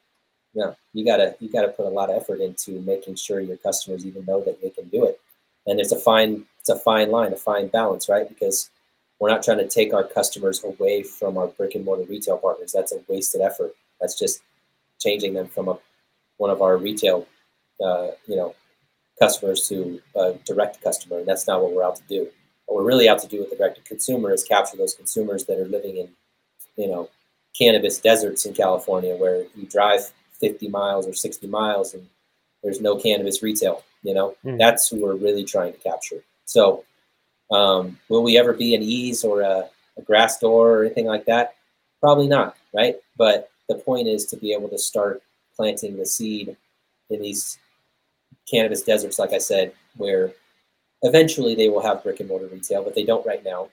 no, 0.54 0.76
you 0.92 1.04
gotta 1.04 1.36
you 1.40 1.48
gotta 1.48 1.68
put 1.68 1.86
a 1.86 1.88
lot 1.88 2.10
of 2.10 2.16
effort 2.16 2.40
into 2.40 2.80
making 2.82 3.16
sure 3.16 3.40
your 3.40 3.56
customers 3.56 4.06
even 4.06 4.24
know 4.24 4.40
that 4.42 4.60
they 4.62 4.70
can 4.70 4.88
do 4.88 5.04
it. 5.04 5.20
And 5.66 5.80
it's 5.80 5.92
a 5.92 5.98
fine 5.98 6.44
it's 6.60 6.68
a 6.68 6.78
fine 6.78 7.10
line, 7.10 7.32
a 7.32 7.36
fine 7.36 7.68
balance, 7.68 8.08
right? 8.08 8.28
Because 8.28 8.70
we're 9.18 9.30
not 9.30 9.42
trying 9.42 9.58
to 9.58 9.68
take 9.68 9.92
our 9.92 10.04
customers 10.04 10.62
away 10.64 11.02
from 11.02 11.36
our 11.38 11.48
brick 11.48 11.74
and 11.74 11.84
mortar 11.84 12.04
retail 12.04 12.38
partners. 12.38 12.72
That's 12.72 12.92
a 12.92 13.00
wasted 13.08 13.40
effort. 13.40 13.74
That's 14.00 14.18
just 14.18 14.42
changing 15.00 15.34
them 15.34 15.48
from 15.48 15.68
a 15.68 15.78
one 16.38 16.50
of 16.50 16.62
our 16.62 16.76
retail, 16.76 17.26
uh, 17.84 18.08
you 18.26 18.36
know, 18.36 18.54
customers 19.18 19.68
to 19.68 20.00
a 20.16 20.34
direct 20.44 20.82
customer, 20.82 21.18
and 21.18 21.28
that's 21.28 21.46
not 21.46 21.62
what 21.62 21.72
we're 21.72 21.84
out 21.84 21.96
to 21.96 22.02
do. 22.08 22.28
What 22.66 22.76
we're 22.76 22.88
really 22.88 23.08
out 23.08 23.20
to 23.20 23.28
do 23.28 23.40
with 23.40 23.50
the 23.50 23.56
direct 23.56 23.76
to 23.76 23.82
consumer 23.82 24.32
is 24.32 24.42
capture 24.42 24.76
those 24.76 24.94
consumers 24.94 25.44
that 25.46 25.58
are 25.58 25.66
living 25.66 25.98
in, 25.98 26.08
you 26.76 26.88
know, 26.88 27.10
cannabis 27.56 27.98
deserts 27.98 28.46
in 28.46 28.54
California, 28.54 29.14
where 29.16 29.44
you 29.54 29.66
drive 29.66 30.10
50 30.40 30.68
miles 30.68 31.06
or 31.06 31.14
60 31.14 31.46
miles 31.46 31.94
and 31.94 32.06
there's 32.62 32.80
no 32.80 32.96
cannabis 32.96 33.42
retail 33.42 33.82
you 34.02 34.14
know 34.14 34.34
mm. 34.44 34.58
that's 34.58 34.88
who 34.88 35.02
we're 35.02 35.16
really 35.16 35.44
trying 35.44 35.72
to 35.72 35.78
capture 35.78 36.22
so 36.44 36.84
um, 37.50 37.98
will 38.08 38.22
we 38.22 38.38
ever 38.38 38.52
be 38.52 38.74
an 38.74 38.82
Eaze 38.82 39.22
or 39.22 39.42
a, 39.42 39.68
a 39.96 40.02
Grassdoor 40.02 40.70
or 40.70 40.84
anything 40.84 41.06
like 41.06 41.24
that 41.26 41.54
probably 42.00 42.28
not 42.28 42.56
right 42.74 42.96
but 43.16 43.50
the 43.68 43.76
point 43.76 44.08
is 44.08 44.26
to 44.26 44.36
be 44.36 44.52
able 44.52 44.68
to 44.68 44.78
start 44.78 45.22
planting 45.56 45.96
the 45.96 46.06
seed 46.06 46.56
in 47.10 47.22
these 47.22 47.58
cannabis 48.50 48.82
deserts, 48.82 49.18
like 49.18 49.32
I 49.32 49.38
said, 49.38 49.72
where 49.96 50.32
eventually 51.02 51.54
they 51.54 51.68
will 51.68 51.82
have 51.82 52.02
brick 52.02 52.20
and 52.20 52.28
mortar 52.28 52.46
retail, 52.46 52.82
but 52.82 52.94
they 52.94 53.04
don't 53.04 53.26
right 53.26 53.44
now. 53.44 53.68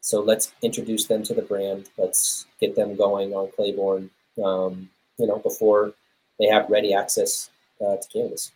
So 0.00 0.20
let's 0.20 0.52
introduce 0.62 1.06
them 1.06 1.22
to 1.24 1.34
the 1.34 1.42
brand. 1.42 1.88
Let's 1.96 2.46
get 2.60 2.76
them 2.76 2.94
going 2.96 3.32
on 3.32 3.50
Claybourne, 3.56 4.10
um, 4.44 4.88
you 5.18 5.26
know, 5.26 5.38
before 5.38 5.94
they 6.38 6.46
have 6.46 6.68
ready 6.68 6.92
access 6.92 7.50
uh, 7.80 7.96
to 7.96 8.08
cannabis. 8.12 8.52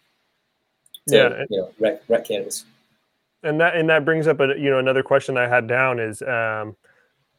To, 1.09 1.17
Yeah. 1.17 1.45
you 1.49 1.57
know, 1.59 1.71
rec, 1.81 2.03
rec 2.09 2.27
cannabis. 2.27 2.65
and 3.43 3.59
that 3.61 3.77
and 3.77 3.89
that 3.89 4.05
brings 4.05 4.27
up 4.27 4.41
a 4.41 4.49
you 4.59 4.69
know 4.69 4.79
another 4.79 5.03
question 5.03 5.37
I 5.39 5.47
had 5.49 5.67
down 5.69 5.99
is 6.01 6.21
um, 6.23 6.77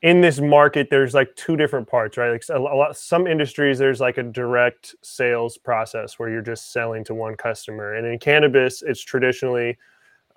in 0.02 0.22
this 0.22 0.40
market 0.40 0.90
there's 0.90 1.14
like 1.14 1.36
two 1.36 1.58
different 1.58 1.88
parts 1.88 2.18
right? 2.18 2.32
Like 2.32 2.44
a 2.50 2.60
lot 2.60 2.96
some 2.96 3.28
industries 3.28 3.78
there's 3.78 4.00
like 4.00 4.18
a 4.18 4.24
direct 4.24 4.96
sales 5.02 5.58
process 5.58 6.18
where 6.18 6.30
you're 6.30 6.42
just 6.42 6.72
selling 6.72 7.04
to 7.06 7.14
one 7.14 7.36
customer. 7.36 7.96
And 7.96 8.08
in 8.08 8.20
cannabis 8.20 8.82
it's 8.82 9.02
traditionally 9.02 9.78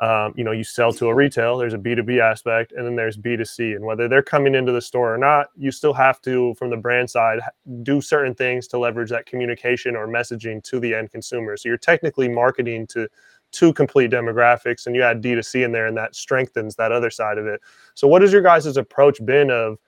um, 0.01 0.33
you 0.37 0.43
know 0.43 0.51
you 0.53 0.65
sell 0.65 0.93
to 0.95 1.09
a 1.09 1.15
retail 1.15 1.59
there's 1.59 1.75
a 1.75 1.79
b2b 1.79 2.19
aspect 2.19 2.73
and 2.73 2.85
then 2.85 2.97
there's 2.97 3.17
b2c 3.17 3.77
and 3.77 3.85
whether 3.85 4.09
they're 4.09 4.23
coming 4.23 4.55
into 4.55 4.73
the 4.73 4.81
store 4.81 5.15
or 5.15 5.19
not 5.19 5.49
you 5.57 5.71
still 5.71 5.93
have 5.93 6.21
to 6.23 6.55
from 6.55 6.71
the 6.71 6.77
brand 6.77 7.09
side 7.09 7.39
do 7.83 8.01
certain 8.01 8.35
things 8.35 8.67
to 8.67 8.79
leverage 8.79 9.11
that 9.11 9.27
communication 9.27 9.95
or 9.95 10.09
messaging 10.09 10.63
to 10.65 10.81
the 10.81 10.95
end 10.95 11.11
consumer. 11.11 11.57
So 11.57 11.69
you're 11.69 11.79
technically 11.79 12.29
marketing 12.29 12.87
to 12.89 13.07
two 13.53 13.73
complete 13.73 14.11
demographics 14.11 14.87
and 14.87 14.97
you 14.97 15.03
add 15.03 15.23
D2C 15.23 15.65
in 15.65 15.73
there 15.73 15.87
and 15.87 15.97
that 15.97 16.17
strengthens 16.17 16.75
that 16.77 16.91
other 16.91 17.11
side 17.11 17.39
of 17.39 17.47
it. 17.47 17.61
So 17.95 18.09
what 18.09 18.23
has 18.23 18.33
your 18.33 18.43
guys' 18.43 18.77
approach 18.77 19.25
been 19.25 19.51
of 19.51 19.79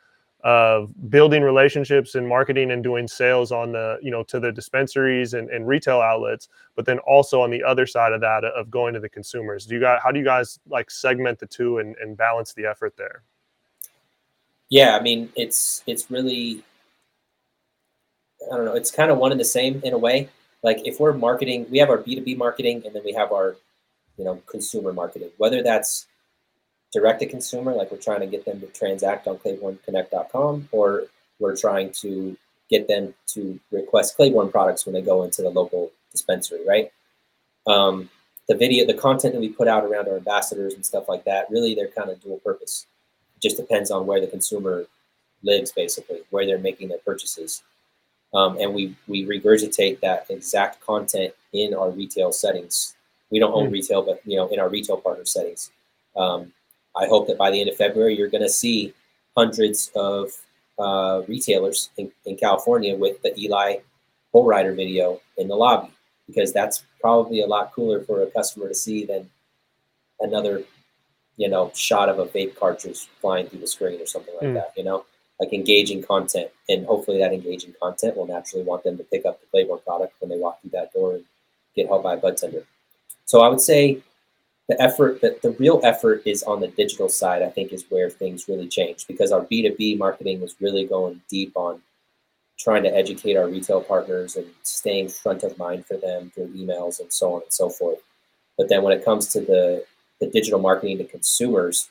of 0.44 0.92
building 1.08 1.42
relationships 1.42 2.14
and 2.16 2.28
marketing 2.28 2.70
and 2.70 2.82
doing 2.82 3.08
sales 3.08 3.50
on 3.50 3.72
the, 3.72 3.98
you 4.02 4.10
know, 4.10 4.22
to 4.22 4.38
the 4.38 4.52
dispensaries 4.52 5.32
and, 5.32 5.48
and 5.48 5.66
retail 5.66 6.02
outlets, 6.02 6.50
but 6.76 6.84
then 6.84 6.98
also 6.98 7.40
on 7.40 7.50
the 7.50 7.64
other 7.64 7.86
side 7.86 8.12
of 8.12 8.20
that 8.20 8.44
of 8.44 8.70
going 8.70 8.92
to 8.92 9.00
the 9.00 9.08
consumers. 9.08 9.64
Do 9.64 9.74
you 9.74 9.80
guys 9.80 10.00
how 10.04 10.12
do 10.12 10.18
you 10.18 10.24
guys 10.24 10.60
like 10.68 10.90
segment 10.90 11.38
the 11.38 11.46
two 11.46 11.78
and, 11.78 11.96
and 11.96 12.14
balance 12.14 12.52
the 12.52 12.66
effort 12.66 12.94
there? 12.98 13.22
Yeah, 14.68 14.96
I 14.96 15.00
mean, 15.00 15.32
it's 15.34 15.82
it's 15.86 16.10
really, 16.10 16.62
I 18.52 18.56
don't 18.56 18.66
know, 18.66 18.74
it's 18.74 18.90
kind 18.90 19.10
of 19.10 19.16
one 19.16 19.32
and 19.32 19.40
the 19.40 19.46
same 19.46 19.80
in 19.82 19.94
a 19.94 19.98
way. 19.98 20.28
Like 20.64 20.80
if 20.84 20.98
we're 20.98 21.12
marketing, 21.12 21.66
we 21.70 21.78
have 21.78 21.90
our 21.90 21.98
B 21.98 22.16
two 22.16 22.22
B 22.22 22.34
marketing, 22.34 22.82
and 22.84 22.94
then 22.94 23.02
we 23.04 23.12
have 23.12 23.30
our, 23.30 23.54
you 24.16 24.24
know, 24.24 24.42
consumer 24.46 24.92
marketing. 24.92 25.30
Whether 25.36 25.62
that's 25.62 26.06
direct 26.92 27.20
to 27.20 27.26
consumer, 27.26 27.72
like 27.74 27.92
we're 27.92 27.98
trying 27.98 28.20
to 28.20 28.26
get 28.26 28.46
them 28.46 28.60
to 28.60 28.66
transact 28.68 29.28
on 29.28 29.36
ClaybourneConnect.com, 29.36 30.70
or 30.72 31.04
we're 31.38 31.56
trying 31.56 31.92
to 32.00 32.36
get 32.70 32.88
them 32.88 33.12
to 33.26 33.60
request 33.70 34.16
Claybourne 34.16 34.50
products 34.50 34.86
when 34.86 34.94
they 34.94 35.02
go 35.02 35.22
into 35.22 35.42
the 35.42 35.50
local 35.50 35.92
dispensary, 36.10 36.66
right? 36.66 36.90
Um, 37.66 38.08
the 38.48 38.54
video, 38.54 38.86
the 38.86 38.94
content 38.94 39.34
that 39.34 39.40
we 39.40 39.48
put 39.50 39.68
out 39.68 39.84
around 39.84 40.08
our 40.08 40.16
ambassadors 40.16 40.74
and 40.74 40.84
stuff 40.84 41.08
like 41.08 41.24
that, 41.24 41.50
really 41.50 41.74
they're 41.74 41.88
kind 41.88 42.10
of 42.10 42.22
dual 42.22 42.38
purpose. 42.38 42.86
It 43.36 43.42
just 43.42 43.56
depends 43.58 43.90
on 43.90 44.06
where 44.06 44.20
the 44.20 44.26
consumer 44.26 44.86
lives, 45.42 45.72
basically, 45.72 46.20
where 46.30 46.46
they're 46.46 46.58
making 46.58 46.88
their 46.88 46.98
purchases. 46.98 47.62
Um, 48.34 48.58
and 48.60 48.74
we 48.74 48.94
we 49.06 49.24
regurgitate 49.24 50.00
that 50.00 50.26
exact 50.28 50.80
content 50.80 51.32
in 51.52 51.74
our 51.74 51.90
retail 51.90 52.32
settings. 52.32 52.94
We 53.30 53.38
don't 53.38 53.52
own 53.54 53.68
Mm. 53.68 53.72
retail, 53.72 54.02
but 54.02 54.20
you 54.24 54.36
know, 54.36 54.48
in 54.48 54.58
our 54.58 54.68
retail 54.68 54.96
partner 54.96 55.24
settings. 55.24 55.70
Um, 56.16 56.52
I 56.96 57.06
hope 57.06 57.26
that 57.28 57.38
by 57.38 57.50
the 57.50 57.60
end 57.60 57.68
of 57.70 57.76
February, 57.76 58.16
you're 58.16 58.28
going 58.28 58.42
to 58.42 58.48
see 58.48 58.92
hundreds 59.36 59.90
of 59.96 60.30
uh, 60.78 61.22
retailers 61.28 61.90
in, 61.96 62.10
in 62.24 62.36
California 62.36 62.96
with 62.96 63.20
the 63.22 63.38
Eli 63.40 63.78
Bull 64.32 64.44
Rider 64.44 64.72
video 64.72 65.20
in 65.38 65.46
the 65.48 65.54
lobby, 65.56 65.90
because 66.26 66.52
that's 66.52 66.84
probably 67.00 67.40
a 67.40 67.46
lot 67.46 67.72
cooler 67.72 68.00
for 68.00 68.22
a 68.22 68.26
customer 68.30 68.68
to 68.68 68.74
see 68.74 69.04
than 69.04 69.28
another, 70.20 70.62
you 71.36 71.48
know, 71.48 71.70
shot 71.74 72.08
of 72.08 72.18
a 72.18 72.26
vape 72.26 72.56
cartridge 72.56 73.08
flying 73.20 73.46
through 73.48 73.60
the 73.60 73.66
screen 73.66 74.00
or 74.00 74.06
something 74.06 74.34
like 74.40 74.50
Mm. 74.50 74.54
that. 74.54 74.72
You 74.76 74.84
know, 74.84 75.04
like 75.40 75.52
engaging 75.52 76.02
content, 76.02 76.50
and 76.68 76.86
hopefully 76.86 77.18
that 77.18 77.32
engaging 77.32 77.74
content 77.80 78.16
will 78.16 78.26
naturally 78.26 78.64
want 78.64 78.84
them 78.84 78.96
to 78.96 79.04
pick 79.04 79.26
up 79.26 79.40
the 79.40 79.46
Claybourne 79.52 79.84
product 79.84 80.14
when 80.20 80.30
they 80.30 80.38
walk 80.38 80.60
through 80.60 80.70
that 80.70 80.92
door 80.92 81.14
and 81.14 81.24
get 81.74 81.88
helped 81.88 82.04
by 82.04 82.14
a 82.14 82.16
bud 82.16 82.36
tender. 82.36 82.64
So 83.24 83.40
I 83.40 83.48
would 83.48 83.60
say 83.60 84.02
the 84.68 84.80
effort 84.80 85.20
that 85.20 85.42
the 85.42 85.50
real 85.52 85.80
effort 85.84 86.22
is 86.24 86.42
on 86.42 86.60
the 86.60 86.68
digital 86.68 87.08
side 87.08 87.42
i 87.42 87.48
think 87.48 87.72
is 87.72 87.84
where 87.90 88.10
things 88.10 88.48
really 88.48 88.68
change 88.68 89.06
because 89.06 89.32
our 89.32 89.42
b2b 89.42 89.98
marketing 89.98 90.40
was 90.40 90.54
really 90.60 90.84
going 90.86 91.20
deep 91.28 91.52
on 91.56 91.80
trying 92.58 92.82
to 92.82 92.94
educate 92.94 93.36
our 93.36 93.48
retail 93.48 93.80
partners 93.80 94.36
and 94.36 94.46
staying 94.62 95.08
front 95.08 95.42
of 95.42 95.58
mind 95.58 95.84
for 95.84 95.96
them 95.96 96.30
through 96.34 96.48
emails 96.48 97.00
and 97.00 97.12
so 97.12 97.34
on 97.34 97.42
and 97.42 97.52
so 97.52 97.68
forth 97.68 97.98
but 98.56 98.68
then 98.68 98.82
when 98.82 98.96
it 98.96 99.04
comes 99.04 99.28
to 99.28 99.40
the 99.40 99.84
the 100.20 100.26
digital 100.28 100.60
marketing 100.60 100.98
to 100.98 101.04
consumers 101.04 101.90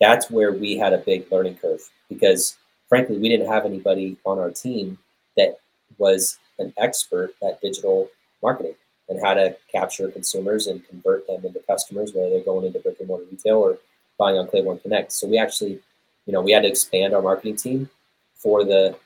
that's 0.00 0.30
where 0.30 0.52
we 0.52 0.76
had 0.76 0.92
a 0.92 0.98
big 0.98 1.30
learning 1.30 1.56
curve 1.56 1.90
because 2.08 2.56
frankly 2.90 3.16
we 3.16 3.30
didn't 3.30 3.46
have 3.46 3.64
anybody 3.64 4.18
on 4.26 4.38
our 4.38 4.50
team 4.50 4.98
that 5.38 5.58
was 5.96 6.38
an 6.58 6.74
expert 6.76 7.34
at 7.42 7.60
digital 7.62 8.10
marketing 8.42 8.74
and 9.08 9.20
how 9.22 9.32
to 9.32 9.56
capture 9.72 10.10
consumers 10.10 10.66
and 10.66 10.86
convert 10.88 11.26
them 11.26 11.44
into 11.44 11.60
customers, 11.60 12.12
whether 12.12 12.30
they're 12.30 12.44
going 12.44 12.66
into 12.66 12.78
brick 12.80 12.98
and 13.00 13.08
mortar 13.08 13.24
retail 13.30 13.56
or 13.56 13.78
buying 14.18 14.38
on 14.38 14.46
Claybourne 14.46 14.80
Connect. 14.82 15.10
So 15.10 15.26
we 15.26 15.38
actually, 15.38 15.80
you 16.26 16.32
know, 16.32 16.42
we 16.42 16.52
had 16.52 16.62
to 16.62 16.68
expand 16.68 17.14
our 17.14 17.22
marketing 17.22 17.56
team 17.56 17.88
for 18.34 18.64
the 18.64 18.96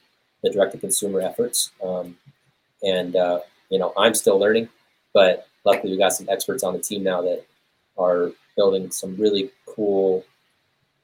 the 0.42 0.50
direct 0.50 0.72
to 0.72 0.78
consumer 0.78 1.22
efforts. 1.22 1.70
Um, 1.82 2.18
and 2.82 3.16
uh, 3.16 3.40
you 3.70 3.78
know, 3.78 3.94
I'm 3.96 4.14
still 4.14 4.38
learning, 4.38 4.68
but 5.14 5.46
luckily 5.64 5.92
we 5.92 5.98
got 5.98 6.12
some 6.12 6.28
experts 6.28 6.62
on 6.62 6.74
the 6.74 6.80
team 6.80 7.02
now 7.02 7.22
that 7.22 7.46
are 7.96 8.32
building 8.56 8.90
some 8.90 9.16
really 9.16 9.50
cool 9.66 10.24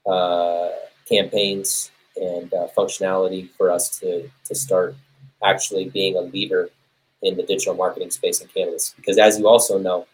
uh, 0.07 0.69
campaigns 1.09 1.91
and 2.21 2.53
uh, 2.55 2.69
functionality 2.77 3.51
for 3.51 3.71
us 3.71 3.99
to 4.01 4.31
to 4.45 4.55
start 4.55 4.95
actually 5.43 5.89
being 5.89 6.17
a 6.17 6.21
leader 6.21 6.69
in 7.23 7.37
the 7.37 7.43
digital 7.43 7.75
marketing 7.75 8.11
space 8.11 8.41
in 8.41 8.49
cannabis. 8.49 8.95
Because 8.97 9.19
as 9.19 9.39
you 9.39 9.49
also 9.49 9.79
know, 9.79 10.07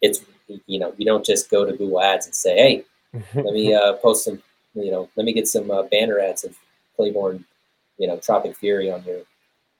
it's 0.00 0.24
you 0.66 0.78
know 0.78 0.94
you 0.96 1.04
don't 1.04 1.24
just 1.24 1.50
go 1.50 1.64
to 1.64 1.72
Google 1.72 2.02
Ads 2.02 2.26
and 2.26 2.34
say, 2.34 2.56
hey, 2.56 2.84
let 3.34 3.54
me 3.54 3.74
uh, 3.74 3.94
post 3.94 4.24
some, 4.24 4.42
you 4.74 4.90
know, 4.90 5.08
let 5.16 5.24
me 5.24 5.32
get 5.32 5.48
some 5.48 5.70
uh, 5.70 5.82
banner 5.84 6.18
ads 6.20 6.44
of 6.44 6.56
Claybourne, 6.96 7.44
you 7.98 8.06
know, 8.06 8.16
Tropic 8.18 8.56
Fury 8.56 8.90
on 8.90 9.02
your 9.04 9.20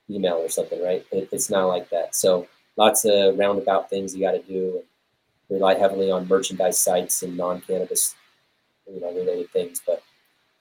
email 0.09 0.35
or 0.35 0.49
something, 0.49 0.83
right? 0.83 1.07
It, 1.13 1.29
it's 1.33 1.51
not 1.51 1.67
like 1.67 1.91
that. 1.91 2.15
So 2.15 2.49
lots 2.77 3.05
of 3.05 3.39
roundabout 3.39 3.89
things 3.89 4.15
you 4.15 4.23
got 4.23 4.33
to 4.33 4.43
do. 4.43 4.83
Rely 5.49 5.75
heavily 5.75 6.11
on 6.11 6.29
merchandise 6.29 6.79
sites 6.79 7.23
and 7.23 7.37
non-cannabis, 7.37 8.15
you 8.93 9.01
know, 9.01 9.13
related 9.13 9.51
things. 9.51 9.83
But 9.85 10.03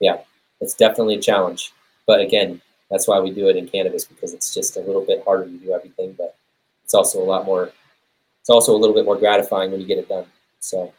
yeah, 0.00 0.18
it's 0.60 0.74
definitely 0.74 1.16
a 1.16 1.20
challenge. 1.20 1.72
But 2.06 2.20
again, 2.20 2.60
that's 2.90 3.06
why 3.06 3.20
we 3.20 3.30
do 3.30 3.48
it 3.48 3.56
in 3.56 3.68
cannabis 3.68 4.04
because 4.04 4.34
it's 4.34 4.52
just 4.52 4.76
a 4.76 4.80
little 4.80 5.04
bit 5.04 5.22
harder 5.24 5.44
to 5.44 5.58
do 5.58 5.72
everything, 5.72 6.14
but 6.18 6.36
it's 6.84 6.94
also 6.94 7.22
a 7.22 7.24
lot 7.24 7.44
more. 7.44 7.70
It's 8.40 8.50
also 8.50 8.74
a 8.74 8.78
little 8.78 8.94
bit 8.94 9.04
more 9.04 9.16
gratifying 9.16 9.70
when 9.70 9.80
you 9.80 9.86
get 9.86 9.98
it 9.98 10.08
done. 10.08 10.26
So 10.60 10.92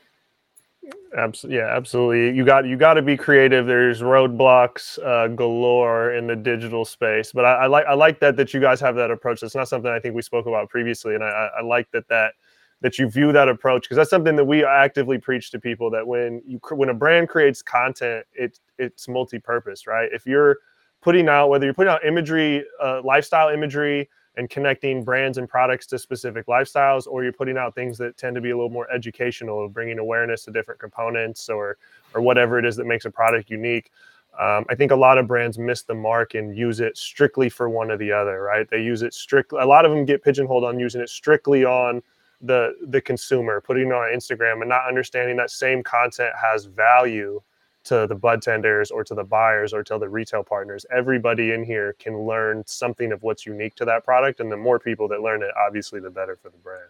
Absolutely, 1.16 1.60
yeah, 1.60 1.76
absolutely. 1.76 2.36
You 2.36 2.46
got 2.46 2.66
you 2.66 2.78
got 2.78 2.94
to 2.96 3.02
be 3.02 3.18
creative. 3.18 3.68
There's 3.68 4.02
roadblocks 4.02 4.98
uh, 5.06 5.28
galore 5.28 6.14
in 6.14 6.26
the 6.26 6.36
digital 6.36 6.86
space, 6.86 7.32
but 7.34 7.44
I, 7.44 7.54
I 7.54 7.68
like 7.68 7.86
I 7.86 7.94
like 7.94 8.20
that 8.22 8.38
that 8.38 8.54
you 8.54 8.62
guys 8.62 8.80
have 8.80 8.96
that 8.96 9.12
approach. 9.12 9.42
That's 9.42 9.54
not 9.54 9.68
something 9.68 9.92
I 9.92 10.00
think 10.00 10.16
we 10.16 10.22
spoke 10.22 10.48
about 10.48 10.70
previously, 10.70 11.14
and 11.14 11.24
I 11.24 11.50
I 11.60 11.62
like 11.62 11.92
that 11.92 12.08
that 12.08 12.34
that 12.82 12.98
you 12.98 13.08
view 13.08 13.32
that 13.32 13.48
approach 13.48 13.84
because 13.84 13.98
that's 13.98 14.10
something 14.10 14.36
that 14.36 14.46
we 14.46 14.66
actively 14.66 15.18
preach 15.18 15.52
to 15.52 15.60
people 15.60 15.90
that 15.92 16.06
when 16.06 16.42
you 16.46 16.60
when 16.72 16.90
a 16.90 16.94
brand 16.94 17.30
creates 17.30 17.62
content, 17.62 18.26
it 18.34 18.60
it's 18.78 19.08
multi-purpose, 19.08 19.88
right? 19.88 20.10
If 20.12 20.26
you're 20.26 20.58
putting 21.02 21.30
out 21.30 21.50
whether 21.50 21.66
you're 21.66 21.74
putting 21.74 21.94
out 21.94 22.04
imagery, 22.06 22.66
uh, 22.82 23.02
lifestyle 23.04 23.50
imagery, 23.50 24.10
and 24.36 24.50
connecting 24.50 25.04
brands 25.04 25.38
and 25.38 25.48
products 25.48 25.86
to 25.88 26.00
specific 26.00 26.48
lifestyles, 26.48 27.06
or 27.06 27.24
you're 27.24 27.34
putting 27.34 27.58
out 27.58 27.76
things 27.76 27.98
that 28.00 28.18
tend 28.18 28.34
to 28.36 28.42
be 28.42 28.50
a 28.50 28.56
little 28.56 28.70
more 28.70 28.90
educational, 28.92 29.68
bringing 29.70 30.00
awareness 30.00 30.44
to 30.46 30.52
different 30.52 30.80
components 30.80 31.50
or 31.50 31.78
or 32.16 32.22
whatever 32.22 32.58
it 32.58 32.66
is 32.66 32.76
that 32.76 32.86
makes 32.86 33.06
a 33.06 33.12
product 33.12 33.50
unique. 33.50 33.92
Um, 34.40 34.66
I 34.70 34.76
think 34.76 34.92
a 34.92 34.96
lot 34.96 35.18
of 35.18 35.28
brands 35.28 35.60
miss 35.60 35.84
the 35.84 35.94
mark 35.94 36.36
and 36.36 36.56
use 36.56 36.80
it 36.80 36.98
strictly 36.98 37.50
for 37.50 37.70
one 37.70 37.92
or 37.92 37.98
the 37.98 38.14
other, 38.14 38.42
right? 38.42 38.68
They 38.70 38.82
use 38.82 39.02
it 39.02 39.14
strictly. 39.14 39.60
A 39.60 39.66
lot 39.66 39.86
of 39.86 39.92
them 39.92 40.06
get 40.06 40.24
pigeonholed 40.24 40.64
on 40.64 40.80
using 40.80 41.02
it 41.02 41.10
strictly 41.10 41.66
on 41.66 42.02
the 42.42 42.76
the 42.88 43.02
consumer, 43.02 43.62
putting 43.62 43.88
it 43.88 43.94
on 43.94 44.14
Instagram, 44.14 44.62
and 44.62 44.70
not 44.70 44.88
understanding 44.88 45.38
that 45.38 45.52
same 45.52 45.84
content 45.84 46.34
has 46.40 46.66
value 46.66 47.42
to 47.84 48.06
the 48.08 48.16
bud 48.16 48.42
tenders 48.42 48.92
or 48.92 49.04
to 49.04 49.16
the 49.16 49.24
buyers 49.24 49.74
or 49.74 49.84
to 49.84 49.98
the 49.98 50.08
retail 50.08 50.44
partners. 50.44 50.86
Everybody 50.92 51.52
in 51.52 51.64
here 51.64 51.96
can 52.00 52.26
learn 52.26 52.64
something 52.68 53.12
of 53.12 53.24
what's 53.24 53.46
unique 53.46 53.76
to 53.76 53.86
that 53.86 54.06
product, 54.06 54.40
and 54.40 54.52
the 54.52 54.58
more 54.58 54.80
people 54.80 55.08
that 55.10 55.22
learn 55.22 55.42
it, 55.42 55.50
obviously, 55.58 56.00
the 56.00 56.10
better 56.10 56.36
for 56.36 56.50
the 56.50 56.58
brand. 56.58 56.90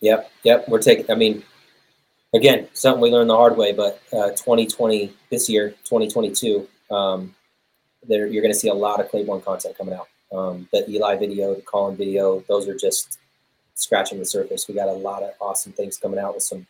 Yep, 0.00 0.30
yep. 0.44 0.68
We're 0.68 0.80
taking. 0.80 1.10
I 1.10 1.14
mean, 1.14 1.42
again, 2.34 2.68
something 2.72 3.00
we 3.00 3.10
learned 3.10 3.30
the 3.30 3.36
hard 3.36 3.56
way. 3.56 3.72
But 3.72 4.00
uh, 4.12 4.30
2020 4.30 5.12
this 5.30 5.48
year, 5.48 5.70
2022, 5.84 6.68
um, 6.90 7.34
there 8.06 8.26
you're 8.26 8.42
going 8.42 8.52
to 8.52 8.58
see 8.58 8.68
a 8.68 8.74
lot 8.74 9.00
of 9.00 9.10
Claybourne 9.10 9.44
content 9.44 9.76
coming 9.76 9.94
out. 9.94 10.08
Um, 10.30 10.68
the 10.72 10.88
Eli 10.90 11.16
video, 11.16 11.54
the 11.54 11.62
Colin 11.62 11.96
video, 11.96 12.40
those 12.48 12.68
are 12.68 12.76
just 12.76 13.18
scratching 13.78 14.18
the 14.18 14.24
surface. 14.24 14.66
We 14.68 14.74
got 14.74 14.88
a 14.88 14.92
lot 14.92 15.22
of 15.22 15.30
awesome 15.40 15.72
things 15.72 15.96
coming 15.96 16.18
out 16.18 16.34
with 16.34 16.42
some 16.42 16.66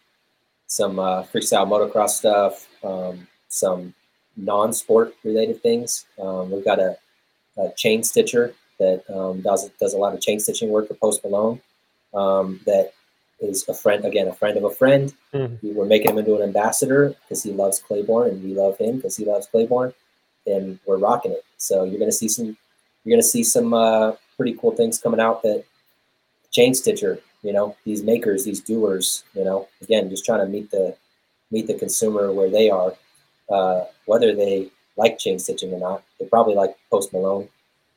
some 0.67 0.99
uh, 0.99 1.23
freestyle 1.25 1.67
motocross 1.67 2.11
stuff, 2.11 2.69
um, 2.85 3.27
some 3.49 3.95
non-sport 4.37 5.15
related 5.25 5.63
things. 5.63 6.05
Um, 6.21 6.51
we've 6.51 6.65
got 6.65 6.79
a, 6.79 6.99
a, 7.57 7.71
chain 7.75 8.03
stitcher 8.03 8.53
that 8.79 9.03
um, 9.09 9.41
does 9.41 9.69
does 9.81 9.95
a 9.95 9.99
lot 9.99 10.15
of 10.15 10.21
chain 10.21 10.39
stitching 10.39 10.69
work 10.69 10.87
for 10.87 10.95
Post 10.95 11.25
Malone. 11.25 11.61
Um, 12.13 12.61
that 12.67 12.93
is 13.41 13.67
a 13.69 13.75
friend 13.75 14.05
again, 14.05 14.29
a 14.29 14.35
friend 14.35 14.59
of 14.59 14.65
a 14.65 14.71
friend. 14.71 15.15
Mm-hmm. 15.33 15.75
We're 15.75 15.87
making 15.87 16.11
him 16.11 16.19
into 16.19 16.37
an 16.37 16.43
ambassador 16.43 17.15
because 17.23 17.43
he 17.43 17.53
loves 17.53 17.81
Claybourne, 17.81 18.29
and 18.29 18.45
we 18.45 18.55
love 18.55 18.77
him 18.77 18.97
because 18.97 19.17
he 19.17 19.25
loves 19.25 19.47
Claybourne, 19.47 19.95
and 20.47 20.79
we're 20.85 20.99
rocking 20.99 21.33
it. 21.33 21.45
So 21.57 21.85
you're 21.85 21.99
gonna 21.99 22.13
see 22.13 22.29
some 22.29 22.57
you're 23.05 23.17
gonna 23.17 23.23
see 23.23 23.43
some 23.43 23.73
uh, 23.73 24.13
pretty 24.37 24.55
cool 24.61 24.73
things 24.73 24.99
coming 24.99 25.21
out 25.21 25.43
that 25.43 25.65
chain 26.51 26.75
stitcher 26.75 27.21
you 27.43 27.53
know 27.53 27.77
these 27.85 28.03
makers 28.03 28.45
these 28.45 28.61
doers 28.61 29.25
you 29.35 29.45
know 29.45 29.69
again 29.83 30.09
just 30.11 30.25
trying 30.25 30.41
to 30.41 30.47
meet 30.47 30.71
the 30.71 30.97
meet 31.51 31.67
the 31.67 31.75
consumer 31.75 32.33
where 32.33 32.51
they 32.51 32.71
are. 32.71 32.95
Uh, 33.51 33.85
whether 34.05 34.35
they 34.35 34.71
like 34.99 35.19
chain 35.19 35.39
stitching 35.39 35.73
or 35.73 35.81
not 35.81 36.03
they 36.21 36.27
probably 36.27 36.55
like 36.55 36.77
post 36.91 37.15
malone 37.15 37.49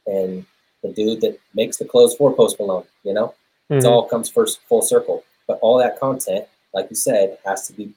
and 0.08 0.46
the 0.82 0.94
dude 0.94 1.20
that 1.20 1.38
makes 1.54 1.76
the 1.76 1.84
clothes 1.84 2.16
for 2.16 2.34
post 2.34 2.58
malone 2.58 2.86
you 3.04 3.14
know? 3.14 3.36
Mm-hmm. 3.70 3.80
it 3.80 3.86
all 3.86 4.08
comes 4.08 4.30
first 4.30 4.62
full 4.70 4.82
circle. 4.82 5.24
But 5.46 5.60
all 5.62 5.78
that 5.80 6.00
content 6.00 6.46
like 6.74 6.90
you 6.90 6.96
said 6.96 7.38
has 7.46 7.68
to 7.68 7.74
be 7.74 7.92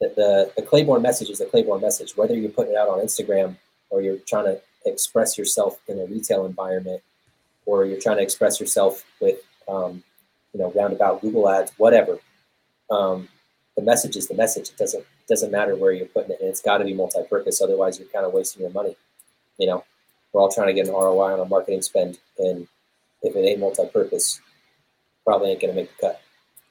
the, 0.00 0.12
the, 0.14 0.52
the 0.56 0.62
claybourne 0.62 1.02
message 1.02 1.28
is 1.28 1.40
the 1.40 1.46
claybourne 1.46 1.80
message. 1.80 2.16
Whether 2.16 2.36
you're 2.36 2.50
putting 2.50 2.74
it 2.74 2.78
out 2.78 2.88
on 2.88 3.00
instagram 3.00 3.56
or 3.90 4.00
you're 4.00 4.18
trying 4.18 4.44
to 4.44 4.60
express 4.84 5.36
yourself 5.36 5.80
in 5.88 5.98
a 5.98 6.04
retail 6.04 6.46
environment 6.46 7.02
or 7.64 7.84
you're 7.84 8.00
trying 8.00 8.18
to 8.18 8.22
express 8.22 8.60
yourself 8.60 9.04
with 9.20 9.38
um, 9.68 10.02
you 10.52 10.60
know, 10.60 10.72
roundabout 10.72 11.20
Google 11.20 11.48
ads, 11.48 11.72
whatever. 11.76 12.18
Um, 12.90 13.28
the 13.76 13.82
message 13.82 14.16
is 14.16 14.28
the 14.28 14.34
message. 14.34 14.70
It 14.70 14.76
doesn't 14.76 15.04
doesn't 15.28 15.50
matter 15.50 15.76
where 15.76 15.92
you're 15.92 16.06
putting 16.06 16.30
it, 16.30 16.40
and 16.40 16.48
it's 16.48 16.62
got 16.62 16.78
to 16.78 16.84
be 16.84 16.94
multi-purpose. 16.94 17.60
Otherwise, 17.60 17.98
you're 17.98 18.08
kind 18.08 18.24
of 18.24 18.32
wasting 18.32 18.62
your 18.62 18.70
money. 18.70 18.96
You 19.58 19.66
know, 19.66 19.84
we're 20.32 20.40
all 20.40 20.50
trying 20.50 20.68
to 20.68 20.72
get 20.72 20.86
an 20.86 20.94
ROI 20.94 21.32
on 21.32 21.40
our 21.40 21.46
marketing 21.46 21.82
spend, 21.82 22.18
and 22.38 22.66
if 23.22 23.34
it 23.34 23.40
ain't 23.40 23.60
multi-purpose, 23.60 24.40
probably 25.24 25.50
ain't 25.50 25.60
gonna 25.60 25.74
make 25.74 25.90
the 25.96 26.08
cut. 26.08 26.20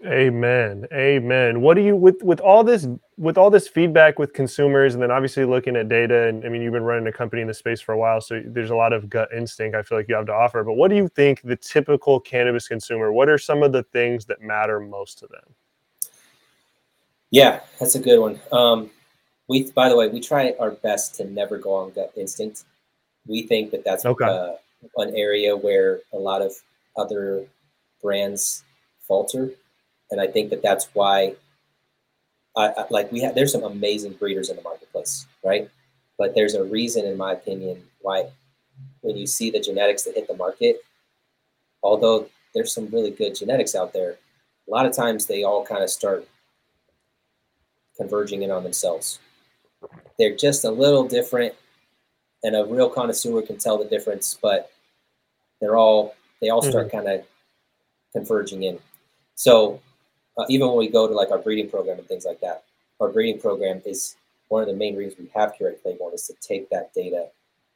Amen. 0.04 0.86
Amen. 0.94 1.62
What 1.62 1.76
do 1.76 1.82
you 1.82 1.96
with 1.96 2.22
with 2.22 2.42
all 2.42 2.64
this 2.64 2.86
with 3.18 3.38
all 3.38 3.50
this 3.50 3.68
feedback 3.68 4.20
with 4.20 4.34
consumers 4.34 4.94
and 4.94 5.02
then 5.02 5.10
obviously 5.10 5.46
looking 5.46 5.76
at 5.78 5.88
data 5.88 6.28
and 6.28 6.46
I 6.46 6.50
mean 6.50 6.62
you've 6.62 6.74
been 6.74 6.84
running 6.84 7.08
a 7.08 7.14
company 7.14 7.42
in 7.42 7.48
the 7.48 7.54
space 7.54 7.80
for 7.80 7.94
a 7.94 7.98
while 7.98 8.20
so 8.20 8.42
there's 8.46 8.72
a 8.72 8.76
lot 8.76 8.92
of 8.92 9.10
gut 9.10 9.30
instinct 9.36 9.76
I 9.76 9.82
feel 9.84 9.98
like 9.98 10.10
you 10.10 10.16
have 10.16 10.26
to 10.26 10.34
offer 10.34 10.64
but 10.66 10.74
what 10.74 10.90
do 10.90 10.98
you 10.98 11.08
think 11.08 11.42
the 11.44 11.56
typical 11.56 12.20
cannabis 12.20 12.68
consumer 12.68 13.14
what 13.14 13.30
are 13.30 13.38
some 13.38 13.64
of 13.64 13.72
the 13.72 13.84
things 13.84 14.26
that 14.26 14.42
matter 14.42 14.82
most 14.82 15.18
to 15.20 15.28
them? 15.28 15.56
Yeah, 17.32 17.62
that's 17.80 17.96
a 17.96 18.00
good 18.00 18.20
one. 18.20 18.40
Um, 18.52 18.92
we 19.48 19.72
by 19.72 19.90
the 19.90 19.96
way, 19.96 20.08
we 20.08 20.20
try 20.20 20.54
our 20.60 20.72
best 20.72 21.16
to 21.16 21.26
never 21.26 21.58
go 21.58 21.74
on 21.74 21.92
gut 21.92 22.12
instinct. 22.16 22.66
We 23.28 23.44
think 23.44 23.72
that 23.72 23.84
that's 23.84 24.06
okay. 24.06 24.26
uh, 24.26 24.56
an 24.98 25.16
area 25.16 25.56
where 25.56 26.02
a 26.14 26.18
lot 26.18 26.42
of 26.42 26.54
other 26.98 27.46
brands 28.02 28.64
falter 29.08 29.52
and 30.16 30.22
I 30.22 30.28
think 30.32 30.50
that 30.52 30.62
that's 30.62 30.88
why, 30.94 31.36
I, 32.56 32.68
I, 32.68 32.86
like 32.90 33.12
we 33.12 33.20
have, 33.20 33.36
there's 33.36 33.52
some 33.52 33.66
amazing 33.66 34.14
breeders 34.14 34.50
in 34.50 34.56
the 34.56 34.62
marketplace, 34.62 35.28
right? 35.44 35.70
But 36.18 36.34
there's 36.36 36.54
a 36.54 36.64
reason, 36.64 37.06
in 37.06 37.18
my 37.18 37.34
opinion, 37.34 37.84
why 38.00 38.30
when 39.02 39.18
you 39.18 39.28
see 39.28 39.52
the 39.52 39.60
genetics 39.60 40.04
that 40.04 40.16
hit 40.16 40.30
the 40.30 40.38
market, 40.38 40.78
although 41.84 42.30
there's 42.54 42.74
some 42.74 42.88
really 42.88 43.12
good 43.12 43.36
genetics 43.36 43.76
out 43.76 43.92
there, 43.92 44.12
a 44.70 44.72
lot 44.72 44.86
of 44.86 44.94
times 44.94 45.26
they 45.26 45.44
all 45.44 45.66
kind 45.66 45.84
of 45.84 45.90
start 45.90 46.26
converging 47.98 48.44
in 48.44 48.52
on 48.52 48.64
themselves. 48.64 49.20
They're 50.18 50.38
just 50.38 50.64
a 50.64 50.72
little 50.72 51.06
different, 51.06 51.54
and 52.42 52.56
a 52.56 52.64
real 52.64 52.90
connoisseur 52.90 53.42
can 53.42 53.58
tell 53.58 53.78
the 53.78 53.84
difference, 53.84 54.40
but 54.42 54.72
they're 55.60 55.76
all 55.76 56.16
they 56.42 56.48
all 56.48 56.62
start 56.62 56.88
mm-hmm. 56.88 57.00
kind 57.00 57.20
of 57.20 57.26
converging 58.14 58.64
in. 58.64 58.80
So 59.36 59.82
uh, 60.38 60.46
even 60.50 60.68
when 60.68 60.78
we 60.78 60.88
go 60.88 61.08
to 61.08 61.14
like 61.14 61.32
our 61.32 61.38
breeding 61.38 61.70
program 61.70 61.98
and 61.98 62.08
things 62.08 62.26
like 62.26 62.42
that, 62.42 62.64
our 63.00 63.10
breeding 63.10 63.40
program 63.40 63.82
is 63.86 64.16
one 64.50 64.62
of 64.62 64.68
the 64.68 64.76
main 64.76 64.96
reasons 64.96 65.20
we 65.20 65.30
have 65.34 65.56
Curate 65.56 65.82
Claybourne 65.84 66.14
is 66.14 66.28
to 66.28 66.34
take 66.42 66.70
that 66.70 66.94
data. 66.94 67.28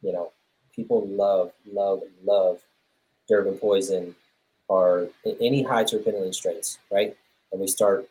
You 0.02 0.14
know, 0.14 0.32
people 0.76 1.06
love, 1.08 1.52
love, 1.72 2.02
love 2.24 2.60
Durban 3.28 3.58
poison 3.58 4.16
or 4.68 5.10
any 5.42 5.64
high 5.64 5.84
terpinolene 5.84 6.34
strains, 6.34 6.80
right? 6.92 7.16
And 7.52 7.60
we 7.60 7.68
start, 7.68 8.08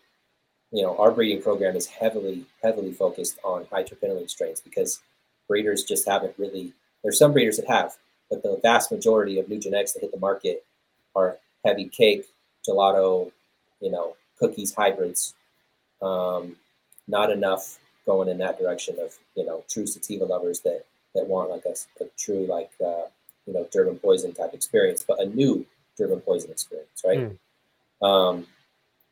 you 0.72 0.82
know, 0.82 0.96
our 0.98 1.10
breeding 1.10 1.42
program 1.42 1.76
is 1.76 1.86
heavily, 1.86 2.44
heavily 2.62 2.92
focused 2.92 3.38
on 3.44 3.66
high 3.70 3.84
terpinolene 3.84 4.28
strains 4.28 4.60
because 4.60 5.00
breeders 5.46 5.84
just 5.84 6.06
haven't 6.06 6.34
really. 6.36 6.72
There's 7.02 7.18
some 7.18 7.32
breeders 7.32 7.56
that 7.58 7.68
have, 7.68 7.96
but 8.28 8.42
the 8.42 8.58
vast 8.60 8.90
majority 8.90 9.38
of 9.38 9.48
new 9.48 9.58
genetics 9.58 9.92
that 9.92 10.00
hit 10.00 10.12
the 10.12 10.18
market 10.18 10.64
are 11.14 11.38
heavy 11.64 11.88
cake, 11.88 12.26
gelato, 12.68 13.30
you 13.80 13.90
know, 13.90 14.16
cookies 14.38 14.74
hybrids. 14.74 15.34
Um, 16.00 16.56
not 17.08 17.30
enough 17.30 17.78
going 18.06 18.28
in 18.28 18.38
that 18.38 18.58
direction 18.58 18.96
of 19.00 19.16
you 19.34 19.44
know 19.44 19.64
true 19.68 19.86
sativa 19.86 20.24
lovers 20.24 20.60
that 20.60 20.84
that 21.14 21.26
want 21.26 21.50
like 21.50 21.64
a, 21.66 21.74
a 22.02 22.08
true 22.16 22.46
like 22.46 22.70
uh, 22.84 23.06
you 23.46 23.52
know 23.52 23.66
Durban 23.72 23.98
poison 23.98 24.32
type 24.32 24.54
experience, 24.54 25.04
but 25.06 25.20
a 25.20 25.26
new 25.26 25.66
Durban 25.96 26.20
poison 26.20 26.50
experience, 26.50 27.02
right? 27.04 27.30
Mm. 28.02 28.06
Um, 28.06 28.46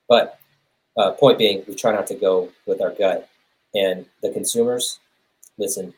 but 0.09 0.39
uh, 0.97 1.13
point 1.13 1.39
being, 1.39 1.65
we 1.67 1.75
try 1.75 1.93
not 1.93 2.07
to 2.07 2.15
go 2.15 2.51
with 2.67 2.81
our 2.81 2.93
gut, 2.93 3.29
and 3.75 4.07
the 4.23 4.31
consumers 4.31 4.99
listen. 5.59 5.95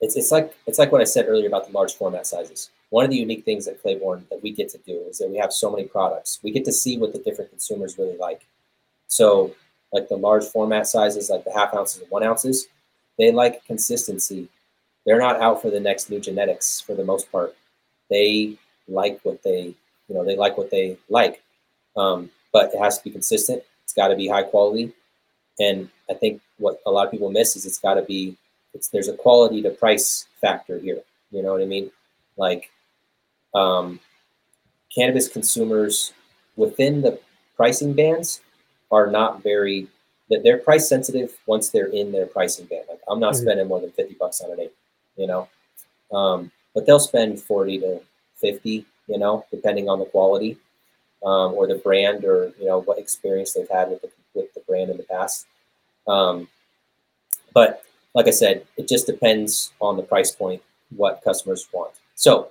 It's, 0.00 0.16
it's 0.16 0.32
like 0.32 0.54
it's 0.66 0.78
like 0.78 0.90
what 0.90 1.00
I 1.00 1.04
said 1.04 1.26
earlier 1.28 1.46
about 1.46 1.66
the 1.66 1.72
large 1.72 1.94
format 1.94 2.26
sizes. 2.26 2.70
One 2.90 3.04
of 3.04 3.10
the 3.10 3.16
unique 3.16 3.44
things 3.44 3.68
at 3.68 3.80
Claybourne 3.80 4.26
that 4.30 4.42
we 4.42 4.52
get 4.52 4.68
to 4.70 4.78
do 4.78 5.00
is 5.08 5.18
that 5.18 5.30
we 5.30 5.38
have 5.38 5.52
so 5.52 5.70
many 5.70 5.84
products. 5.84 6.40
We 6.42 6.50
get 6.50 6.64
to 6.66 6.72
see 6.72 6.98
what 6.98 7.12
the 7.12 7.20
different 7.20 7.50
consumers 7.50 7.96
really 7.96 8.18
like. 8.18 8.46
So 9.12 9.54
like 9.92 10.08
the 10.08 10.16
large 10.16 10.44
format 10.44 10.86
sizes, 10.86 11.28
like 11.28 11.44
the 11.44 11.52
half 11.52 11.74
ounces 11.74 12.00
and 12.00 12.10
one 12.10 12.22
ounces, 12.22 12.68
they 13.18 13.30
like 13.30 13.62
consistency. 13.66 14.48
They're 15.04 15.18
not 15.18 15.38
out 15.38 15.60
for 15.60 15.70
the 15.70 15.80
next 15.80 16.08
new 16.08 16.18
genetics 16.18 16.80
for 16.80 16.94
the 16.94 17.04
most 17.04 17.30
part. 17.30 17.54
They 18.08 18.56
like 18.88 19.20
what 19.22 19.42
they, 19.42 19.74
you 20.08 20.14
know, 20.14 20.24
they 20.24 20.34
like 20.34 20.56
what 20.56 20.70
they 20.70 20.96
like. 21.10 21.42
Um, 21.94 22.30
but 22.54 22.72
it 22.72 22.78
has 22.78 22.96
to 22.96 23.04
be 23.04 23.10
consistent. 23.10 23.62
It's 23.84 23.92
got 23.92 24.08
to 24.08 24.16
be 24.16 24.28
high 24.28 24.44
quality. 24.44 24.94
And 25.60 25.90
I 26.08 26.14
think 26.14 26.40
what 26.56 26.80
a 26.86 26.90
lot 26.90 27.04
of 27.04 27.10
people 27.10 27.30
miss 27.30 27.54
is 27.54 27.66
it's 27.66 27.78
got 27.78 27.94
to 27.94 28.02
be, 28.02 28.34
it's 28.72 28.88
there's 28.88 29.08
a 29.08 29.16
quality 29.16 29.60
to 29.60 29.70
price 29.70 30.26
factor 30.40 30.78
here. 30.78 31.02
You 31.30 31.42
know 31.42 31.52
what 31.52 31.60
I 31.60 31.66
mean? 31.66 31.90
Like, 32.38 32.70
um, 33.54 34.00
cannabis 34.94 35.28
consumers 35.28 36.14
within 36.56 37.02
the 37.02 37.20
pricing 37.56 37.92
bands 37.92 38.40
are 38.92 39.10
not 39.10 39.42
very 39.42 39.88
that 40.30 40.44
they're 40.44 40.58
price 40.58 40.88
sensitive 40.88 41.36
once 41.46 41.70
they're 41.70 41.86
in 41.86 42.12
their 42.12 42.26
pricing 42.26 42.66
band. 42.66 42.84
Like 42.88 43.00
I'm 43.08 43.18
not 43.18 43.34
mm-hmm. 43.34 43.42
spending 43.42 43.68
more 43.68 43.80
than 43.80 43.90
50 43.90 44.14
bucks 44.14 44.40
on 44.40 44.52
an 44.52 44.60
eight, 44.60 44.72
you 45.16 45.26
know. 45.26 45.48
Um, 46.12 46.52
but 46.74 46.86
they'll 46.86 47.00
spend 47.00 47.40
40 47.40 47.80
to 47.80 48.00
50, 48.36 48.86
you 49.08 49.18
know, 49.18 49.44
depending 49.50 49.88
on 49.88 49.98
the 49.98 50.04
quality 50.04 50.58
um, 51.24 51.54
or 51.54 51.66
the 51.66 51.76
brand 51.76 52.24
or 52.24 52.52
you 52.58 52.66
know 52.66 52.80
what 52.82 52.98
experience 52.98 53.52
they've 53.52 53.68
had 53.68 53.90
with 53.90 54.02
the 54.02 54.10
with 54.34 54.52
the 54.54 54.60
brand 54.60 54.90
in 54.90 54.96
the 54.96 55.04
past. 55.04 55.46
Um, 56.06 56.48
but 57.54 57.84
like 58.14 58.26
I 58.26 58.30
said, 58.30 58.66
it 58.76 58.88
just 58.88 59.06
depends 59.06 59.72
on 59.80 59.96
the 59.96 60.02
price 60.02 60.30
point, 60.30 60.62
what 60.96 61.22
customers 61.22 61.66
want. 61.72 61.92
So 62.14 62.50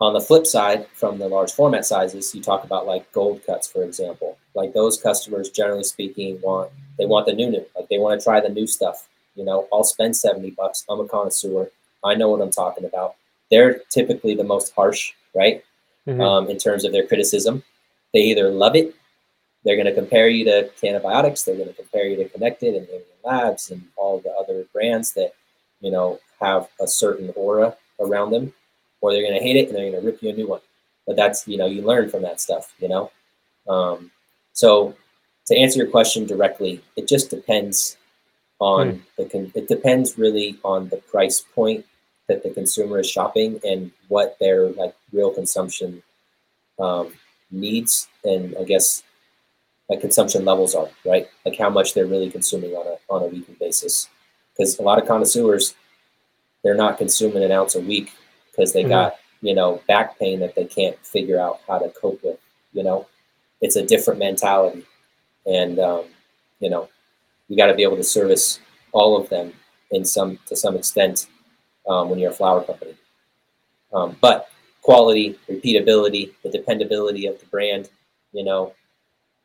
on 0.00 0.12
the 0.12 0.20
flip 0.20 0.46
side, 0.46 0.86
from 0.92 1.18
the 1.18 1.28
large 1.28 1.52
format 1.52 1.86
sizes, 1.86 2.34
you 2.34 2.42
talk 2.42 2.64
about 2.64 2.86
like 2.86 3.10
gold 3.12 3.44
cuts, 3.46 3.66
for 3.66 3.82
example. 3.82 4.38
Like 4.56 4.72
those 4.72 5.00
customers, 5.00 5.50
generally 5.50 5.84
speaking, 5.84 6.40
want 6.40 6.70
they 6.98 7.06
want 7.06 7.26
the 7.26 7.34
new 7.34 7.50
new, 7.50 7.64
like 7.76 7.88
they 7.88 7.98
want 7.98 8.18
to 8.18 8.24
try 8.24 8.40
the 8.40 8.48
new 8.48 8.66
stuff. 8.66 9.06
You 9.36 9.44
know, 9.44 9.68
I'll 9.72 9.84
spend 9.84 10.16
seventy 10.16 10.50
bucks. 10.50 10.84
I'm 10.88 11.00
a 11.00 11.06
connoisseur. 11.06 11.70
I 12.04 12.14
know 12.14 12.30
what 12.30 12.40
I'm 12.40 12.50
talking 12.50 12.84
about. 12.84 13.14
They're 13.50 13.80
typically 13.90 14.34
the 14.34 14.44
most 14.44 14.74
harsh, 14.74 15.12
right? 15.34 15.62
Mm-hmm. 16.08 16.20
Um, 16.20 16.48
in 16.48 16.58
terms 16.58 16.84
of 16.84 16.92
their 16.92 17.06
criticism, 17.06 17.62
they 18.12 18.20
either 18.20 18.50
love 18.50 18.76
it, 18.76 18.94
they're 19.64 19.76
going 19.76 19.86
to 19.86 19.94
compare 19.94 20.28
you 20.28 20.44
to 20.44 20.70
Cannabiotix, 20.80 21.44
they're 21.44 21.56
going 21.56 21.68
to 21.68 21.74
compare 21.74 22.06
you 22.06 22.16
to 22.16 22.28
Connected 22.28 22.74
and 22.74 22.86
Alien 22.88 23.04
Labs 23.24 23.70
and 23.70 23.82
all 23.96 24.20
the 24.20 24.30
other 24.30 24.64
brands 24.72 25.12
that 25.14 25.32
you 25.80 25.90
know 25.90 26.18
have 26.40 26.68
a 26.80 26.86
certain 26.86 27.32
aura 27.36 27.76
around 28.00 28.30
them 28.30 28.52
or 29.00 29.12
they're 29.12 29.22
going 29.22 29.38
to 29.38 29.44
hate 29.44 29.56
it 29.56 29.68
and 29.68 29.76
they're 29.76 29.90
going 29.90 30.00
to 30.00 30.06
rip 30.06 30.22
you 30.22 30.30
a 30.30 30.32
new 30.32 30.48
one. 30.48 30.60
But 31.06 31.16
that's, 31.16 31.46
you 31.46 31.56
know, 31.56 31.66
you 31.66 31.82
learn 31.82 32.08
from 32.08 32.22
that 32.22 32.40
stuff, 32.40 32.74
you 32.78 32.88
know? 32.88 33.10
Um, 33.68 34.10
so 34.56 34.94
to 35.48 35.56
answer 35.56 35.78
your 35.78 35.90
question 35.90 36.26
directly, 36.26 36.80
it 36.96 37.06
just 37.06 37.28
depends 37.28 37.98
on 38.58 38.92
mm. 38.92 39.00
the, 39.18 39.24
con- 39.26 39.52
it 39.54 39.68
depends 39.68 40.16
really 40.16 40.58
on 40.64 40.88
the 40.88 40.96
price 40.96 41.44
point 41.54 41.84
that 42.26 42.42
the 42.42 42.48
consumer 42.48 43.00
is 43.00 43.08
shopping 43.08 43.60
and 43.64 43.90
what 44.08 44.38
their 44.40 44.68
like 44.70 44.94
real 45.12 45.30
consumption 45.30 46.02
um, 46.78 47.12
needs 47.50 48.08
and 48.24 48.56
I 48.58 48.64
guess 48.64 49.02
like 49.90 50.00
consumption 50.00 50.46
levels 50.46 50.74
are, 50.74 50.88
right? 51.04 51.28
Like 51.44 51.58
how 51.58 51.68
much 51.68 51.92
they're 51.92 52.06
really 52.06 52.30
consuming 52.30 52.72
on 52.72 52.86
a 52.86 53.12
on 53.12 53.22
a 53.22 53.26
weekly 53.26 53.56
basis. 53.60 54.08
Because 54.56 54.78
a 54.78 54.82
lot 54.82 54.98
of 54.98 55.06
connoisseurs, 55.06 55.74
they're 56.64 56.74
not 56.74 56.96
consuming 56.96 57.44
an 57.44 57.52
ounce 57.52 57.74
a 57.74 57.80
week 57.80 58.10
because 58.50 58.72
they 58.72 58.80
mm-hmm. 58.80 58.90
got 58.90 59.16
you 59.42 59.54
know 59.54 59.82
back 59.86 60.18
pain 60.18 60.40
that 60.40 60.54
they 60.54 60.64
can't 60.64 60.98
figure 61.04 61.38
out 61.38 61.60
how 61.68 61.78
to 61.78 61.90
cope 61.90 62.24
with. 62.24 62.38
You 62.72 62.84
know, 62.84 63.06
it's 63.60 63.76
a 63.76 63.84
different 63.84 64.18
mentality, 64.18 64.84
and 65.46 65.78
um, 65.78 66.04
you 66.60 66.70
know, 66.70 66.88
you 67.48 67.56
got 67.56 67.66
to 67.66 67.74
be 67.74 67.82
able 67.82 67.96
to 67.96 68.04
service 68.04 68.60
all 68.92 69.20
of 69.20 69.28
them 69.28 69.52
in 69.90 70.04
some 70.04 70.38
to 70.46 70.56
some 70.56 70.76
extent 70.76 71.28
um, 71.88 72.10
when 72.10 72.18
you're 72.18 72.30
a 72.30 72.34
flower 72.34 72.62
company. 72.62 72.94
Um, 73.92 74.16
but 74.20 74.50
quality, 74.82 75.38
repeatability, 75.48 76.32
the 76.42 76.50
dependability 76.50 77.26
of 77.26 77.38
the 77.40 77.46
brand, 77.46 77.88
you 78.32 78.44
know, 78.44 78.72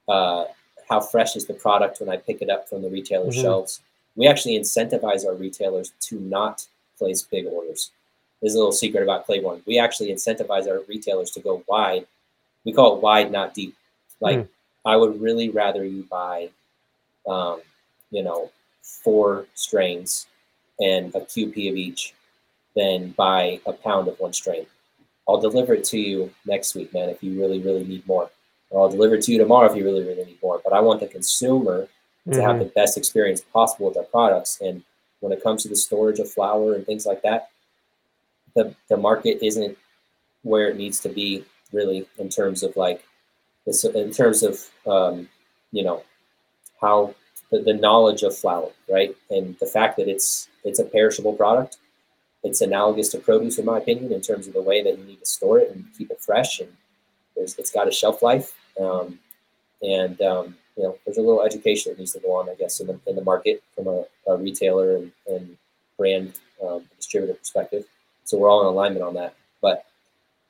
uh, 0.07 0.45
how 0.89 0.99
fresh 0.99 1.35
is 1.35 1.45
the 1.45 1.53
product 1.53 1.99
when 1.99 2.09
I 2.09 2.17
pick 2.17 2.41
it 2.41 2.49
up 2.49 2.67
from 2.67 2.81
the 2.81 2.89
retailer 2.89 3.31
mm-hmm. 3.31 3.41
shelves. 3.41 3.81
We 4.15 4.27
actually 4.27 4.59
incentivize 4.59 5.25
our 5.25 5.35
retailers 5.35 5.93
to 6.01 6.19
not 6.19 6.65
place 6.97 7.21
big 7.21 7.45
orders. 7.45 7.91
There's 8.41 8.55
a 8.55 8.57
little 8.57 8.71
secret 8.71 9.03
about 9.03 9.25
Claybourne. 9.25 9.61
We 9.65 9.79
actually 9.79 10.11
incentivize 10.11 10.67
our 10.67 10.81
retailers 10.87 11.31
to 11.31 11.39
go 11.39 11.63
wide. 11.67 12.05
We 12.65 12.73
call 12.73 12.97
it 12.97 13.01
wide, 13.01 13.31
not 13.31 13.53
deep. 13.53 13.75
Like 14.21 14.37
mm. 14.37 14.47
I 14.85 14.95
would 14.95 15.21
really 15.21 15.49
rather 15.49 15.83
you 15.83 16.03
buy, 16.09 16.49
um, 17.27 17.61
you 18.11 18.23
know, 18.23 18.51
four 18.81 19.45
strains 19.53 20.27
and 20.79 21.13
a 21.13 21.21
QP 21.21 21.69
of 21.69 21.75
each 21.75 22.13
than 22.75 23.11
buy 23.11 23.59
a 23.65 23.73
pound 23.73 24.07
of 24.07 24.19
one 24.19 24.33
strain. 24.33 24.65
I'll 25.27 25.39
deliver 25.39 25.73
it 25.73 25.83
to 25.85 25.99
you 25.99 26.31
next 26.45 26.75
week, 26.75 26.93
man, 26.93 27.09
if 27.09 27.21
you 27.21 27.39
really, 27.39 27.59
really 27.59 27.83
need 27.83 28.07
more. 28.07 28.29
Or 28.69 28.83
I'll 28.83 28.89
deliver 28.89 29.15
it 29.15 29.23
to 29.23 29.31
you 29.31 29.37
tomorrow 29.37 29.69
if 29.69 29.75
you 29.75 29.83
really, 29.83 30.03
really 30.03 30.25
need 30.25 30.41
more. 30.41 30.61
But 30.63 30.73
I 30.73 30.79
want 30.79 30.99
the 31.01 31.07
consumer 31.07 31.83
mm-hmm. 31.83 32.31
to 32.31 32.41
have 32.41 32.55
mm-hmm. 32.55 32.59
the 32.59 32.65
best 32.69 32.97
experience 32.97 33.41
possible 33.41 33.87
with 33.87 33.97
our 33.97 34.03
products. 34.03 34.59
And 34.61 34.83
when 35.19 35.31
it 35.31 35.43
comes 35.43 35.63
to 35.63 35.69
the 35.69 35.75
storage 35.75 36.19
of 36.19 36.31
flour 36.31 36.73
and 36.73 36.85
things 36.85 37.05
like 37.05 37.21
that, 37.21 37.49
the, 38.55 38.75
the 38.89 38.97
market 38.97 39.45
isn't 39.45 39.77
where 40.43 40.69
it 40.69 40.77
needs 40.77 40.99
to 41.01 41.09
be 41.09 41.45
really 41.71 42.07
in 42.17 42.29
terms 42.29 42.63
of 42.63 42.75
like 42.75 43.03
in 43.67 44.11
terms 44.11 44.43
of 44.43 44.59
um, 44.87 45.29
you 45.71 45.83
know 45.83 46.03
how 46.79 47.13
the, 47.51 47.59
the 47.59 47.73
knowledge 47.73 48.23
of 48.23 48.37
flour, 48.37 48.69
right? 48.89 49.15
And 49.29 49.57
the 49.59 49.65
fact 49.65 49.97
that 49.97 50.07
it's 50.07 50.49
it's 50.63 50.79
a 50.79 50.85
perishable 50.85 51.33
product. 51.33 51.77
It's 52.43 52.61
analogous 52.61 53.09
to 53.09 53.19
produce 53.19 53.59
in 53.59 53.65
my 53.65 53.77
opinion 53.77 54.11
in 54.11 54.21
terms 54.21 54.47
of 54.47 54.53
the 54.53 54.61
way 54.61 54.81
that 54.83 54.97
you 54.97 55.05
need 55.05 55.19
to 55.19 55.25
store 55.25 55.59
it 55.59 55.71
and 55.71 55.85
keep 55.97 56.09
it 56.09 56.21
fresh 56.21 56.59
and 56.59 56.69
it's 57.35 57.71
got 57.71 57.87
a 57.87 57.91
shelf 57.91 58.21
life. 58.21 58.53
Um, 58.79 59.19
and 59.81 60.19
um, 60.21 60.55
you 60.75 60.83
know 60.83 60.97
there's 61.05 61.17
a 61.17 61.21
little 61.21 61.43
education 61.43 61.91
that 61.91 61.99
needs 61.99 62.13
to 62.13 62.19
go 62.19 62.33
on 62.33 62.47
i 62.49 62.53
guess 62.53 62.79
in 62.79 62.87
the, 62.87 62.99
in 63.07 63.15
the 63.15 63.23
market 63.23 63.63
from 63.75 63.87
a, 63.87 64.03
a 64.27 64.37
retailer 64.37 64.95
and, 64.95 65.11
and 65.27 65.57
brand 66.01 66.33
um, 66.65 66.83
distributor 66.97 67.35
perspective. 67.35 67.85
So 68.23 68.37
we're 68.37 68.49
all 68.49 68.61
in 68.61 68.67
alignment 68.67 69.03
on 69.03 69.13
that. 69.15 69.35
But 69.61 69.85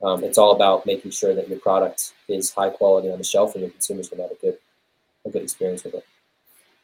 um, 0.04 0.24
it's 0.24 0.38
all 0.38 0.56
about 0.56 0.86
making 0.86 1.12
sure 1.12 1.34
that 1.36 1.50
your 1.50 1.60
product 1.60 2.14
is 2.28 2.52
high 2.52 2.70
quality 2.70 3.12
on 3.12 3.18
the 3.18 3.24
shelf 3.24 3.56
and 3.56 3.62
your 3.62 3.72
consumers 3.72 4.10
can 4.10 4.20
have 4.20 4.32
a 4.32 4.36
good 4.36 4.58
a 5.26 5.30
good 5.30 5.44
experience 5.44 5.84
with 5.84 5.96
it 5.96 6.06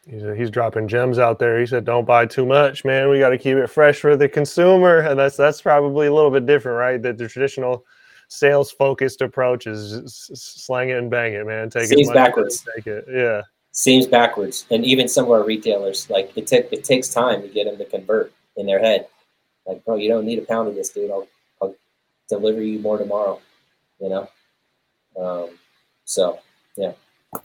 He's, 0.09 0.23
he's 0.37 0.49
dropping 0.49 0.87
gems 0.87 1.19
out 1.19 1.37
there. 1.37 1.59
He 1.59 1.65
said, 1.65 1.83
"Don't 1.83 2.05
buy 2.05 2.25
too 2.25 2.45
much, 2.45 2.85
man. 2.85 3.09
We 3.09 3.19
got 3.19 3.29
to 3.29 3.37
keep 3.37 3.57
it 3.57 3.67
fresh 3.67 3.99
for 3.99 4.15
the 4.15 4.29
consumer." 4.29 4.99
And 4.99 5.19
that's 5.19 5.35
that's 5.35 5.61
probably 5.61 6.07
a 6.07 6.13
little 6.13 6.31
bit 6.31 6.45
different, 6.45 6.77
right? 6.77 7.01
That 7.01 7.17
the 7.17 7.27
traditional 7.27 7.85
sales 8.29 8.71
focused 8.71 9.21
approach 9.21 9.67
is 9.67 10.01
slang 10.33 10.89
it 10.89 10.97
and 10.97 11.11
bang 11.11 11.33
it, 11.33 11.45
man. 11.45 11.69
Take 11.69 11.87
Seems 11.87 12.09
it 12.09 12.13
backwards. 12.13 12.65
Take 12.75 12.87
it, 12.87 13.05
yeah. 13.11 13.41
Seems 13.71 14.07
backwards, 14.07 14.65
and 14.71 14.85
even 14.85 15.07
some 15.07 15.25
of 15.25 15.31
our 15.31 15.43
retailers, 15.43 16.09
like 16.09 16.31
it, 16.35 16.47
t- 16.47 16.63
it 16.71 16.83
takes 16.83 17.09
time 17.09 17.41
to 17.41 17.47
get 17.47 17.65
them 17.65 17.77
to 17.77 17.85
convert 17.85 18.31
in 18.55 18.65
their 18.65 18.79
head. 18.79 19.07
Like, 19.65 19.83
bro, 19.83 19.97
you 19.97 20.09
don't 20.09 20.25
need 20.25 20.39
a 20.39 20.43
pound 20.43 20.69
of 20.69 20.75
this, 20.75 20.89
dude. 20.89 21.11
I'll, 21.11 21.17
I'll 21.17 21.27
deliver 22.29 22.61
you 22.61 22.79
more 22.79 22.97
tomorrow. 22.97 23.39
You 23.99 24.09
know. 24.09 24.29
Um, 25.19 25.49
so 26.05 26.39
yeah. 26.75 26.93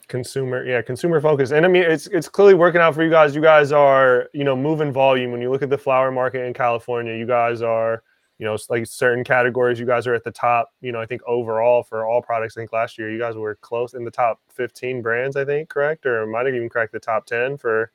Consumer 0.08 0.64
yeah 0.64 0.80
consumer 0.82 1.20
focus. 1.20 1.50
And 1.50 1.66
i 1.66 1.68
mean 1.68 1.82
it's 1.82 2.06
it's 2.08 2.28
clearly 2.28 2.54
working 2.54 2.80
out 2.80 2.94
for 2.94 3.02
you 3.02 3.10
guys. 3.10 3.34
You 3.34 3.42
guys 3.42 3.72
are 3.72 4.28
you 4.32 4.44
know 4.44 4.56
moving 4.56 4.92
volume. 4.92 5.32
When 5.32 5.40
you 5.40 5.50
look 5.50 5.62
at 5.62 5.70
the 5.70 5.78
flower 5.78 6.10
market 6.10 6.44
in 6.44 6.54
california 6.54 7.16
you 7.16 7.26
guys 7.26 7.62
are 7.62 8.02
you 8.38 8.46
know 8.46 8.56
like 8.70 8.86
certain 8.86 9.24
categories 9.24 9.78
you 9.78 9.86
guys 9.86 10.06
are 10.06 10.14
at 10.14 10.24
the 10.24 10.30
top 10.30 10.70
you 10.80 10.90
know 10.90 11.00
i 11.00 11.06
think 11.06 11.22
overall 11.26 11.82
for 11.82 12.06
all 12.06 12.22
products. 12.22 12.56
I 12.56 12.60
think 12.60 12.72
last 12.72 12.98
year 12.98 13.10
you 13.10 13.18
guys 13.18 13.36
were 13.36 13.56
close 13.56 13.94
in 13.94 14.04
the 14.04 14.10
top 14.10 14.40
15 14.50 15.02
brands 15.02 15.36
i 15.36 15.44
think 15.44 15.68
correct? 15.68 16.06
Or 16.06 16.26
might 16.26 16.46
have 16.46 16.54
even 16.54 16.68
cracked 16.68 16.92
the 16.92 17.00
top 17.00 17.26
10 17.26 17.56
for 17.58 17.92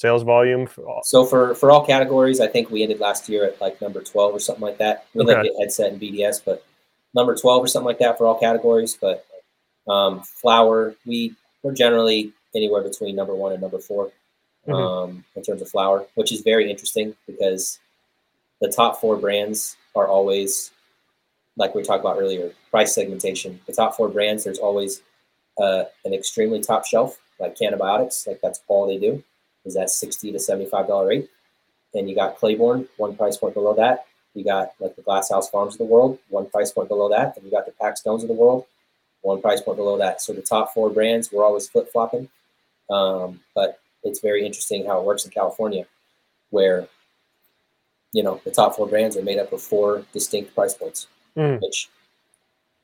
sales 0.00 0.22
volume 0.22 0.66
for 0.66 1.00
so 1.04 1.26
for 1.26 1.54
for 1.54 1.70
all 1.70 1.84
categories 1.84 2.40
i 2.40 2.46
think 2.46 2.70
we 2.70 2.82
ended 2.82 3.00
last 3.00 3.28
year 3.28 3.44
at 3.44 3.60
like 3.60 3.80
number 3.82 4.00
12 4.00 4.34
or 4.34 4.40
something 4.40 4.62
like 4.62 4.78
that 4.78 5.06
we 5.12 5.22
okay. 5.22 5.34
like 5.34 5.50
headset 5.58 5.92
and 5.92 6.00
bds 6.00 6.40
but 6.42 6.64
number 7.12 7.36
12 7.36 7.64
or 7.64 7.66
something 7.66 7.86
like 7.86 7.98
that 7.98 8.16
for 8.16 8.26
all 8.26 8.38
categories 8.38 8.96
but 8.98 9.26
um, 9.88 10.22
flower, 10.22 10.94
we 11.04 11.34
we're 11.62 11.74
generally 11.74 12.32
anywhere 12.54 12.82
between 12.82 13.16
number 13.16 13.34
one 13.34 13.52
and 13.52 13.60
number 13.60 13.78
4 13.78 14.06
mm-hmm. 14.06 14.72
um, 14.72 15.24
in 15.36 15.42
terms 15.42 15.60
of 15.60 15.68
flower, 15.68 16.06
which 16.14 16.32
is 16.32 16.40
very 16.40 16.70
interesting 16.70 17.14
because 17.26 17.78
the 18.60 18.68
top 18.68 19.00
four 19.00 19.16
brands 19.16 19.76
are 19.94 20.06
always 20.06 20.70
like 21.56 21.74
we 21.74 21.82
talked 21.82 22.00
about 22.00 22.18
earlier, 22.18 22.52
price 22.70 22.94
segmentation. 22.94 23.60
The 23.66 23.72
top 23.72 23.96
four 23.96 24.08
brands, 24.08 24.44
there's 24.44 24.58
always 24.58 25.02
uh, 25.60 25.84
an 26.04 26.14
extremely 26.14 26.60
top 26.60 26.86
shelf, 26.86 27.18
like 27.38 27.56
Cannabiotix, 27.56 28.26
like 28.26 28.40
that's 28.40 28.62
all 28.68 28.86
they 28.86 28.98
do, 28.98 29.22
is 29.64 29.74
that 29.74 29.90
sixty 29.90 30.32
to 30.32 30.38
seventy-five 30.38 30.86
dollar 30.86 31.08
rate. 31.08 31.30
And 31.94 32.08
you 32.08 32.14
got 32.14 32.38
Claybourne, 32.38 32.88
one 32.98 33.16
price 33.16 33.36
point 33.36 33.54
below 33.54 33.74
that. 33.74 34.06
You 34.34 34.44
got 34.44 34.72
like 34.78 34.94
the 34.94 35.02
Glasshouse 35.02 35.50
Farms 35.50 35.74
of 35.74 35.78
the 35.78 35.84
world, 35.84 36.18
one 36.28 36.48
price 36.48 36.70
point 36.70 36.88
below 36.88 37.08
that. 37.08 37.36
And 37.36 37.44
you 37.44 37.50
got 37.50 37.66
the 37.66 37.72
Pack 37.72 37.96
Stones 37.96 38.22
of 38.22 38.28
the 38.28 38.34
world, 38.34 38.64
one 39.22 39.42
price 39.42 39.60
point 39.60 39.76
below 39.76 39.98
that. 39.98 40.22
So 40.22 40.32
the 40.32 40.40
top 40.40 40.72
four 40.72 40.88
brands, 40.88 41.32
we're 41.32 41.44
always 41.44 41.68
flip 41.68 41.90
flopping. 41.90 42.28
Um, 42.88 43.40
but 43.54 43.80
it's 44.04 44.20
very 44.20 44.46
interesting 44.46 44.86
how 44.86 45.00
it 45.00 45.04
works 45.04 45.24
in 45.24 45.30
California, 45.30 45.84
where 46.50 46.86
you 48.12 48.22
know 48.22 48.40
the 48.44 48.50
top 48.50 48.76
four 48.76 48.86
brands 48.86 49.16
are 49.16 49.22
made 49.22 49.38
up 49.38 49.52
of 49.52 49.60
four 49.60 50.04
distinct 50.12 50.54
price 50.54 50.74
points. 50.74 51.08
Mm. 51.36 51.60
Which, 51.60 51.88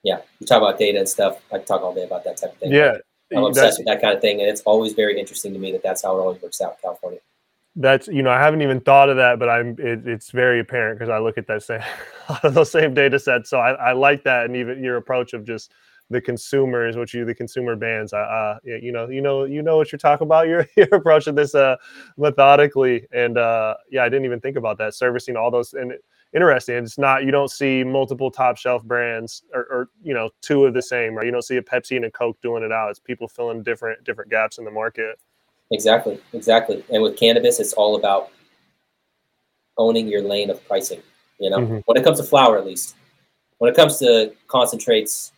yeah, 0.03 0.21
you 0.39 0.47
talk 0.47 0.59
about 0.59 0.79
data 0.79 0.99
and 0.99 1.09
stuff. 1.09 1.41
I 1.53 1.59
talk 1.59 1.83
all 1.83 1.95
day 1.95 2.05
about 2.05 2.25
that 2.25 2.37
type 2.37 2.53
of 2.53 2.59
thing. 2.59 2.73
Yeah, 2.73 2.99
I'm 3.35 3.45
obsessed 3.45 3.79
with 3.79 3.87
that 3.87 4.01
kind 4.01 4.15
of 4.15 4.21
thing, 4.21 4.41
and 4.41 4.49
it's 4.49 4.61
always 4.63 4.93
very 4.93 5.19
interesting 5.19 5.53
to 5.53 5.59
me 5.59 5.73
that 5.73 5.83
that's 5.83 6.03
how 6.03 6.17
it 6.17 6.21
always 6.21 6.41
works 6.41 6.61
out 6.61 6.73
in 6.73 6.77
California. 6.83 7.21
That's 7.75 8.09
you 8.09 8.23
know 8.23 8.31
I 8.31 8.39
haven't 8.39 8.63
even 8.63 8.81
thought 8.81 9.09
of 9.09 9.17
that, 9.17 9.39
but 9.39 9.49
I'm 9.49 9.71
it, 9.79 10.07
it's 10.07 10.31
very 10.31 10.61
apparent 10.61 10.99
because 10.99 11.11
I 11.11 11.19
look 11.19 11.37
at 11.37 11.47
that 11.49 11.63
same 11.63 11.83
those 12.43 12.71
same 12.71 12.95
data 12.95 13.19
sets. 13.19 13.51
So 13.51 13.59
I, 13.59 13.73
I 13.73 13.93
like 13.93 14.25
that, 14.25 14.47
and 14.47 14.57
even 14.57 14.83
your 14.83 14.97
approach 14.97 15.35
of 15.35 15.45
just 15.45 15.73
the 16.09 16.21
consumers, 16.21 16.97
which 16.97 17.13
you 17.15 17.25
the 17.25 17.35
consumer 17.35 17.77
bands. 17.77 18.13
Uh, 18.13 18.19
uh, 18.19 18.59
you 18.65 18.93
know, 18.93 19.09
you 19.09 19.21
know, 19.21 19.45
you 19.45 19.63
know 19.63 19.77
what 19.77 19.91
you're 19.91 19.99
talking 19.99 20.27
about. 20.27 20.47
You're 20.49 20.67
you're 20.77 20.95
approaching 20.95 21.35
this 21.35 21.55
uh, 21.55 21.77
methodically, 22.17 23.07
and 23.13 23.37
uh, 23.37 23.75
yeah, 23.91 24.05
I 24.05 24.09
didn't 24.09 24.25
even 24.25 24.41
think 24.41 24.57
about 24.57 24.79
that. 24.79 24.95
Servicing 24.95 25.37
all 25.37 25.51
those 25.51 25.75
and 25.75 25.93
interesting. 26.37 26.77
It's 26.77 26.99
not 26.99 27.25
you 27.25 27.33
don't 27.33 27.51
see 27.51 27.83
multiple 27.83 28.31
top 28.31 28.59
shelf 28.59 28.85
brands 28.85 29.43
or, 29.53 29.63
or 29.63 29.89
you 30.05 30.15
know 30.15 30.31
two 30.43 30.67
of 30.67 30.75
the 30.75 30.83
same, 30.83 31.15
right? 31.15 31.27
You 31.27 31.33
don't 31.33 31.43
see 31.43 31.57
a 31.57 31.63
Pepsi 31.63 31.97
and 31.97 32.05
a 32.05 32.11
Coke 32.11 32.41
doing 32.43 32.63
it 32.63 32.71
out. 32.71 32.91
It's 32.91 33.01
people 33.01 33.27
filling 33.27 33.63
different 33.63 34.05
different 34.05 34.31
gaps 34.31 34.59
in 34.59 34.65
the 34.65 34.71
market. 34.71 35.19
Exactly, 35.73 36.21
exactly. 36.33 36.85
And 36.93 37.03
with 37.03 37.17
cannabis, 37.17 37.59
it's 37.59 37.73
all 37.73 37.97
about 37.97 38.31
owning 39.79 40.07
your 40.07 40.23
lane 40.23 40.51
of 40.51 40.65
pricing. 40.69 41.03
You 41.41 41.51
know, 41.51 41.59
mm-hmm. 41.59 41.79
when 41.87 41.97
it 41.97 42.05
comes 42.05 42.21
to 42.21 42.25
flower, 42.25 42.59
at 42.59 42.67
least. 42.67 42.95
When 43.59 43.73
it 43.73 43.77
comes 43.77 43.99
to 44.01 44.35
concentrates, 44.49 45.33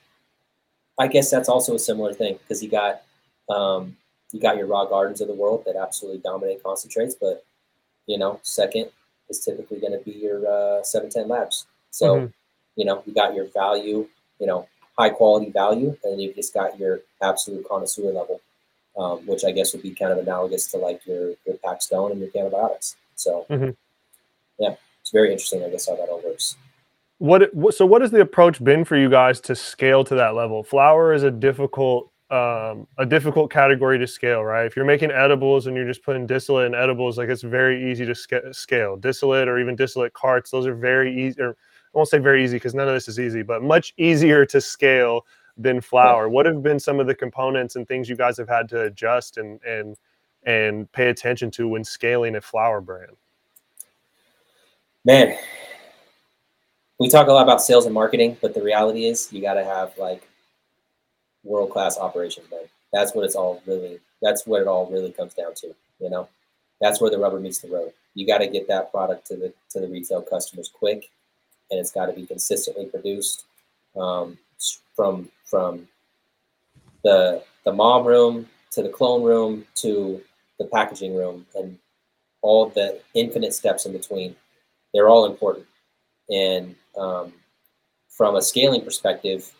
I 0.99 1.07
guess 1.07 1.30
that's 1.30 1.49
also 1.49 1.76
a 1.76 1.78
similar 1.78 2.12
thing 2.12 2.36
because 2.42 2.62
you 2.62 2.68
got 2.68 3.03
um, 3.49 3.96
you 4.32 4.40
got 4.40 4.57
your 4.57 4.66
raw 4.66 4.84
gardens 4.84 5.20
of 5.20 5.28
the 5.28 5.34
world 5.34 5.62
that 5.64 5.76
absolutely 5.76 6.20
dominate 6.20 6.62
concentrates, 6.62 7.14
but 7.14 7.44
you 8.07 8.18
know, 8.18 8.40
second 8.42 8.90
is 9.29 9.41
typically 9.41 9.81
going 9.81 9.93
to 9.93 10.05
be 10.05 10.12
your 10.12 10.47
uh, 10.47 10.83
710 10.83 11.29
labs. 11.29 11.66
So, 11.91 12.16
mm-hmm. 12.16 12.26
you 12.76 12.85
know, 12.85 13.03
you 13.07 13.14
got 13.14 13.35
your 13.35 13.47
value, 13.47 14.09
you 14.39 14.47
know, 14.47 14.68
high 14.99 15.11
quality 15.11 15.51
value, 15.51 15.97
and 16.05 16.20
you've 16.20 16.35
just 16.35 16.55
got 16.55 16.79
your 16.79 17.01
absolute 17.22 17.66
connoisseur 17.68 18.12
level, 18.12 18.41
um, 18.97 19.26
which 19.26 19.45
I 19.45 19.53
guess 19.53 19.72
would 19.72 19.83
be 19.83 19.95
kind 19.95 20.12
of 20.12 20.18
analogous 20.18 20.70
to 20.72 20.79
like 20.79 21.07
your 21.07 21.35
your 21.47 21.57
pack 21.64 21.83
stone 21.83 22.12
and 22.12 22.20
your 22.20 22.31
Cannabiotix. 22.31 22.97
So, 23.14 23.47
mm-hmm. 23.49 23.70
yeah, 24.59 24.74
it's 25.01 25.11
very 25.11 25.33
interesting. 25.33 25.64
I 25.64 25.70
guess 25.70 25.89
how 25.89 25.97
that 25.97 26.09
all 26.09 26.22
works 26.24 26.57
what 27.18 27.51
so 27.74 27.85
what 27.85 28.01
has 28.01 28.12
the 28.12 28.20
approach 28.20 28.62
been 28.62 28.85
for 28.85 28.97
you 28.97 29.11
guys 29.11 29.41
to 29.41 29.55
scale 29.55 30.05
to 30.05 30.14
that 30.14 30.35
level 30.35 30.62
flower 30.62 31.12
is 31.12 31.24
a 31.24 31.31
difficult 31.31 32.11
um, 32.31 32.87
a 32.99 33.07
difficult 33.07 33.51
category 33.51 33.99
to 33.99 34.07
scale 34.07 34.45
right 34.45 34.66
if 34.66 34.76
you're 34.76 34.85
making 34.85 35.11
edibles 35.11 35.66
and 35.66 35.76
you're 35.76 35.87
just 35.87 36.03
putting 36.03 36.26
distillate 36.26 36.66
in 36.66 36.74
edibles 36.74 37.16
like 37.16 37.29
it's 37.29 37.43
very 37.43 37.91
easy 37.91 38.05
to 38.05 38.14
sc- 38.14 38.53
scale 38.53 38.97
distillate 38.97 39.49
or 39.49 39.59
even 39.59 39.74
distillate 39.74 40.12
carts 40.12 40.51
those 40.51 40.66
are 40.66 40.74
very 40.74 41.26
easy 41.26 41.41
or 41.41 41.51
i 41.51 41.99
won't 41.99 42.09
say 42.09 42.18
very 42.18 42.45
easy 42.45 42.57
because 42.57 42.74
none 42.74 42.87
of 42.87 42.95
this 42.95 43.09
is 43.09 43.18
easy 43.18 43.43
but 43.43 43.62
much 43.62 43.95
easier 43.97 44.45
to 44.45 44.61
scale 44.61 45.24
than 45.59 45.81
flour. 45.81 46.29
What 46.29 46.47
have 46.47 46.62
been 46.62 46.79
some 46.79 47.01
of 47.01 47.07
the 47.07 47.14
components 47.14 47.76
and 47.76 47.87
things 47.87 48.09
you 48.09 48.16
guys 48.16 48.39
have 48.39 48.49
had 48.49 48.68
to 48.70 48.83
adjust 48.83 49.37
and 49.37 49.61
and 49.64 49.97
and 50.45 50.91
pay 50.93 51.09
attention 51.09 51.51
to 51.51 51.68
when 51.68 51.85
scaling 51.85 52.37
a 52.37 52.41
flour 52.41 52.81
brand? 52.81 53.16
Man, 55.05 55.37
we 56.99 57.09
talk 57.09 57.26
a 57.26 57.33
lot 57.33 57.43
about 57.43 57.61
sales 57.61 57.87
and 57.87 57.95
marketing, 57.95 58.37
but 58.41 58.55
the 58.55 58.62
reality 58.62 59.05
is 59.07 59.33
you 59.33 59.43
got 59.43 59.55
to 59.55 59.64
have 59.64 59.97
like 59.99 60.28
world 61.45 61.70
class 61.70 61.99
operations. 61.99 62.47
That's 62.93 63.14
what 63.14 63.24
it's 63.24 63.34
all 63.34 63.62
really. 63.66 64.01
That's 64.22 64.47
what 64.47 64.62
it 64.62 64.68
all 64.68 64.91
really 64.91 65.12
comes 65.12 65.34
down 65.34 65.55
to. 65.57 65.74
You 66.01 66.11
know, 66.11 66.28
that's 66.80 67.01
where 67.01 67.11
the 67.11 67.18
rubber 67.18 67.41
meets 67.41 67.59
the 67.59 67.68
road. 67.68 67.93
You 68.14 68.26
got 68.26 68.39
to 68.39 68.49
get 68.49 68.68
that 68.68 68.91
product 68.91 69.26
to 69.28 69.36
the 69.36 69.53
to 69.70 69.80
the 69.80 69.89
retail 69.89 70.22
customers 70.22 70.70
quick, 70.72 71.11
and 71.70 71.78
it's 71.78 71.93
got 71.93 72.07
to 72.07 72.12
be 72.12 72.26
consistently 72.26 72.86
produced 72.86 73.45
um, 73.97 74.39
from 74.95 75.28
from 75.45 75.89
the 77.05 77.43
the 77.64 77.72
mom 77.72 78.07
room 78.07 78.49
to 78.70 78.82
the 78.82 78.89
clone 78.89 79.22
room 79.22 79.64
to 79.76 80.20
the 80.59 80.64
packaging 80.64 81.14
room 81.14 81.47
and 81.55 81.78
all 82.43 82.68
the 82.68 83.01
infinite 83.14 83.55
steps 83.55 83.86
in 83.86 83.93
between. 83.93 84.34
They're 84.93 85.09
all 85.09 85.26
important, 85.26 85.66
and 86.30 86.74
um, 86.97 87.32
from 88.09 88.36
a 88.36 88.43
scaling 88.43 88.82
perspective, 88.82 89.53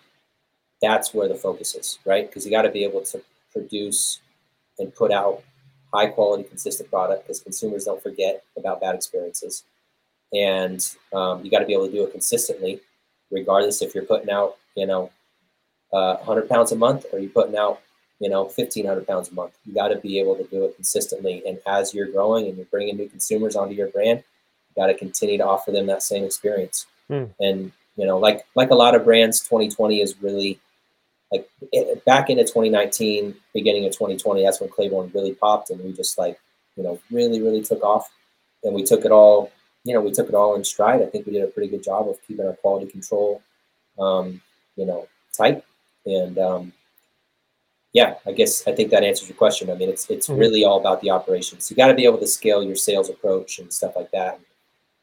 that's 0.81 1.13
where 1.13 1.29
the 1.29 1.35
focus 1.35 1.75
is, 1.75 1.99
right? 2.05 2.27
Because 2.27 2.45
you 2.45 2.51
got 2.51 2.63
to 2.63 2.71
be 2.71 2.85
able 2.85 3.03
to 3.03 3.23
produce 3.53 4.21
and 4.79 4.95
put 4.95 5.11
out 5.11 5.43
high 5.93 6.07
quality, 6.07 6.45
consistent 6.45 6.91
product 6.91 7.25
because 7.25 7.41
consumers 7.41 7.85
don't 7.85 8.03
forget 8.03 8.45
about 8.57 8.81
bad 8.81 8.95
experiences. 8.95 9.65
And 10.33 10.87
um, 11.13 11.45
you 11.45 11.51
got 11.51 11.61
to 11.61 11.67
be 11.67 11.73
able 11.73 11.87
to 11.87 11.93
do 11.93 12.05
it 12.05 12.13
consistently, 12.13 12.81
regardless 13.31 13.83
if 13.83 13.95
you're 13.95 14.05
putting 14.05 14.31
out, 14.31 14.57
you 14.77 14.87
know, 14.87 15.11
uh, 15.93 16.17
100 16.17 16.49
pounds 16.49 16.73
a 16.73 16.77
month 16.77 17.07
or 17.13 17.19
you're 17.19 17.31
putting 17.31 17.57
out, 17.57 17.81
you 18.21 18.29
know, 18.29 18.43
1,500 18.45 19.07
pounds 19.07 19.31
a 19.31 19.35
month. 19.35 19.57
You 19.65 19.73
got 19.73 19.89
to 19.89 19.97
be 19.97 20.19
able 20.21 20.37
to 20.37 20.45
do 20.45 20.65
it 20.65 20.75
consistently. 20.77 21.43
And 21.47 21.59
as 21.67 21.95
you're 21.95 22.11
growing 22.11 22.47
and 22.47 22.57
you're 22.57 22.67
bringing 22.67 22.97
new 22.97 23.09
consumers 23.09 23.57
onto 23.57 23.75
your 23.75 23.89
brand, 23.89 24.23
you 24.69 24.83
got 24.83 24.89
to 24.89 24.95
continue 24.95 25.39
to 25.39 25.47
offer 25.47 25.71
them 25.71 25.87
that 25.87 26.03
same 26.03 26.25
experience. 26.25 26.87
Hmm. 27.09 27.25
And 27.41 27.73
you 27.97 28.07
know, 28.07 28.19
like 28.19 28.47
like 28.55 28.71
a 28.71 28.75
lot 28.75 28.95
of 28.95 29.05
brands, 29.05 29.41
2020 29.41 30.03
is 30.03 30.21
really 30.23 30.61
like 31.33 31.49
it, 31.73 32.05
back 32.05 32.31
into 32.31 32.43
2019, 32.43 33.35
beginning 33.53 33.85
of 33.85 33.93
2020, 33.93 34.43
that's 34.43 34.61
when 34.61 34.71
Claybourne 34.71 35.13
really 35.15 35.35
popped, 35.35 35.71
and 35.71 35.83
we 35.83 35.93
just 35.93 36.19
like, 36.19 36.39
you 36.77 36.83
know, 36.83 36.99
really, 37.11 37.43
really 37.43 37.63
took 37.63 37.83
off, 37.83 38.11
and 38.65 38.75
we 38.75 38.83
took 38.83 39.05
it 39.05 39.13
all, 39.13 39.51
you 39.85 39.95
know, 39.95 40.01
we 40.01 40.13
took 40.13 40.29
it 40.29 40.35
all 40.35 40.55
in 40.55 40.65
stride. 40.65 41.03
I 41.03 41.07
think 41.07 41.27
we 41.27 41.33
did 41.33 41.45
a 41.45 41.49
pretty 41.49 41.69
good 41.69 41.83
job 41.83 42.09
of 42.09 42.19
keeping 42.27 42.47
our 42.47 42.55
quality 42.55 42.91
control, 42.91 43.43
um, 43.99 44.41
you 44.77 44.87
know, 44.87 45.07
tight, 45.37 45.65
and 46.07 46.39
um, 46.39 46.73
yeah, 47.93 48.15
I 48.27 48.33
guess 48.33 48.67
I 48.67 48.73
think 48.73 48.91
that 48.91 49.05
answers 49.05 49.29
your 49.29 49.37
question. 49.37 49.71
I 49.71 49.75
mean, 49.75 49.89
it's 49.89 50.09
it's 50.09 50.29
mm-hmm. 50.29 50.39
really 50.39 50.65
all 50.65 50.81
about 50.81 51.01
the 51.01 51.11
operations. 51.11 51.71
You 51.71 51.77
got 51.77 51.89
to 51.89 51.95
be 51.95 52.05
able 52.05 52.19
to 52.19 52.27
scale 52.27 52.63
your 52.63 52.77
sales 52.77 53.11
approach 53.11 53.59
and 53.59 53.73
stuff 53.73 53.97
like 53.97 54.11
that. 54.13 54.41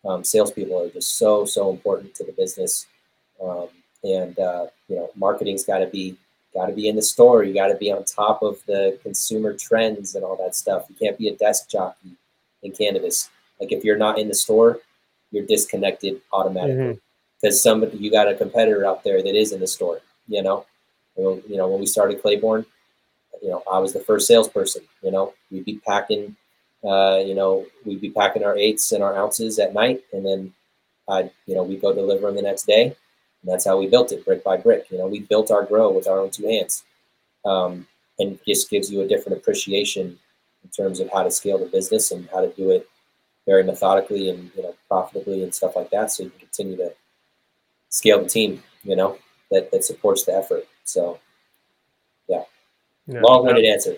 Um, 0.04 0.24
salespeople 0.24 0.82
are 0.82 0.90
just 0.90 1.18
so 1.18 1.46
so 1.46 1.72
important 1.72 2.16
to 2.16 2.24
the 2.24 2.32
business. 2.32 2.88
Um, 3.44 3.68
and 4.06 4.38
uh, 4.40 4.68
you 4.88 4.96
know 4.96 5.10
marketing's 5.16 5.66
got 5.66 5.80
to 5.80 5.88
be 5.88 6.16
got 6.54 6.68
to 6.68 6.74
be 6.74 6.88
in 6.88 6.96
the 6.96 7.02
store 7.02 7.44
you 7.44 7.54
got 7.54 7.68
to 7.68 7.76
be 7.76 7.92
on 7.92 8.04
top 8.06 8.42
of 8.42 8.62
the 8.66 8.98
consumer 9.04 9.54
trends 9.54 10.16
and 10.16 10.24
all 10.24 10.38
that 10.38 10.56
stuff. 10.56 10.86
You 10.90 10.96
can't 10.96 11.18
be 11.18 11.28
a 11.28 11.36
desk 11.36 11.70
jockey 11.70 12.12
in 12.64 12.72
cannabis. 12.72 13.30
Like 13.60 13.72
if 13.72 13.84
you're 13.84 13.98
not 13.98 14.20
in 14.20 14.28
the 14.28 14.36
store 14.36 14.80
you're 15.32 15.46
disconnected 15.46 16.22
automatically. 16.32 17.00
Because 17.42 17.58
mm-hmm. 17.58 17.70
somebody 17.70 17.98
you 17.98 18.12
got 18.12 18.30
a 18.30 18.36
competitor 18.36 18.86
out 18.86 19.04
there 19.04 19.22
that 19.22 19.36
is 19.36 19.52
in 19.52 19.60
the 19.60 19.68
store 19.68 20.02
you 20.28 20.42
know? 20.44 20.66
You 21.18 21.42
know 21.50 21.68
when 21.68 21.80
we 21.80 21.86
started 21.88 22.22
claybourne 22.22 22.66
you 23.42 23.50
know 23.50 23.64
i 23.72 23.80
was 23.80 23.94
the 23.94 24.00
first 24.00 24.28
salesperson 24.28 24.84
you 25.02 25.12
know? 25.12 25.34
We'd 25.52 25.66
be 25.66 25.82
packing 25.86 26.36
uh, 26.84 27.24
you 27.26 27.34
know 27.34 27.66
we'd 27.84 28.02
be 28.02 28.12
packing 28.12 28.44
our 28.44 28.56
eights 28.56 28.92
and 28.92 29.04
our 29.04 29.16
ounces 29.16 29.58
at 29.60 29.74
night 29.74 30.04
and 30.14 30.26
then 30.26 30.54
i 31.10 31.30
you 31.48 31.56
know 31.56 31.64
we 31.64 31.78
go 31.78 31.94
deliver 31.94 32.28
them 32.28 32.36
the 32.36 32.42
next 32.42 32.68
day 32.68 32.96
and 33.46 33.54
that's 33.54 33.66
how 33.66 33.78
we 33.78 33.88
built 33.88 34.12
it, 34.12 34.26
brick 34.26 34.44
by 34.44 34.58
brick. 34.58 34.88
You 34.90 34.98
know, 34.98 35.06
we 35.06 35.20
built 35.20 35.52
our 35.52 35.64
grow 35.64 35.92
with 35.92 36.08
our 36.08 36.20
own 36.20 36.32
two 36.32 36.48
hands, 36.48 36.84
um, 37.46 37.86
and 38.18 38.40
just 38.48 38.72
gives 38.72 38.92
you 38.92 39.02
a 39.02 39.08
different 39.08 39.38
appreciation 39.38 40.18
in 40.64 40.70
terms 40.76 41.00
of 41.00 41.12
how 41.14 41.22
to 41.22 41.30
scale 41.30 41.60
the 41.60 41.68
business 41.68 42.12
and 42.12 42.28
how 42.34 42.42
to 42.42 42.52
do 42.54 42.72
it 42.72 42.90
very 43.46 43.64
methodically 43.64 44.32
and 44.32 44.50
you 44.56 44.64
know 44.64 44.74
profitably 44.88 45.44
and 45.44 45.54
stuff 45.54 45.76
like 45.76 45.92
that. 45.92 46.12
So 46.12 46.24
you 46.24 46.32
can 46.32 46.40
continue 46.40 46.78
to 46.78 46.94
scale 47.90 48.24
the 48.24 48.30
team. 48.30 48.64
You 48.84 48.96
know 48.96 49.20
that 49.52 49.70
that 49.72 49.86
supports 49.86 50.24
the 50.24 50.34
effort. 50.34 50.66
So 50.84 51.20
yeah, 52.28 52.44
yeah 53.06 53.22
long-winded 53.22 53.66
answer 53.66 53.98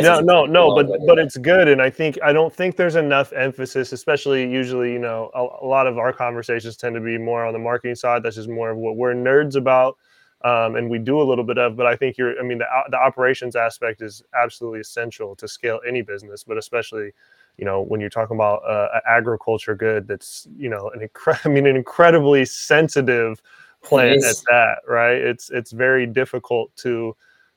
no 0.00 0.20
no 0.20 0.44
no 0.44 0.74
but 0.74 0.88
but 1.06 1.18
it's 1.18 1.36
good 1.38 1.68
and 1.68 1.80
i 1.80 1.88
think 1.88 2.18
i 2.22 2.32
don't 2.32 2.54
think 2.54 2.76
there's 2.76 2.96
enough 2.96 3.32
emphasis 3.32 3.92
especially 3.92 4.48
usually 4.50 4.92
you 4.92 4.98
know 4.98 5.30
a, 5.34 5.64
a, 5.64 5.66
lot 5.66 5.86
of 5.86 5.98
our 5.98 6.12
conversations 6.12 6.76
tend 6.76 6.94
to 6.94 7.00
be 7.00 7.16
more 7.16 7.44
on 7.46 7.52
the 7.52 7.58
marketing 7.58 7.94
side. 7.94 8.22
That's 8.22 8.36
just 8.36 8.48
more 8.48 8.70
of 8.70 8.76
what 8.76 8.96
we're 8.96 9.14
nerds 9.14 9.56
about 9.56 9.96
um, 10.42 10.76
and 10.76 10.90
we 10.90 10.98
do 10.98 11.20
a 11.20 11.24
little 11.24 11.44
bit 11.44 11.58
of 11.58 11.76
but 11.76 11.86
i 11.86 11.96
think 11.96 12.18
you're 12.18 12.38
i 12.38 12.42
mean 12.42 12.58
the, 12.58 12.66
the 12.90 12.96
operations 12.96 13.56
aspect 13.56 14.02
is 14.02 14.22
absolutely 14.34 14.80
essential 14.80 15.34
to 15.36 15.48
scale 15.48 15.80
any 15.86 16.02
business 16.02 16.44
but 16.44 16.58
especially 16.58 17.12
you 17.56 17.64
know 17.64 17.82
when 17.82 18.00
you're 18.00 18.10
talking 18.10 18.36
about 18.36 18.62
uh, 18.64 19.00
agriculture 19.06 19.74
good 19.74 20.06
that's 20.06 20.46
you 20.56 20.68
know 20.68 20.90
an 20.94 21.06
incre- 21.06 21.38
i 21.44 21.48
mean 21.48 21.66
an 21.66 21.76
incredibly 21.76 22.44
sensitive 22.44 23.40
plant 23.82 24.24
at 24.24 24.36
that 24.48 24.78
right? 24.86 25.16
It's 25.16 25.50
it's 25.50 25.72
very 25.72 26.06
difficult 26.06 26.74
to 26.76 27.16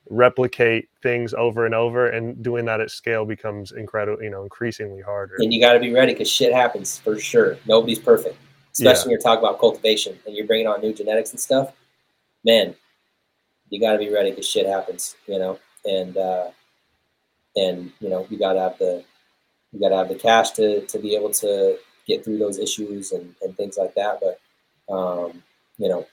replicate 0.10 0.90
things 1.02 1.34
over 1.34 1.66
and 1.66 1.74
over 1.74 2.08
and 2.08 2.44
doing 2.44 2.66
that 2.66 2.82
at 2.82 2.92
scale 2.92 3.26
becomes 3.26 3.72
incredible 3.72 4.22
you 4.22 4.30
know 4.30 4.44
increasingly 4.44 5.02
harder. 5.02 5.36
And 5.40 5.54
you 5.54 5.62
got 5.62 5.74
to 5.74 5.80
be 5.80 5.94
ready 5.94 6.14
because 6.14 6.30
shit 6.30 6.54
happens 6.54 7.00
for 7.00 7.18
sure. 7.20 7.58
Nobody's 7.66 8.00
perfect. 8.00 8.38
Especially 8.74 9.00
yeah. 9.00 9.04
when 9.04 9.12
you're 9.12 9.22
talking 9.22 9.46
about 9.46 9.60
cultivation 9.60 10.18
and 10.26 10.36
you're 10.36 10.48
bringing 10.48 10.68
on 10.68 10.82
new 10.82 10.94
genetics 10.94 11.32
and 11.32 11.40
stuff 11.40 11.74
man 12.44 12.76
you 13.70 13.80
got 13.80 13.94
to 13.94 14.00
be 14.00 14.12
ready 14.12 14.32
because 14.32 14.48
shit 14.48 14.66
happens 14.66 15.16
you 15.28 15.40
know? 15.40 15.60
And 15.86 16.18
uh 16.18 16.50
and 17.56 17.92
you 18.00 18.10
know 18.10 18.28
you 18.30 18.38
got 18.38 18.54
to 18.54 18.60
have 18.60 18.78
the 18.80 19.04
you 19.72 19.80
got 19.80 19.90
to 19.90 19.96
have 19.96 20.10
the 20.10 20.16
cash 20.16 20.52
to 20.52 20.86
to 20.86 21.00
be 21.00 21.16
able 21.16 21.32
to 21.32 21.78
get 22.06 22.24
through 22.24 22.38
those 22.38 22.60
issues 22.60 23.14
and, 23.14 23.34
and 23.42 23.56
things 23.56 23.78
like 23.78 23.96
that. 23.96 24.20
But 24.20 24.94
um 24.94 25.44
you 25.78 25.88
know 25.88 26.06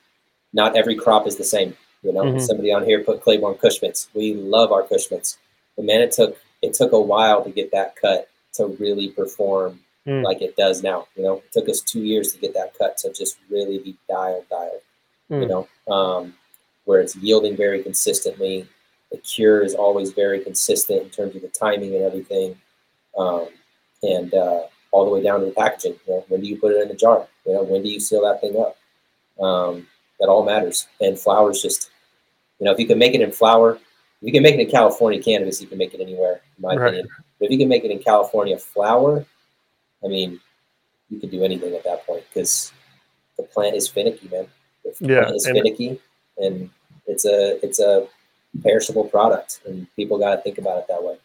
not 0.52 0.76
every 0.76 0.94
crop 0.94 1.26
is 1.26 1.36
the 1.36 1.44
same 1.44 1.76
you 2.02 2.12
know, 2.12 2.22
mm-hmm. 2.22 2.38
somebody 2.38 2.72
on 2.72 2.84
here 2.84 3.04
put 3.04 3.22
Claybourne 3.22 3.58
Kush 3.58 3.82
Mints. 3.82 4.08
We 4.14 4.34
love 4.34 4.72
our 4.72 4.82
Kush 4.82 5.10
Mints. 5.10 5.38
But 5.76 5.84
man, 5.84 6.00
it 6.00 6.12
took 6.12 6.38
it 6.62 6.74
took 6.74 6.92
a 6.92 7.00
while 7.00 7.44
to 7.44 7.50
get 7.50 7.72
that 7.72 7.96
cut 7.96 8.28
to 8.54 8.66
really 8.78 9.08
perform 9.08 9.80
mm. 10.06 10.22
like 10.22 10.42
it 10.42 10.56
does 10.56 10.82
now. 10.82 11.06
You 11.16 11.22
know, 11.22 11.34
it 11.36 11.52
took 11.52 11.68
us 11.68 11.80
two 11.80 12.00
years 12.00 12.32
to 12.32 12.38
get 12.38 12.54
that 12.54 12.76
cut 12.78 12.96
to 12.98 13.12
just 13.12 13.38
really 13.50 13.78
be 13.78 13.96
dialed, 14.08 14.48
dialed. 14.48 14.80
Mm. 15.30 15.42
You 15.42 15.48
know, 15.48 15.94
um, 15.94 16.34
where 16.84 17.00
it's 17.00 17.16
yielding 17.16 17.56
very 17.56 17.82
consistently. 17.82 18.66
The 19.12 19.18
cure 19.18 19.62
is 19.62 19.74
always 19.74 20.12
very 20.12 20.40
consistent 20.40 21.02
in 21.02 21.10
terms 21.10 21.34
of 21.34 21.42
the 21.42 21.48
timing 21.48 21.94
and 21.94 22.04
everything, 22.04 22.56
um, 23.18 23.48
and 24.02 24.32
uh, 24.32 24.62
all 24.92 25.04
the 25.04 25.10
way 25.10 25.22
down 25.22 25.40
to 25.40 25.46
the 25.46 25.52
packaging. 25.52 25.96
You 26.06 26.14
know, 26.14 26.24
when 26.28 26.40
do 26.40 26.46
you 26.46 26.56
put 26.58 26.72
it 26.72 26.82
in 26.82 26.88
the 26.88 26.94
jar? 26.94 27.26
You 27.44 27.54
know, 27.54 27.62
when 27.64 27.82
do 27.82 27.88
you 27.88 28.00
seal 28.00 28.22
that 28.22 28.40
thing 28.40 28.56
up? 28.56 28.76
Um, 29.44 29.86
that 30.20 30.28
all 30.28 30.44
matters. 30.44 30.86
And 31.00 31.18
flour 31.18 31.50
is 31.50 31.62
just, 31.62 31.90
you 32.58 32.66
know, 32.66 32.72
if 32.72 32.78
you 32.78 32.86
can 32.86 32.98
make 32.98 33.14
it 33.14 33.20
in 33.20 33.32
flower, 33.32 33.74
if 33.74 33.80
you 34.26 34.32
can 34.32 34.42
make 34.42 34.54
it 34.54 34.60
in 34.60 34.70
California 34.70 35.22
cannabis, 35.22 35.60
you 35.60 35.66
can 35.66 35.78
make 35.78 35.94
it 35.94 36.00
anywhere, 36.00 36.42
in 36.56 36.62
my 36.62 36.74
right. 36.74 36.88
opinion. 36.88 37.08
But 37.38 37.46
if 37.46 37.52
you 37.52 37.58
can 37.58 37.68
make 37.68 37.84
it 37.84 37.90
in 37.90 38.00
California 38.00 38.58
flower, 38.58 39.24
I 40.04 40.08
mean, 40.08 40.40
you 41.08 41.18
can 41.18 41.30
do 41.30 41.42
anything 41.42 41.74
at 41.74 41.84
that 41.84 42.06
point 42.06 42.24
because 42.28 42.72
the 43.36 43.42
plant 43.42 43.76
is 43.76 43.88
finicky, 43.88 44.28
man. 44.28 44.46
The 44.84 44.94
yeah, 45.00 45.22
plant 45.22 45.36
is 45.36 45.46
and 45.46 45.56
finicky, 45.56 46.00
and 46.38 46.70
it's 47.06 47.24
a 47.24 47.64
it's 47.64 47.80
a 47.80 48.06
perishable 48.62 49.04
product, 49.04 49.60
and 49.66 49.86
people 49.96 50.18
got 50.18 50.36
to 50.36 50.42
think 50.42 50.58
about 50.58 50.78
it 50.78 50.88
that 50.88 51.02
way. 51.02 51.16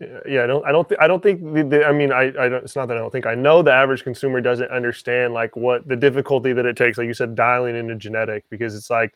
Yeah, 0.00 0.44
I 0.44 0.46
don't. 0.46 0.64
I 0.64 0.70
don't. 0.70 0.88
Th- 0.88 0.98
I 1.00 1.08
don't 1.08 1.22
think. 1.22 1.42
The, 1.54 1.64
the, 1.64 1.84
I 1.84 1.92
mean, 1.92 2.12
I. 2.12 2.28
I 2.28 2.48
don't, 2.48 2.62
it's 2.62 2.76
not 2.76 2.86
that 2.86 2.96
I 2.96 3.00
don't 3.00 3.10
think. 3.10 3.26
I 3.26 3.34
know 3.34 3.62
the 3.62 3.72
average 3.72 4.04
consumer 4.04 4.40
doesn't 4.40 4.70
understand 4.70 5.34
like 5.34 5.56
what 5.56 5.88
the 5.88 5.96
difficulty 5.96 6.52
that 6.52 6.66
it 6.66 6.76
takes. 6.76 6.98
Like 6.98 7.08
you 7.08 7.14
said, 7.14 7.34
dialing 7.34 7.74
into 7.74 7.96
genetic 7.96 8.44
because 8.48 8.76
it's 8.76 8.90
like, 8.90 9.12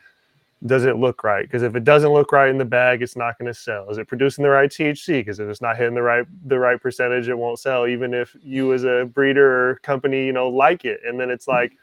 does 0.67 0.85
it 0.85 0.97
look 0.97 1.23
right? 1.23 1.43
Because 1.45 1.63
if 1.63 1.77
it 1.77 1.85
doesn't 1.85 2.13
look 2.13 2.33
right 2.33 2.51
in 2.51 2.59
the 2.59 2.65
bag, 2.65 3.01
it's 3.01 3.15
not 3.15 3.39
going 3.39 3.47
to 3.47 3.55
sell. 3.55 3.91
Is 3.91 3.99
it 3.99 4.09
producing 4.09 4.43
the 4.43 4.51
right 4.51 4.69
THC? 4.69 5.21
Because 5.21 5.39
if 5.39 5.49
it's 5.49 5.61
not 5.61 5.77
hitting 5.77 5.95
the 5.95 6.03
right 6.03 6.27
the 6.49 6.59
right 6.59 6.81
percentage, 6.81 7.29
it 7.29 7.39
won't 7.39 7.61
sell. 7.61 7.87
Even 7.87 8.13
if 8.13 8.35
you 8.43 8.73
as 8.73 8.83
a 8.83 9.05
breeder 9.05 9.71
or 9.71 9.77
company, 9.77 10.27
you 10.27 10.33
know, 10.33 10.49
like 10.49 10.85
it, 10.85 11.01
and 11.07 11.19
then 11.19 11.31
it's 11.31 11.47
like 11.47 11.77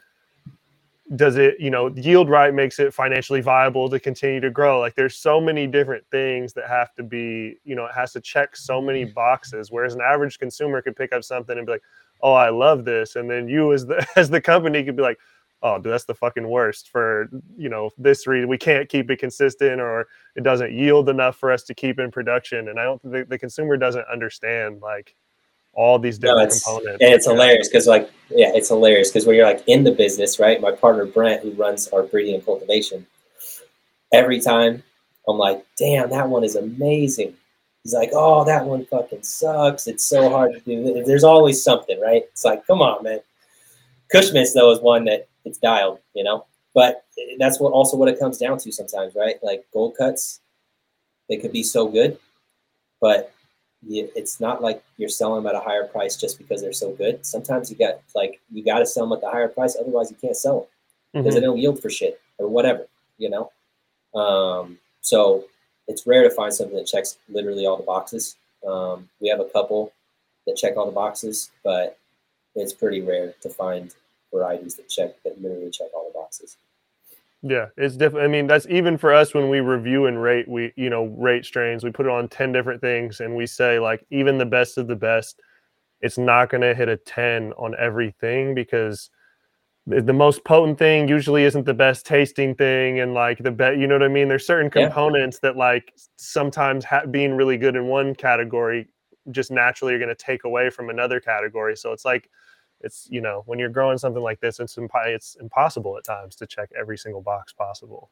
does 1.16 1.36
it 1.36 1.58
you 1.58 1.70
know 1.70 1.88
yield 1.96 2.28
right 2.28 2.54
makes 2.54 2.78
it 2.78 2.94
financially 2.94 3.40
viable 3.40 3.90
to 3.90 3.98
continue 3.98 4.40
to 4.40 4.50
grow 4.50 4.78
like 4.78 4.94
there's 4.94 5.16
so 5.16 5.40
many 5.40 5.66
different 5.66 6.04
things 6.10 6.52
that 6.52 6.68
have 6.68 6.94
to 6.94 7.02
be 7.02 7.56
you 7.64 7.74
know 7.74 7.86
it 7.86 7.92
has 7.92 8.12
to 8.12 8.20
check 8.20 8.54
so 8.54 8.80
many 8.80 9.04
mm-hmm. 9.04 9.14
boxes 9.14 9.72
whereas 9.72 9.94
an 9.94 10.00
average 10.00 10.38
consumer 10.38 10.80
could 10.80 10.94
pick 10.94 11.12
up 11.12 11.24
something 11.24 11.58
and 11.58 11.66
be 11.66 11.72
like 11.72 11.82
oh 12.22 12.32
i 12.32 12.48
love 12.48 12.84
this 12.84 13.16
and 13.16 13.28
then 13.28 13.48
you 13.48 13.72
as 13.72 13.86
the 13.86 14.06
as 14.16 14.30
the 14.30 14.40
company 14.40 14.84
could 14.84 14.96
be 14.96 15.02
like 15.02 15.18
oh, 15.62 15.78
dude, 15.78 15.92
that's 15.92 16.04
the 16.04 16.14
fucking 16.14 16.48
worst 16.48 16.88
for 16.88 17.28
you 17.56 17.68
know 17.68 17.90
this 17.98 18.26
reason. 18.26 18.48
We 18.48 18.58
can't 18.58 18.88
keep 18.88 19.10
it 19.10 19.18
consistent, 19.18 19.80
or 19.80 20.08
it 20.36 20.42
doesn't 20.42 20.72
yield 20.72 21.08
enough 21.08 21.36
for 21.36 21.52
us 21.52 21.62
to 21.64 21.74
keep 21.74 21.98
in 21.98 22.10
production. 22.10 22.68
And 22.68 22.80
I 22.80 22.84
don't 22.84 23.00
think 23.02 23.12
the, 23.12 23.24
the 23.24 23.38
consumer 23.38 23.76
doesn't 23.76 24.06
understand 24.10 24.80
like 24.80 25.14
all 25.74 25.98
these 25.98 26.18
different 26.18 26.50
No, 26.50 26.58
components. 26.58 27.02
and 27.02 27.14
it's 27.14 27.26
Yeah. 27.26 27.32
hilarious 27.32 27.68
because 27.68 27.86
like 27.86 28.10
yeah 28.28 28.50
it's 28.54 28.68
hilarious 28.68 29.08
because 29.10 29.26
when 29.26 29.36
you're 29.36 29.46
like 29.46 29.62
in 29.66 29.84
the 29.84 29.92
business 29.92 30.38
right 30.38 30.60
my 30.60 30.72
partner 30.72 31.04
brent 31.06 31.42
who 31.42 31.50
runs 31.52 31.88
our 31.88 32.02
breeding 32.02 32.34
and 32.34 32.44
cultivation 32.44 33.06
every 34.12 34.40
time 34.40 34.82
i'm 35.28 35.38
like 35.38 35.64
damn 35.78 36.10
that 36.10 36.28
one 36.28 36.44
is 36.44 36.56
amazing. 36.56 37.36
He's 37.84 37.94
like 37.94 38.10
oh 38.12 38.44
that 38.44 38.66
one 38.66 38.84
fucking 38.86 39.22
sucks. 39.22 39.86
It's 39.86 40.04
so 40.04 40.28
hard 40.28 40.52
to 40.52 40.60
do. 40.60 41.02
There's 41.04 41.24
always 41.24 41.62
something 41.64 41.98
right? 42.00 42.24
It's 42.24 42.44
like 42.44 42.66
come 42.66 42.82
on 42.82 43.02
man. 43.02 43.20
Kush 44.12 44.32
Mints 44.32 44.52
though 44.52 44.70
is 44.72 44.80
one 44.80 45.04
that 45.06 45.28
it's 45.46 45.56
dialed 45.58 46.00
you 46.14 46.22
know? 46.24 46.44
But 46.74 47.04
eh, 47.18 47.36
that's 47.38 47.58
what 47.58 47.72
also 47.72 47.96
what 47.96 48.08
it 48.08 48.18
comes 48.18 48.36
down 48.36 48.58
to 48.58 48.70
sometimes 48.72 49.14
right? 49.14 49.36
Like 49.42 49.64
gold 49.72 49.94
cuts 49.96 50.40
they 51.30 51.36
could 51.38 51.52
be 51.52 51.62
so 51.62 51.88
good 51.88 52.18
but 53.00 53.32
it's 53.88 54.40
not 54.40 54.62
like 54.62 54.82
you're 54.96 55.08
selling 55.08 55.42
them 55.42 55.54
at 55.54 55.60
a 55.60 55.64
higher 55.64 55.86
price 55.86 56.16
just 56.16 56.38
because 56.38 56.60
they're 56.60 56.72
so 56.72 56.92
good. 56.92 57.24
Sometimes 57.24 57.70
you 57.70 57.76
got 57.76 58.00
like 58.14 58.40
you 58.52 58.62
got 58.64 58.80
to 58.80 58.86
sell 58.86 59.06
them 59.06 59.12
at 59.16 59.20
the 59.22 59.30
higher 59.30 59.48
price, 59.48 59.76
otherwise 59.80 60.10
you 60.10 60.16
can't 60.20 60.36
sell 60.36 60.60
them 60.60 61.22
because 61.22 61.34
Mhm. 61.34 61.40
they 61.40 61.46
don't 61.46 61.58
yield 61.58 61.80
for 61.80 61.90
shit 61.90 62.20
or 62.38 62.46
whatever, 62.48 62.86
you 63.18 63.30
know. 63.30 63.50
Um, 64.14 64.78
so 65.00 65.44
it's 65.88 66.06
rare 66.06 66.22
to 66.22 66.30
find 66.30 66.52
something 66.54 66.76
that 66.76 66.86
checks 66.86 67.18
literally 67.28 67.66
all 67.66 67.76
the 67.76 67.82
boxes. 67.82 68.36
Um, 68.66 69.08
we 69.20 69.28
have 69.28 69.40
a 69.40 69.48
couple 69.48 69.92
that 70.46 70.56
check 70.56 70.76
all 70.76 70.86
the 70.86 70.92
boxes, 70.92 71.50
but 71.64 71.98
it's 72.54 72.72
pretty 72.72 73.00
rare 73.00 73.32
to 73.40 73.48
find 73.48 73.94
varieties 74.32 74.76
that 74.76 74.88
check 74.88 75.20
that 75.22 75.40
literally 75.40 75.70
check 75.70 75.88
all 75.94 76.04
the 76.06 76.18
boxes. 76.18 76.56
Yeah, 77.42 77.66
it's 77.76 77.96
different. 77.96 78.24
I 78.24 78.28
mean, 78.28 78.46
that's 78.46 78.66
even 78.68 78.98
for 78.98 79.14
us 79.14 79.32
when 79.32 79.48
we 79.48 79.60
review 79.60 80.06
and 80.06 80.20
rate, 80.22 80.46
we, 80.46 80.72
you 80.76 80.90
know, 80.90 81.06
rate 81.06 81.46
strains, 81.46 81.82
we 81.82 81.90
put 81.90 82.04
it 82.06 82.12
on 82.12 82.28
10 82.28 82.52
different 82.52 82.82
things 82.82 83.20
and 83.20 83.34
we 83.34 83.46
say, 83.46 83.78
like, 83.78 84.04
even 84.10 84.36
the 84.36 84.44
best 84.44 84.76
of 84.76 84.88
the 84.88 84.96
best, 84.96 85.40
it's 86.02 86.18
not 86.18 86.50
going 86.50 86.62
to 86.62 86.74
hit 86.74 86.88
a 86.88 86.96
10 86.98 87.52
on 87.58 87.74
everything 87.78 88.54
because 88.54 89.10
the, 89.86 90.12
most 90.12 90.44
potent 90.44 90.78
thing 90.78 91.08
usually 91.08 91.44
isn't 91.44 91.66
the 91.66 91.74
best 91.74 92.06
tasting 92.06 92.54
thing. 92.54 93.00
And, 93.00 93.14
like, 93.14 93.38
the 93.38 93.50
bet, 93.52 93.78
you 93.78 93.86
know 93.86 93.96
what 93.96 94.04
I 94.04 94.08
mean? 94.08 94.28
There's 94.28 94.46
certain 94.46 94.70
Yeah. 94.74 94.88
components 94.88 95.40
that, 95.40 95.56
like, 95.56 95.94
sometimes 96.16 96.84
ha- 96.84 97.06
being 97.06 97.34
really 97.34 97.58
good 97.58 97.76
in 97.76 97.86
one 97.88 98.14
category 98.14 98.88
just 99.32 99.50
naturally 99.50 99.94
are 99.94 99.98
going 99.98 100.08
to 100.08 100.14
take 100.14 100.44
away 100.44 100.70
from 100.70 100.90
another 100.90 101.20
category. 101.20 101.76
So 101.76 101.92
it's 101.92 102.04
like, 102.04 102.30
it's 102.80 103.06
you 103.10 103.20
know 103.20 103.42
when 103.46 103.58
you're 103.58 103.68
growing 103.68 103.98
something 103.98 104.22
like 104.22 104.40
this 104.40 104.60
it's 104.60 104.76
impo- 104.76 105.06
it's 105.06 105.36
impossible 105.36 105.96
at 105.96 106.04
times 106.04 106.34
to 106.36 106.46
check 106.46 106.70
every 106.78 106.96
single 106.98 107.20
box 107.20 107.52
possible. 107.52 108.10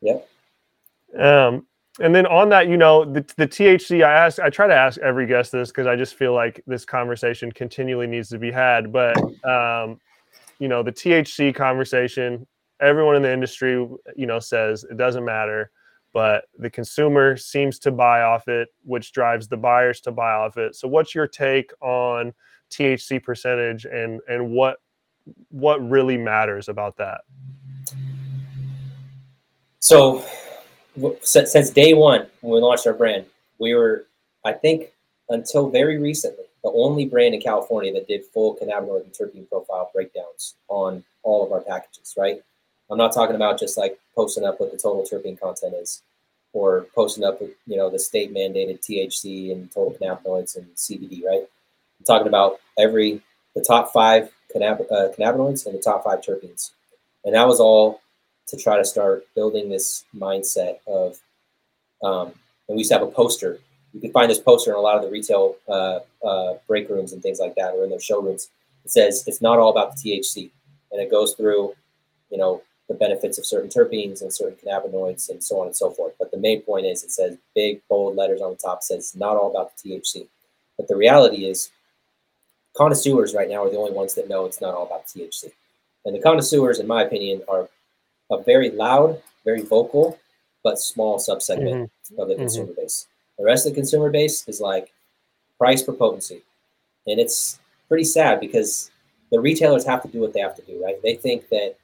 Yeah 0.00 0.18
um 1.18 1.66
and 2.00 2.14
then 2.14 2.26
on 2.26 2.50
that 2.50 2.68
you 2.68 2.76
know 2.76 3.02
the, 3.02 3.20
the 3.38 3.48
thc 3.48 4.04
i 4.04 4.12
ask 4.12 4.38
i 4.40 4.50
try 4.50 4.66
to 4.66 4.74
ask 4.74 5.00
every 5.00 5.26
guest 5.26 5.50
this 5.50 5.70
because 5.70 5.86
i 5.86 5.96
just 5.96 6.16
feel 6.16 6.34
like 6.34 6.62
this 6.66 6.84
conversation 6.84 7.50
continually 7.50 8.06
needs 8.06 8.28
to 8.28 8.38
be 8.38 8.50
had 8.50 8.92
but 8.92 9.16
um 9.44 9.98
you 10.58 10.68
know 10.68 10.82
the 10.82 10.92
thc 10.92 11.54
conversation 11.54 12.46
everyone 12.80 13.16
in 13.16 13.22
the 13.22 13.32
industry 13.32 13.72
you 14.16 14.26
know 14.26 14.38
says 14.38 14.84
it 14.84 14.98
doesn't 14.98 15.24
matter 15.24 15.70
but 16.12 16.44
the 16.58 16.70
consumer 16.70 17.36
seems 17.36 17.78
to 17.78 17.90
buy 17.90 18.22
off 18.22 18.48
it 18.48 18.68
which 18.84 19.12
drives 19.12 19.48
the 19.48 19.56
buyers 19.56 20.00
to 20.00 20.10
buy 20.10 20.32
off 20.32 20.56
it. 20.56 20.74
So 20.74 20.88
what's 20.88 21.14
your 21.14 21.26
take 21.26 21.70
on 21.80 22.32
THC 22.70 23.22
percentage 23.22 23.84
and 23.84 24.20
and 24.28 24.50
what 24.50 24.78
what 25.50 25.86
really 25.88 26.16
matters 26.16 26.68
about 26.68 26.96
that. 26.96 27.22
So, 29.80 30.24
since 31.22 31.70
day 31.70 31.94
one, 31.94 32.26
when 32.40 32.54
we 32.54 32.60
launched 32.60 32.86
our 32.86 32.92
brand, 32.92 33.26
we 33.58 33.74
were, 33.74 34.06
I 34.44 34.52
think, 34.52 34.92
until 35.28 35.70
very 35.70 35.98
recently, 35.98 36.44
the 36.64 36.70
only 36.70 37.06
brand 37.06 37.34
in 37.34 37.40
California 37.40 37.92
that 37.92 38.08
did 38.08 38.24
full 38.24 38.56
cannabinoid 38.56 39.04
and 39.04 39.12
terpene 39.12 39.48
profile 39.48 39.90
breakdowns 39.94 40.54
on 40.68 41.04
all 41.22 41.46
of 41.46 41.52
our 41.52 41.60
packages, 41.60 42.14
right? 42.16 42.42
I'm 42.90 42.98
not 42.98 43.12
talking 43.12 43.36
about 43.36 43.58
just 43.58 43.78
like 43.78 43.98
posting 44.14 44.44
up 44.44 44.58
what 44.60 44.72
the 44.72 44.78
total 44.78 45.04
terpene 45.04 45.38
content 45.38 45.74
is 45.74 46.02
or 46.52 46.86
posting 46.94 47.24
up, 47.24 47.40
you 47.40 47.76
know, 47.76 47.90
the 47.90 47.98
state 47.98 48.34
mandated 48.34 48.80
THC 48.80 49.52
and 49.52 49.70
total 49.70 49.96
cannabinoids 50.00 50.56
and 50.56 50.66
CBD, 50.74 51.24
right? 51.24 51.46
I'm 51.98 52.04
talking 52.04 52.28
about 52.28 52.60
every, 52.78 53.22
the 53.54 53.64
top 53.66 53.92
five 53.92 54.30
cannab- 54.54 54.90
uh, 54.90 55.08
cannabinoids 55.18 55.66
and 55.66 55.74
the 55.74 55.82
top 55.82 56.04
five 56.04 56.20
terpenes. 56.20 56.70
And 57.24 57.34
that 57.34 57.46
was 57.46 57.60
all 57.60 58.00
to 58.48 58.56
try 58.56 58.76
to 58.76 58.84
start 58.84 59.26
building 59.34 59.68
this 59.68 60.04
mindset 60.14 60.78
of, 60.86 61.18
um, 62.02 62.32
and 62.68 62.76
we 62.76 62.78
used 62.78 62.90
to 62.90 62.98
have 62.98 63.06
a 63.06 63.10
poster. 63.10 63.58
You 63.92 64.00
can 64.00 64.12
find 64.12 64.30
this 64.30 64.38
poster 64.38 64.70
in 64.70 64.76
a 64.76 64.80
lot 64.80 64.96
of 64.96 65.02
the 65.02 65.10
retail 65.10 65.56
uh, 65.68 66.00
uh, 66.24 66.54
break 66.66 66.88
rooms 66.88 67.12
and 67.12 67.22
things 67.22 67.40
like 67.40 67.54
that, 67.56 67.74
or 67.74 67.84
in 67.84 67.90
their 67.90 68.00
showrooms. 68.00 68.50
It 68.84 68.90
says 68.90 69.24
it's 69.26 69.42
not 69.42 69.58
all 69.58 69.70
about 69.70 69.96
the 69.96 70.12
THC, 70.12 70.50
and 70.92 71.00
it 71.00 71.10
goes 71.10 71.34
through, 71.34 71.74
you 72.30 72.38
know, 72.38 72.62
the 72.88 72.94
benefits 72.94 73.38
of 73.38 73.44
certain 73.44 73.68
terpenes 73.68 74.22
and 74.22 74.32
certain 74.32 74.56
cannabinoids 74.56 75.28
and 75.28 75.44
so 75.44 75.60
on 75.60 75.66
and 75.66 75.76
so 75.76 75.90
forth. 75.90 76.14
But 76.18 76.30
the 76.30 76.38
main 76.38 76.62
point 76.62 76.86
is, 76.86 77.04
it 77.04 77.10
says 77.10 77.36
big 77.54 77.82
bold 77.88 78.16
letters 78.16 78.40
on 78.40 78.52
the 78.52 78.56
top 78.56 78.82
says 78.82 79.14
not 79.14 79.36
all 79.36 79.50
about 79.50 79.72
the 79.76 79.90
THC. 79.90 80.26
But 80.76 80.88
the 80.88 80.96
reality 80.96 81.44
is, 81.44 81.70
connoisseurs 82.76 83.34
right 83.34 83.48
now 83.48 83.64
are 83.64 83.70
the 83.70 83.76
only 83.78 83.92
ones 83.92 84.14
that 84.14 84.28
know 84.28 84.44
it's 84.46 84.60
not 84.60 84.74
all 84.74 84.86
about 84.86 85.06
THC. 85.06 85.52
And 86.04 86.14
the 86.14 86.20
connoisseurs, 86.20 86.78
in 86.78 86.86
my 86.86 87.02
opinion, 87.02 87.42
are 87.48 87.68
a 88.30 88.42
very 88.42 88.70
loud, 88.70 89.20
very 89.44 89.62
vocal, 89.62 90.18
but 90.62 90.78
small 90.78 91.18
subsegment 91.18 91.90
of 92.18 92.28
the 92.28 92.34
Mhm. 92.34 92.38
consumer 92.38 92.72
base. 92.72 93.06
The 93.38 93.44
rest 93.44 93.66
of 93.66 93.72
the 93.72 93.76
consumer 93.80 94.10
base 94.10 94.46
is 94.48 94.60
like 94.60 94.92
price 95.58 95.82
per 95.82 95.92
potency. 95.92 96.42
And 97.06 97.18
it's 97.20 97.58
pretty 97.88 98.04
sad 98.04 98.40
because 98.40 98.90
the 99.30 99.40
retailers 99.40 99.84
have 99.84 100.02
to 100.02 100.08
do 100.08 100.20
what 100.20 100.32
they 100.32 100.40
have 100.40 100.56
to 100.56 100.62
do, 100.62 100.82
right? 100.82 101.00
They 101.02 101.14
think 101.14 101.48
that 101.48 101.76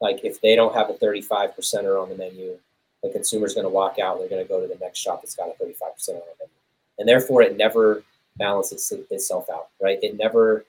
like 0.00 0.24
if 0.24 0.40
they 0.40 0.54
don't 0.54 0.74
have 0.74 0.90
a 0.90 0.94
35 0.94 1.56
percenter 1.56 2.00
on 2.00 2.10
the 2.10 2.16
menu, 2.16 2.58
the 3.02 3.08
consumer's 3.10 3.54
going 3.54 3.64
to 3.64 3.70
walk 3.70 3.98
out 3.98 4.18
they're 4.18 4.28
going 4.28 4.44
to 4.44 4.48
go 4.48 4.60
to 4.60 4.66
the 4.66 4.78
next 4.80 4.98
shop 4.98 5.22
that's 5.22 5.34
got 5.34 5.48
a 5.48 5.52
35 5.54 5.94
percent 5.94 6.18
on 6.18 6.24
the 6.24 6.44
menu. 6.44 6.52
And 6.98 7.08
therefore 7.08 7.42
it 7.42 7.56
never 7.56 8.02
balances 8.38 8.92
itself 9.10 9.48
out, 9.50 9.68
right? 9.80 9.98
It 10.02 10.16
never 10.16 10.64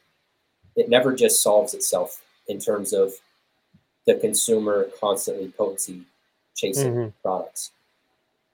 it 0.76 0.90
never 0.90 1.14
just 1.14 1.42
solves 1.42 1.74
itself 1.74 2.24
in 2.48 2.60
terms 2.60 2.94
of 2.94 3.12
the 4.06 4.14
consumer 4.16 4.88
constantly 5.00 5.50
potency 5.50 6.02
chasing 6.56 6.94
Mhm. 6.94 7.14
products. 7.24 7.72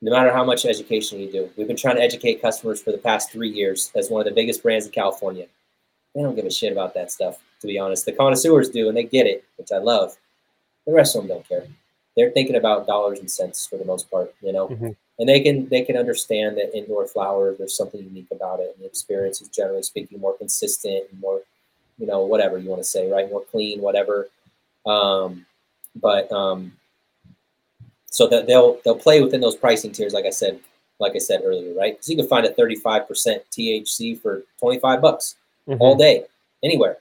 No 0.01 0.11
matter 0.11 0.31
how 0.31 0.43
much 0.45 0.65
education 0.65 1.19
you 1.19 1.31
do, 1.31 1.49
we've 1.57 1.67
been 1.67 1.75
trying 1.75 1.97
to 1.97 2.01
educate 2.01 2.41
customers 2.41 2.81
for 2.81 2.91
the 2.93 2.97
past 2.97 3.29
three 3.31 3.49
years 3.49 3.91
as 3.95 4.09
one 4.09 4.21
of 4.21 4.25
the 4.25 4.33
biggest 4.33 4.63
brands 4.63 4.85
in 4.85 4.91
California. 4.93 5.47
They 6.15 6.21
don't 6.21 6.35
give 6.35 6.45
a 6.45 6.51
shit 6.51 6.71
about 6.71 6.93
that 6.93 7.11
stuff, 7.11 7.41
to 7.59 7.67
be 7.67 7.77
honest. 7.77 8.05
The 8.05 8.11
connoisseurs 8.13 8.69
do, 8.69 8.87
and 8.87 8.95
they 8.95 9.03
get 9.03 9.27
it, 9.27 9.43
which 9.57 9.71
I 9.71 9.77
love. 9.79 10.17
The 10.85 10.93
rest 10.93 11.15
of 11.15 11.21
them 11.23 11.29
don't 11.29 11.47
care. 11.47 11.67
They're 12.15 12.31
thinking 12.31 12.55
about 12.55 12.87
dollars 12.87 13.19
and 13.19 13.29
cents 13.29 13.65
for 13.67 13.77
the 13.77 13.85
most 13.85 14.09
part, 14.09 14.33
you 14.41 14.51
know. 14.53 14.67
Mhm. 14.69 14.95
And 15.19 15.29
they 15.29 15.41
can 15.41 15.69
they 15.69 15.83
can 15.83 15.95
understand 15.95 16.57
that 16.57 16.75
indoor 16.75 17.05
flowers 17.07 17.57
there's 17.59 17.77
something 17.77 18.01
unique 18.01 18.31
about 18.31 18.59
it, 18.59 18.73
and 18.75 18.83
the 18.83 18.87
experience 18.87 19.41
is 19.41 19.47
generally 19.49 19.83
speaking 19.83 20.19
more 20.19 20.35
consistent 20.37 21.03
and 21.11 21.19
more, 21.19 21.41
you 21.99 22.07
know, 22.07 22.23
whatever 22.23 22.57
you 22.57 22.69
want 22.69 22.79
to 22.81 22.87
say, 22.87 23.09
right? 23.11 23.29
More 23.29 23.43
clean, 23.51 23.79
whatever. 23.79 24.29
Um, 24.87 25.45
but 25.95 26.31
um, 26.31 26.73
so 28.07 28.27
that 28.27 28.47
they'll 28.47 28.79
they'll 28.83 28.97
play 28.97 29.21
within 29.21 29.41
those 29.41 29.55
pricing 29.55 29.91
tiers, 29.91 30.13
like 30.13 30.25
I 30.25 30.31
said, 30.31 30.59
like 30.99 31.15
I 31.15 31.19
said 31.19 31.41
earlier, 31.43 31.73
right? 31.75 31.93
Because 31.93 32.09
you 32.09 32.15
can 32.15 32.27
find 32.27 32.45
a 32.45 32.53
35% 32.53 33.07
THC 33.51 34.19
for 34.19 34.43
25 34.59 35.01
bucks 35.01 35.35
Mhm. 35.67 35.77
all 35.79 35.95
day, 35.95 36.25
anywhere. 36.63 36.97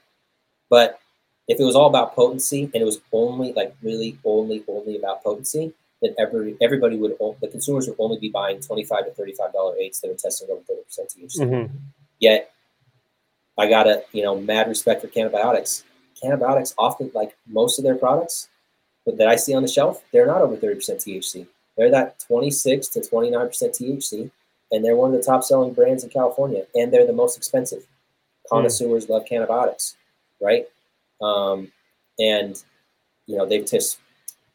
But 0.69 1.01
if 1.49 1.59
it 1.59 1.65
was 1.65 1.75
all 1.75 1.89
about 1.89 2.15
potency 2.15 2.65
and 2.65 2.77
it 2.77 2.85
was 2.85 3.01
only 3.13 3.53
like 3.55 3.75
really 3.83 4.19
only 4.25 4.63
only 4.69 4.97
about 4.97 5.25
potency, 5.25 5.73
then 6.03 6.15
every 6.19 6.57
everybody 6.61 6.97
would 6.97 7.17
the 7.41 7.49
consumers 7.49 7.89
would 7.89 7.97
only 7.99 8.19
be 8.19 8.29
buying 8.29 8.61
25 8.61 9.07
to 9.07 9.11
35 9.13 9.53
dollar 9.53 9.77
eights 9.79 10.01
that 10.01 10.11
are 10.11 10.15
testing 10.15 10.49
over 10.51 10.61
30% 10.63 11.09
THC. 11.09 11.39
Mhm. 11.41 11.71
Yet 12.19 12.53
I 13.57 13.69
got 13.69 13.87
a 13.87 14.05
you 14.13 14.23
know 14.23 14.39
mad 14.39 14.69
respect 14.69 15.01
for 15.01 15.09
Cannabiotix. 15.09 15.85
Cannabiotix 16.23 16.75
often 16.77 17.11
like 17.15 17.37
most 17.47 17.79
of 17.79 17.85
their 17.85 17.97
products 17.97 18.49
but 19.05 19.17
that 19.19 19.29
I 19.29 19.37
see 19.37 19.55
on 19.55 19.63
the 19.63 19.69
shelf, 19.69 20.03
they're 20.13 20.27
not 20.27 20.43
over 20.43 20.57
30% 20.57 21.01
THC. 21.01 21.47
They're 21.77 21.91
that 21.91 22.21
26 22.21 22.89
to 22.89 23.01
29% 23.01 23.75
THC, 23.75 24.31
and 24.71 24.85
they're 24.85 24.97
one 24.97 25.13
of 25.13 25.17
the 25.17 25.25
top 25.25 25.43
selling 25.43 25.73
brands 25.73 26.05
in 26.05 26.11
California, 26.11 26.67
and 26.75 26.93
they're 26.93 27.07
the 27.07 27.13
most 27.13 27.37
expensive. 27.37 27.85
Connoisseurs 28.49 29.09
love 29.09 29.25
Cannabiotix, 29.25 29.95
right? 30.41 30.69
Um, 31.21 31.73
and 32.19 32.63
you 33.27 33.37
know 33.37 33.47
they've 33.47 33.67
just 33.67 33.99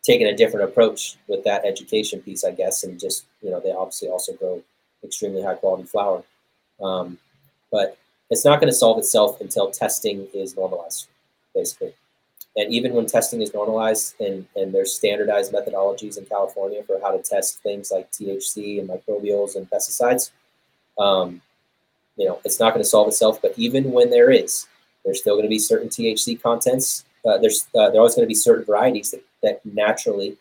taken 0.07 0.27
a 0.27 0.35
different 0.35 0.69
approach 0.69 1.17
with 1.27 1.43
that 1.43 1.65
education 1.65 2.21
piece, 2.21 2.43
I 2.43 2.51
guess, 2.51 2.83
and 2.83 2.99
just 2.99 3.25
you 3.41 3.51
know 3.51 3.59
they 3.59 3.71
obviously 3.71 4.09
also 4.09 4.33
grow 4.33 4.63
extremely 5.03 5.43
high 5.43 5.55
quality 5.55 5.83
flower, 5.83 6.23
um, 6.81 7.17
but 7.71 7.97
it's 8.29 8.45
not 8.45 8.59
going 8.59 8.71
to 8.71 8.75
solve 8.75 8.97
itself 8.97 9.41
until 9.41 9.69
testing 9.69 10.27
is 10.33 10.55
normalized, 10.55 11.07
basically. 11.53 11.93
And 12.55 12.73
even 12.73 12.93
when 12.93 13.05
testing 13.05 13.41
is 13.41 13.53
normalized 13.53 14.15
and, 14.19 14.47
and 14.55 14.73
there's 14.73 14.93
standardized 14.93 15.53
methodologies 15.53 16.17
in 16.17 16.25
California 16.25 16.81
for 16.83 16.99
how 17.01 17.15
to 17.15 17.21
test 17.21 17.61
things 17.61 17.91
like 17.91 18.11
THC 18.11 18.79
and 18.79 18.89
microbials 18.89 19.55
and 19.55 19.69
pesticides, 19.69 20.31
um, 20.97 21.39
you 22.17 22.25
know, 22.25 22.41
it's 22.43 22.59
not 22.59 22.73
going 22.73 22.83
to 22.83 22.89
solve 22.89 23.07
itself. 23.09 23.39
But 23.41 23.53
even 23.57 23.91
when 23.91 24.09
there 24.09 24.31
is, 24.31 24.65
there's 25.05 25.19
still 25.21 25.35
going 25.35 25.45
to 25.45 25.49
be 25.49 25.59
certain 25.59 25.87
THC 25.87 26.41
contents. 26.41 27.05
Uh, 27.23 27.37
there's 27.37 27.67
uh, 27.75 27.91
there 27.91 27.99
always 27.99 28.15
going 28.15 28.25
to 28.25 28.27
be 28.27 28.33
certain 28.33 28.65
varieties 28.65 29.11
that, 29.11 29.23
that 29.47 29.65
naturally 29.65 30.37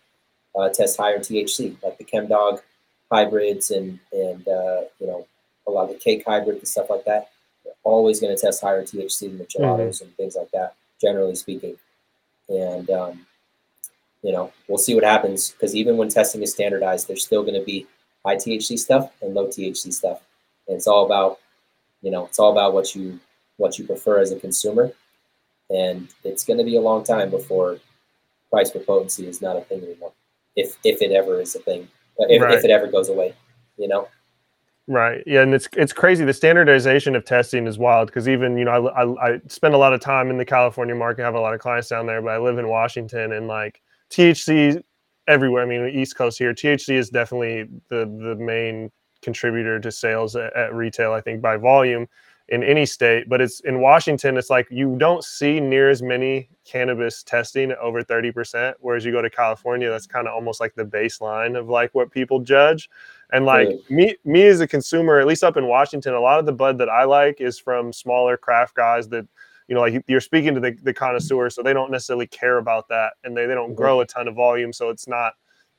uh, 0.55 0.69
test 0.69 0.97
higher 0.97 1.19
THC, 1.19 1.77
like 1.83 1.99
the 1.99 2.05
Chemdawg 2.05 2.61
hybrids 3.11 3.71
and 3.71 3.99
and 4.13 4.47
uh, 4.49 4.83
you 4.99 5.07
know 5.07 5.27
a 5.67 5.71
lot 5.71 5.85
of 5.85 5.91
the 5.91 5.99
cake 5.99 6.25
hybrids 6.27 6.59
and 6.59 6.69
stuff 6.69 6.91
like 6.91 7.05
that. 7.05 7.31
They're 7.65 7.75
always 7.85 8.21
going 8.21 8.35
to 8.35 8.41
test 8.41 8.61
higher 8.61 8.83
THC 8.83 9.21
than 9.21 9.39
the 9.39 9.45
gelatos 9.45 9.97
mm-hmm. 9.97 10.05
and 10.05 10.17
things 10.17 10.37
like 10.37 10.51
that, 10.53 10.75
generally 11.01 11.35
speaking. 11.35 11.77
And 12.49 12.89
um, 12.91 13.27
you 14.23 14.33
know 14.33 14.53
we'll 14.69 14.79
see 14.79 14.95
what 14.95 15.05
happens 15.05 15.51
because 15.51 15.75
even 15.75 15.97
when 15.97 16.09
testing 16.09 16.43
is 16.43 16.53
standardized, 16.53 17.09
there's 17.09 17.25
still 17.25 17.43
going 17.43 17.59
to 17.59 17.65
be 17.65 17.87
high 18.25 18.37
THC 18.37 18.79
stuff 18.79 19.11
and 19.23 19.35
low 19.35 19.47
THC 19.47 19.93
stuff, 19.93 20.21
and 20.69 20.77
it's 20.77 20.87
all 20.87 21.07
about 21.07 21.39
you 22.03 22.11
know 22.11 22.27
it's 22.27 22.39
all 22.39 22.53
about 22.53 22.75
what 22.75 22.95
you 22.95 23.21
what 23.57 23.79
you 23.79 23.87
prefer 23.87 24.21
as 24.21 24.33
a 24.33 24.41
consumer. 24.41 24.93
And 25.69 26.07
it's 26.23 26.45
going 26.45 26.59
to 26.59 26.65
be 26.65 26.77
a 26.77 26.81
long 26.81 27.03
time 27.03 27.29
before 27.29 27.81
price 28.57 28.71
for 28.71 28.79
potency 28.79 29.27
is 29.27 29.43
not 29.43 29.55
a 29.55 29.61
thing 29.61 29.83
anymore, 29.83 30.13
if 30.57 30.79
if 30.83 31.03
it 31.03 31.13
ever 31.13 31.41
is 31.41 31.55
a 31.55 31.59
thing, 31.59 31.83
uh, 32.19 32.25
if, 32.31 32.41
right. 32.41 32.55
if 32.55 32.65
it 32.65 32.71
ever 32.71 32.87
goes 32.87 33.11
away, 33.11 33.35
you 33.77 33.87
know. 33.87 34.09
Right. 34.89 35.23
Yeah, 35.27 35.43
and 35.43 35.53
it's 35.53 35.69
it's 35.75 35.93
crazy. 35.93 36.25
The 36.25 36.33
standardization 36.33 37.15
of 37.15 37.27
testing 37.27 37.67
is 37.67 37.77
wild 37.77 38.07
because 38.09 38.31
even 38.31 38.57
you 38.57 38.65
know 38.65 38.89
I, 38.89 39.03
I, 39.03 39.29
I 39.29 39.41
spend 39.49 39.75
a 39.75 39.77
lot 39.77 39.93
of 39.93 40.01
time 40.01 40.31
in 40.31 40.39
the 40.39 40.45
California 40.45 40.95
market. 40.95 41.23
I 41.23 41.27
have 41.27 41.35
a 41.35 41.41
lot 41.41 41.53
of 41.53 41.61
clients 41.61 41.89
down 41.89 42.07
there, 42.07 42.23
but 42.23 42.31
I 42.31 42.39
live 42.39 42.57
in 42.57 42.69
Washington 42.69 43.33
and 43.33 43.47
like 43.47 43.83
THC 44.11 44.83
everywhere. 45.29 45.63
I 45.63 45.67
mean, 45.67 45.83
the 45.83 45.95
East 45.95 46.17
Coast 46.17 46.39
here, 46.39 46.55
THC 46.55 46.95
is 46.95 47.11
definitely 47.11 47.69
the 47.91 48.07
the 48.07 48.37
main 48.37 48.91
contributor 49.21 49.79
to 49.81 49.93
sales 49.93 50.35
at, 50.35 50.57
at 50.57 50.73
retail. 50.73 51.13
I 51.13 51.21
think 51.21 51.43
by 51.43 51.59
volume 51.59 52.07
in 52.49 52.63
any 52.63 52.87
state, 52.87 53.29
but 53.29 53.41
it's 53.41 53.61
in 53.61 53.81
Washington. 53.81 54.37
It's 54.37 54.51
like 54.51 54.69
you 54.71 54.97
don't 54.99 55.25
see 55.25 55.59
near 55.59 55.91
as 55.91 56.01
many 56.01 56.49
cannabis 56.65 57.23
testing 57.25 57.73
over 57.81 58.03
30%, 58.03 58.75
whereas 58.81 59.05
you 59.05 59.11
go 59.11 59.21
to 59.21 59.31
California, 59.31 59.91
that's 59.91 60.07
kind 60.07 60.29
of 60.29 60.35
almost 60.35 60.61
like 60.61 60.75
the 60.75 60.85
baseline 60.85 61.59
of 61.59 61.69
like 61.69 61.93
what 61.95 62.11
people 62.13 62.39
judge. 62.41 62.89
And 63.33 63.45
like 63.45 63.69
me, 63.91 64.15
me 64.25 64.45
as 64.45 64.61
a 64.61 64.69
consumer, 64.69 65.19
at 65.19 65.27
least 65.27 65.43
up 65.43 65.57
in 65.57 65.67
Washington, 65.67 66.15
a 66.15 66.21
lot 66.21 66.39
of 66.39 66.47
the 66.47 66.53
bud 66.53 66.79
that 66.79 66.89
I 66.89 67.03
like 67.03 67.41
is 67.41 67.59
from 67.59 67.93
smaller 67.93 68.37
craft 68.37 68.77
guys 68.77 69.09
that, 69.09 69.27
you 69.67 69.75
know, 69.75 69.81
like 69.81 70.05
you're 70.07 70.21
speaking 70.21 70.55
to 70.55 70.61
the, 70.61 70.77
the 70.85 70.95
connoisseur, 70.95 71.51
so 71.51 71.63
they 71.63 71.73
don't 71.73 71.91
necessarily 71.91 72.29
care 72.29 72.59
about 72.59 72.87
that, 72.89 73.15
and 73.25 73.37
they, 73.37 73.47
they 73.47 73.55
don't 73.55 73.71
mm-hmm. 73.71 73.75
grow 73.83 74.01
a 74.01 74.07
ton 74.07 74.29
of 74.29 74.37
volume, 74.37 74.73
so 74.73 74.91
it's 74.91 75.09
not 75.09 75.33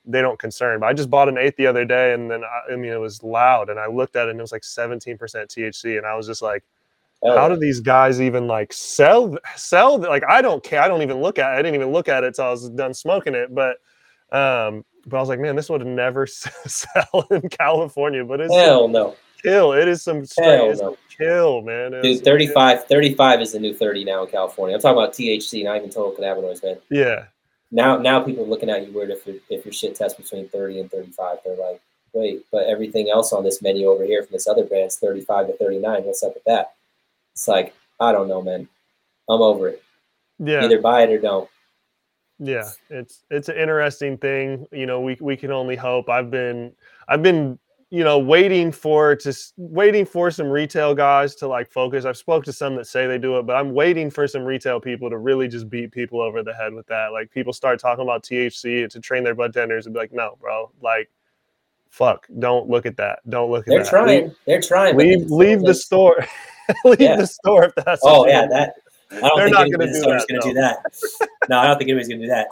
they 0.07 0.21
don't 0.21 0.39
concern. 0.39 0.79
But 0.79 0.87
I 0.87 0.93
just 0.93 1.09
bought 1.09 1.29
an 1.29 1.37
eighth 1.37 1.57
the 1.57 1.67
other 1.67 1.85
day, 1.85 2.13
and 2.13 2.31
then 2.31 2.43
I, 2.43 2.73
I, 2.73 2.75
mean 2.75 2.91
it 2.91 2.99
was 2.99 3.21
loud, 3.21 3.69
and 3.69 3.79
I 3.79 3.87
looked 3.87 4.15
at 4.15 4.27
it, 4.27 4.31
and 4.31 4.39
it 4.39 4.41
was 4.41 4.51
like 4.51 4.63
17% 4.63 5.17
THC, 5.17 5.97
and 5.97 6.05
I 6.05 6.15
was 6.15 6.25
just 6.25 6.41
like, 6.41 6.63
oh. 7.23 7.37
how 7.37 7.49
do 7.49 7.57
these 7.57 7.79
guys 7.79 8.21
even 8.21 8.47
like 8.47 8.73
sell 8.73 9.37
sell? 9.55 9.99
Like 9.99 10.23
I 10.27 10.41
don't 10.41 10.63
care. 10.63 10.81
I 10.81 10.87
don't 10.87 11.01
even 11.01 11.21
look 11.21 11.37
at. 11.37 11.53
it. 11.53 11.59
I 11.59 11.61
didn't 11.61 11.75
even 11.75 11.91
look 11.91 12.07
at 12.07 12.23
it 12.23 12.27
until 12.27 12.45
I 12.45 12.51
was 12.51 12.69
done 12.69 12.93
smoking 12.93 13.35
it. 13.35 13.53
But 13.53 13.77
um, 14.31 14.85
but 15.05 15.17
I 15.17 15.19
was 15.19 15.29
like, 15.29 15.39
man, 15.39 15.55
this 15.55 15.69
would 15.69 15.85
never 15.85 16.25
sell 16.27 17.27
in 17.31 17.47
California. 17.49 18.23
But 18.23 18.41
it's 18.41 18.53
hell 18.53 18.87
no 18.87 19.15
kill. 19.43 19.73
It 19.73 19.87
is 19.87 20.01
some 20.01 20.25
hell 20.37 20.73
no. 20.75 20.97
kill, 21.15 21.61
man. 21.61 21.93
It 21.93 22.01
Dude, 22.01 22.23
35, 22.23 22.85
35 22.85 23.41
is 23.41 23.51
the 23.51 23.59
new 23.59 23.71
30 23.71 24.03
now 24.03 24.23
in 24.23 24.31
California. 24.31 24.75
I'm 24.75 24.81
talking 24.81 24.97
about 24.97 25.13
THC, 25.13 25.63
not 25.63 25.77
even 25.77 25.91
total 25.91 26.11
cannabinoids, 26.11 26.63
man. 26.63 26.77
Yeah 26.89 27.25
now 27.71 27.97
now 27.97 28.21
people 28.21 28.43
are 28.43 28.47
looking 28.47 28.69
at 28.69 28.85
you 28.85 28.93
weird 28.93 29.09
if 29.09 29.25
your 29.25 29.37
if 29.49 29.65
your 29.65 29.73
shit 29.73 29.95
tests 29.95 30.19
between 30.19 30.47
30 30.49 30.81
and 30.81 30.91
35 30.91 31.39
they're 31.43 31.55
like 31.57 31.81
wait 32.13 32.45
but 32.51 32.65
everything 32.67 33.09
else 33.09 33.33
on 33.33 33.43
this 33.43 33.61
menu 33.61 33.87
over 33.87 34.03
here 34.03 34.23
from 34.23 34.31
this 34.31 34.47
other 34.47 34.63
brand 34.63 34.87
is 34.87 34.97
35 34.97 35.47
to 35.47 35.57
39 35.57 36.03
what's 36.03 36.23
up 36.23 36.33
with 36.33 36.43
that? 36.45 36.73
It's 37.33 37.47
like 37.47 37.73
i 37.99 38.11
don't 38.11 38.27
know 38.27 38.41
man. 38.41 38.67
I'm 39.29 39.41
over 39.41 39.67
it. 39.67 39.83
Yeah. 40.39 40.63
Either 40.63 40.79
buy 40.79 41.03
it 41.03 41.09
or 41.09 41.17
don't. 41.17 41.49
Yeah. 42.39 42.69
It's 42.89 43.23
it's 43.29 43.49
an 43.49 43.57
interesting 43.57 44.17
thing. 44.17 44.67
You 44.71 44.85
know 44.85 45.01
we 45.01 45.17
we 45.19 45.35
can 45.35 45.51
only 45.51 45.75
hope. 45.75 46.09
I've 46.09 46.31
been 46.31 46.71
i've 47.07 47.23
been 47.23 47.59
you 47.89 48.03
know 48.03 48.19
waiting 48.19 48.71
for 48.71 49.15
to 49.15 49.33
waiting 49.55 50.05
for 50.05 50.29
some 50.29 50.47
retail 50.47 50.93
guys 50.93 51.35
to 51.35 51.47
like 51.47 51.71
focus. 51.71 52.03
I've 52.05 52.17
spoke 52.17 52.43
to 52.45 52.53
some 52.53 52.75
that 52.75 52.87
say 52.87 53.07
they 53.07 53.17
do 53.17 53.37
it 53.37 53.45
but 53.45 53.55
i'm 53.55 53.73
waiting 53.73 54.09
for 54.09 54.27
some 54.27 54.43
retail 54.43 54.79
people 54.79 55.09
to 55.09 55.17
really 55.17 55.47
just 55.47 55.69
beat 55.69 55.91
people 55.91 56.21
over 56.21 56.43
the 56.43 56.53
head 56.53 56.73
with 56.73 56.87
that. 56.87 57.11
Like 57.13 57.31
people 57.31 57.53
start 57.53 57.79
talking 57.79 58.03
about 58.03 58.23
thc 58.23 58.89
to 58.89 58.99
train 58.99 59.23
their 59.23 59.35
bud 59.35 59.53
tenders 59.53 59.85
and 59.85 59.93
be 59.93 59.99
like 59.99 60.11
no 60.11 60.37
bro 60.41 60.71
like 60.81 61.09
fuck 61.89 62.27
don't 62.39 62.69
look 62.69 62.85
at 62.85 62.97
that 62.97 63.19
don't 63.29 63.49
look 63.49 63.61
at 63.61 63.71
they're 63.71 63.83
that. 63.83 63.89
trying. 63.89 64.23
Leave, 64.23 64.35
they're 64.45 64.61
trying 64.61 64.97
leave 64.97 65.31
leave 65.31 65.61
the 65.61 65.73
store 65.73 66.25
leave 66.83 66.99
yeah. 66.99 67.15
the 67.15 67.27
store 67.27 67.65
if 67.65 67.75
that's 67.75 68.01
oh 68.03 68.27
yeah 68.27 68.45
that 68.47 68.73
i 69.11 69.19
don't 69.21 69.37
they're 69.37 69.45
think 69.45 69.57
not 69.57 69.79
gonna 69.79 69.93
do 69.93 70.01
that, 70.01 70.25
gonna 70.29 70.41
do 70.41 70.53
that. 70.53 70.79
No 71.49 71.59
i 71.59 71.67
don't 71.67 71.77
think 71.77 71.89
anybody's 71.89 72.09
gonna 72.09 72.21
do 72.21 72.27
that. 72.27 72.47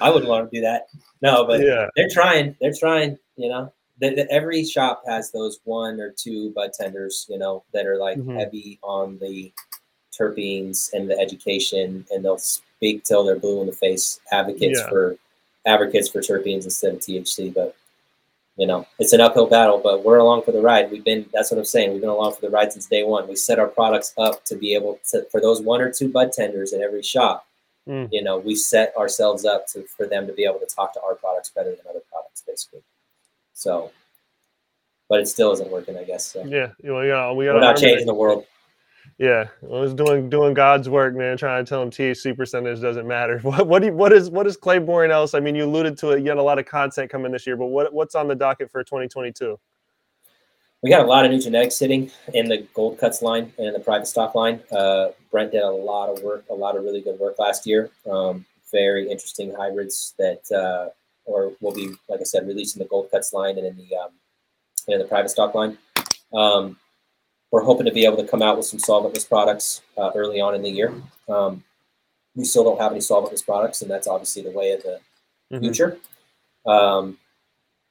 I 0.00 0.10
wouldn't 0.10 0.28
want 0.28 0.50
to 0.50 0.56
do 0.56 0.60
that. 0.62 0.88
No 1.22 1.46
but 1.46 1.60
yeah. 1.60 1.86
they're 1.94 2.08
trying 2.10 2.56
they're 2.60 2.74
trying 2.76 3.16
you 3.36 3.48
know 3.48 3.72
the, 3.98 4.14
the, 4.14 4.30
every 4.30 4.64
shop 4.64 5.02
has 5.06 5.30
those 5.30 5.60
one 5.64 6.00
or 6.00 6.10
two 6.10 6.50
bud 6.50 6.72
tenders, 6.72 7.26
you 7.28 7.38
know, 7.38 7.64
that 7.72 7.86
are 7.86 7.96
like 7.96 8.18
mm-hmm. 8.18 8.36
heavy 8.36 8.78
on 8.82 9.18
the 9.18 9.52
terpenes 10.18 10.92
and 10.92 11.08
the 11.08 11.18
education, 11.18 12.04
and 12.10 12.24
they'll 12.24 12.38
speak 12.38 13.04
till 13.04 13.24
they're 13.24 13.38
blue 13.38 13.60
in 13.60 13.66
the 13.66 13.72
face, 13.72 14.20
advocates 14.32 14.80
yeah. 14.80 14.88
for 14.88 15.16
advocates 15.66 16.08
for 16.08 16.20
terpenes 16.20 16.64
instead 16.64 16.94
of 16.94 17.00
THC. 17.00 17.52
But 17.52 17.76
you 18.56 18.66
know, 18.66 18.86
it's 18.98 19.12
an 19.12 19.20
uphill 19.20 19.46
battle, 19.46 19.78
but 19.82 20.04
we're 20.04 20.16
along 20.18 20.42
for 20.42 20.52
the 20.52 20.60
ride. 20.60 20.90
We've 20.90 21.04
been 21.04 21.26
that's 21.32 21.50
what 21.50 21.58
I'm 21.58 21.64
saying. 21.64 21.92
We've 21.92 22.00
been 22.00 22.10
along 22.10 22.34
for 22.34 22.40
the 22.42 22.50
ride 22.50 22.72
since 22.72 22.86
day 22.86 23.02
one. 23.02 23.28
We 23.28 23.36
set 23.36 23.58
our 23.58 23.68
products 23.68 24.14
up 24.18 24.44
to 24.46 24.56
be 24.56 24.74
able 24.74 24.98
to 25.10 25.26
for 25.30 25.40
those 25.40 25.60
one 25.60 25.80
or 25.80 25.92
two 25.92 26.08
bud 26.08 26.32
tenders 26.32 26.72
in 26.72 26.82
every 26.82 27.02
shop. 27.02 27.46
Mm. 27.88 28.08
You 28.10 28.22
know, 28.22 28.38
we 28.38 28.56
set 28.56 28.96
ourselves 28.96 29.44
up 29.44 29.66
to 29.68 29.84
for 29.84 30.06
them 30.06 30.26
to 30.26 30.32
be 30.32 30.44
able 30.44 30.58
to 30.58 30.66
talk 30.66 30.92
to 30.94 31.02
our 31.02 31.14
products 31.14 31.50
better 31.50 31.70
than 31.70 31.80
other 31.88 32.00
products, 32.10 32.42
basically. 32.46 32.80
So, 33.56 33.90
but 35.08 35.18
it 35.18 35.28
still 35.28 35.50
isn't 35.52 35.70
working, 35.70 35.96
I 35.96 36.04
guess. 36.04 36.26
So. 36.26 36.44
Yeah, 36.44 36.72
well, 36.84 37.04
yeah, 37.04 37.32
we 37.32 37.46
got. 37.46 37.54
We're 37.54 37.60
not 37.60 37.78
changing 37.78 38.06
the 38.06 38.14
world. 38.14 38.44
Yeah, 39.16 39.48
well, 39.62 39.82
it's 39.82 39.94
doing 39.94 40.28
doing 40.28 40.52
God's 40.52 40.90
work, 40.90 41.14
man. 41.14 41.38
Trying 41.38 41.64
to 41.64 41.68
tell 41.68 41.82
him 41.82 41.90
THC 41.90 42.36
percentage 42.36 42.82
doesn't 42.82 43.08
matter. 43.08 43.38
What 43.42 43.66
what 43.66 43.80
do 43.80 43.86
you, 43.86 43.94
what 43.94 44.12
is 44.12 44.28
what 44.28 44.46
is 44.46 44.58
Claybourne 44.58 45.10
else? 45.10 45.32
I 45.32 45.40
mean, 45.40 45.54
you 45.54 45.64
alluded 45.64 45.96
to 45.98 46.10
it. 46.10 46.22
You 46.22 46.28
had 46.28 46.36
a 46.36 46.42
lot 46.42 46.58
of 46.58 46.66
content 46.66 47.10
coming 47.10 47.32
this 47.32 47.46
year, 47.46 47.56
but 47.56 47.66
what 47.66 47.94
what's 47.94 48.14
on 48.14 48.28
the 48.28 48.34
docket 48.34 48.70
for 48.70 48.84
2022? 48.84 49.58
We 50.82 50.90
got 50.90 51.00
a 51.00 51.08
lot 51.08 51.24
of 51.24 51.30
new 51.30 51.40
genetics 51.40 51.76
sitting 51.76 52.10
in 52.34 52.50
the 52.50 52.58
gold 52.74 52.98
cuts 52.98 53.22
line 53.22 53.54
and 53.56 53.74
the 53.74 53.80
private 53.80 54.06
stock 54.06 54.34
line. 54.34 54.60
Uh, 54.70 55.08
Brent 55.30 55.50
did 55.50 55.62
a 55.62 55.70
lot 55.70 56.10
of 56.10 56.22
work, 56.22 56.44
a 56.50 56.54
lot 56.54 56.76
of 56.76 56.84
really 56.84 57.00
good 57.00 57.18
work 57.18 57.38
last 57.38 57.66
year. 57.66 57.88
Um, 58.08 58.44
very 58.70 59.10
interesting 59.10 59.54
hybrids 59.54 60.12
that 60.18 60.42
uh, 60.52 60.90
or 61.26 61.52
we'll 61.60 61.74
be, 61.74 61.94
like 62.08 62.20
I 62.20 62.24
said, 62.24 62.46
releasing 62.46 62.80
the 62.80 62.88
gold 62.88 63.10
cuts 63.10 63.32
line 63.32 63.58
and 63.58 63.66
in 63.66 63.76
the 63.76 63.96
um, 63.96 64.10
in 64.88 64.98
the 64.98 65.04
private 65.04 65.30
stock 65.30 65.54
line. 65.54 65.76
Um, 66.32 66.78
we're 67.50 67.62
hoping 67.62 67.86
to 67.86 67.92
be 67.92 68.04
able 68.04 68.16
to 68.18 68.26
come 68.26 68.42
out 68.42 68.56
with 68.56 68.66
some 68.66 68.80
solventless 68.80 69.28
products 69.28 69.82
uh, 69.96 70.10
early 70.14 70.40
on 70.40 70.54
in 70.54 70.62
the 70.62 70.70
year. 70.70 70.92
Um, 71.28 71.62
we 72.34 72.44
still 72.44 72.64
don't 72.64 72.80
have 72.80 72.92
any 72.92 73.00
solventless 73.00 73.44
products, 73.44 73.82
and 73.82 73.90
that's 73.90 74.06
obviously 74.06 74.42
the 74.42 74.50
way 74.50 74.72
of 74.72 74.82
the 74.82 75.00
mm-hmm. 75.52 75.60
future. 75.60 75.98
Um, 76.66 77.18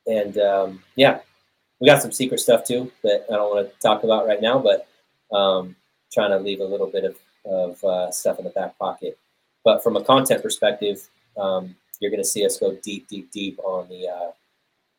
and 0.05 0.37
um, 0.37 0.83
yeah, 0.95 1.19
we 1.79 1.87
got 1.87 2.01
some 2.01 2.11
secret 2.11 2.39
stuff 2.39 2.65
too 2.65 2.91
that 3.03 3.25
I 3.29 3.35
don't 3.35 3.53
want 3.53 3.69
to 3.69 3.79
talk 3.79 4.03
about 4.03 4.27
right 4.27 4.41
now, 4.41 4.59
but 4.59 4.87
um, 5.35 5.75
trying 6.11 6.31
to 6.31 6.39
leave 6.39 6.59
a 6.59 6.65
little 6.65 6.87
bit 6.87 7.03
of, 7.03 7.17
of 7.45 7.83
uh, 7.83 8.11
stuff 8.11 8.37
in 8.37 8.45
the 8.45 8.51
back 8.51 8.77
pocket. 8.77 9.17
But 9.63 9.83
from 9.83 9.95
a 9.95 10.03
content 10.03 10.43
perspective, 10.43 11.07
um, 11.37 11.75
you're 11.99 12.11
going 12.11 12.21
to 12.21 12.27
see 12.27 12.45
us 12.45 12.59
go 12.59 12.77
deep, 12.83 13.07
deep, 13.07 13.31
deep 13.31 13.59
on 13.59 13.87
the 13.89 14.07
uh, 14.07 14.31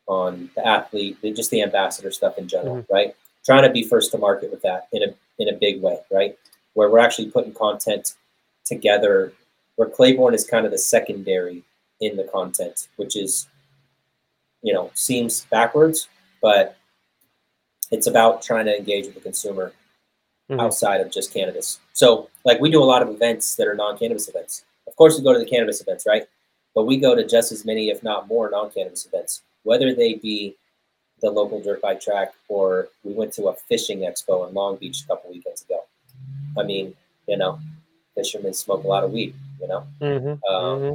on 0.08 0.50
the 0.54 0.66
athlete, 0.66 1.18
just 1.34 1.50
the 1.50 1.62
ambassador 1.62 2.10
stuff 2.10 2.38
in 2.38 2.46
general, 2.46 2.76
mm-hmm. 2.76 2.92
right? 2.92 3.16
Trying 3.44 3.64
to 3.64 3.70
be 3.70 3.82
first 3.82 4.12
to 4.12 4.18
market 4.18 4.50
with 4.50 4.62
that 4.62 4.88
in 4.92 5.02
a 5.02 5.14
in 5.38 5.48
a 5.48 5.58
big 5.58 5.82
way, 5.82 5.98
right? 6.10 6.38
Where 6.74 6.90
we're 6.90 6.98
actually 6.98 7.30
putting 7.30 7.52
content 7.52 8.14
together, 8.64 9.32
where 9.76 9.88
Claiborne 9.88 10.34
is 10.34 10.46
kind 10.46 10.64
of 10.64 10.72
the 10.72 10.78
secondary 10.78 11.62
in 12.00 12.16
the 12.16 12.24
content, 12.24 12.88
which 12.96 13.16
is, 13.16 13.48
you 14.62 14.72
know, 14.72 14.90
seems 14.94 15.46
backwards, 15.46 16.08
but 16.42 16.76
it's 17.90 18.06
about 18.06 18.42
trying 18.42 18.66
to 18.66 18.76
engage 18.76 19.06
with 19.06 19.14
the 19.14 19.20
consumer 19.20 19.72
mm-hmm. 20.50 20.60
outside 20.60 21.00
of 21.00 21.10
just 21.10 21.32
cannabis. 21.32 21.78
So, 21.92 22.28
like, 22.44 22.60
we 22.60 22.70
do 22.70 22.82
a 22.82 22.84
lot 22.84 23.02
of 23.02 23.08
events 23.08 23.54
that 23.56 23.66
are 23.66 23.74
non-cannabis 23.74 24.28
events. 24.28 24.64
Of 24.86 24.96
course, 24.96 25.16
we 25.16 25.24
go 25.24 25.32
to 25.32 25.38
the 25.38 25.46
cannabis 25.46 25.80
events, 25.80 26.04
right? 26.06 26.24
But 26.76 26.84
we 26.84 26.98
go 26.98 27.14
to 27.16 27.26
just 27.26 27.50
as 27.50 27.64
many, 27.64 27.88
if 27.88 28.02
not 28.02 28.28
more, 28.28 28.50
non-cannabis 28.50 29.06
events, 29.06 29.40
whether 29.62 29.94
they 29.94 30.14
be 30.14 30.54
the 31.22 31.30
local 31.30 31.58
dirt 31.58 31.80
bike 31.80 32.02
track 32.02 32.34
or 32.48 32.88
we 33.02 33.14
went 33.14 33.32
to 33.32 33.46
a 33.46 33.54
fishing 33.54 34.00
expo 34.00 34.46
in 34.46 34.54
Long 34.54 34.76
Beach 34.76 35.02
a 35.02 35.06
couple 35.06 35.30
weekends 35.30 35.62
ago. 35.62 35.80
I 36.58 36.62
mean, 36.62 36.94
you 37.26 37.38
know, 37.38 37.58
fishermen 38.14 38.52
smoke 38.52 38.84
a 38.84 38.86
lot 38.86 39.04
of 39.04 39.10
weed. 39.10 39.34
You 39.58 39.68
know. 39.68 39.86
Mm-hmm. 40.02 40.54
Um, 40.54 40.80
mm-hmm. 40.80 40.94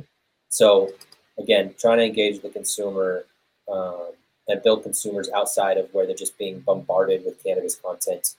So 0.49 0.91
again, 1.39 1.73
trying 1.79 1.97
to 1.97 2.05
engage 2.05 2.41
the 2.41 2.49
consumer 2.49 3.25
um, 3.71 4.11
and 4.47 4.61
build 4.61 4.83
consumers 4.83 5.29
outside 5.29 5.77
of 5.77 5.91
where 5.93 6.05
they're 6.05 6.15
just 6.15 6.37
being 6.37 6.59
bombarded 6.59 7.25
with 7.25 7.43
cannabis 7.43 7.75
content 7.75 8.35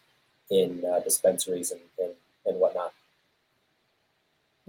in 0.49 0.85
uh, 0.85 1.01
dispensaries 1.01 1.73
and, 1.73 1.81
and, 1.99 2.13
and 2.47 2.61
whatnot. 2.61 2.93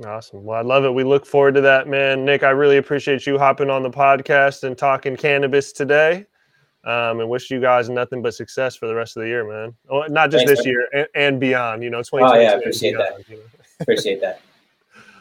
Awesome. 0.05 0.43
Well, 0.43 0.57
I 0.57 0.61
love 0.61 0.85
it. 0.85 0.93
We 0.93 1.03
look 1.03 1.25
forward 1.25 1.53
to 1.55 1.61
that, 1.61 1.87
man. 1.87 2.25
Nick, 2.25 2.41
I 2.43 2.49
really 2.49 2.77
appreciate 2.77 3.27
you 3.27 3.37
hopping 3.37 3.69
on 3.69 3.83
the 3.83 3.91
podcast 3.91 4.63
and 4.63 4.77
talking 4.77 5.15
cannabis 5.15 5.71
today. 5.71 6.25
Um, 6.85 7.21
and 7.21 7.29
wish 7.29 7.49
you 7.49 7.61
guys 7.61 7.89
nothing 7.89 8.21
but 8.21 8.33
success 8.33 8.75
for 8.75 8.87
the 8.87 8.95
rest 8.95 9.15
of 9.15 9.21
the 9.21 9.27
year, 9.29 9.47
man. 9.47 9.73
Well, 9.89 10.09
not 10.09 10.31
just 10.31 10.45
Thanks, 10.45 10.59
this 10.59 10.65
man. 10.65 10.73
year 10.73 10.87
and, 10.93 11.07
and 11.15 11.39
beyond. 11.39 11.83
You 11.83 11.89
know, 11.91 12.01
Oh 12.11 12.33
yeah, 12.35 12.53
appreciate 12.53 12.97
that. 12.97 13.23
you 13.29 13.37
know. 13.37 13.43
Appreciate 13.79 14.21
that. 14.21 14.41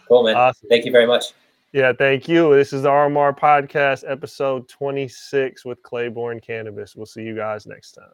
Cool, 0.08 0.24
man. 0.24 0.36
Awesome. 0.36 0.68
Thank 0.68 0.84
you 0.84 0.92
very 0.92 1.06
much. 1.06 1.32
Yeah, 1.72 1.92
thank 1.92 2.28
you. 2.28 2.54
This 2.54 2.72
is 2.72 2.82
the 2.82 2.88
RMR 2.90 3.36
podcast, 3.38 4.04
episode 4.06 4.68
26 4.68 5.64
with 5.64 5.82
Claybourne 5.82 6.40
Cannabis. 6.40 6.94
We'll 6.94 7.06
see 7.06 7.22
you 7.22 7.34
guys 7.34 7.66
next 7.66 7.92
time. 7.92 8.10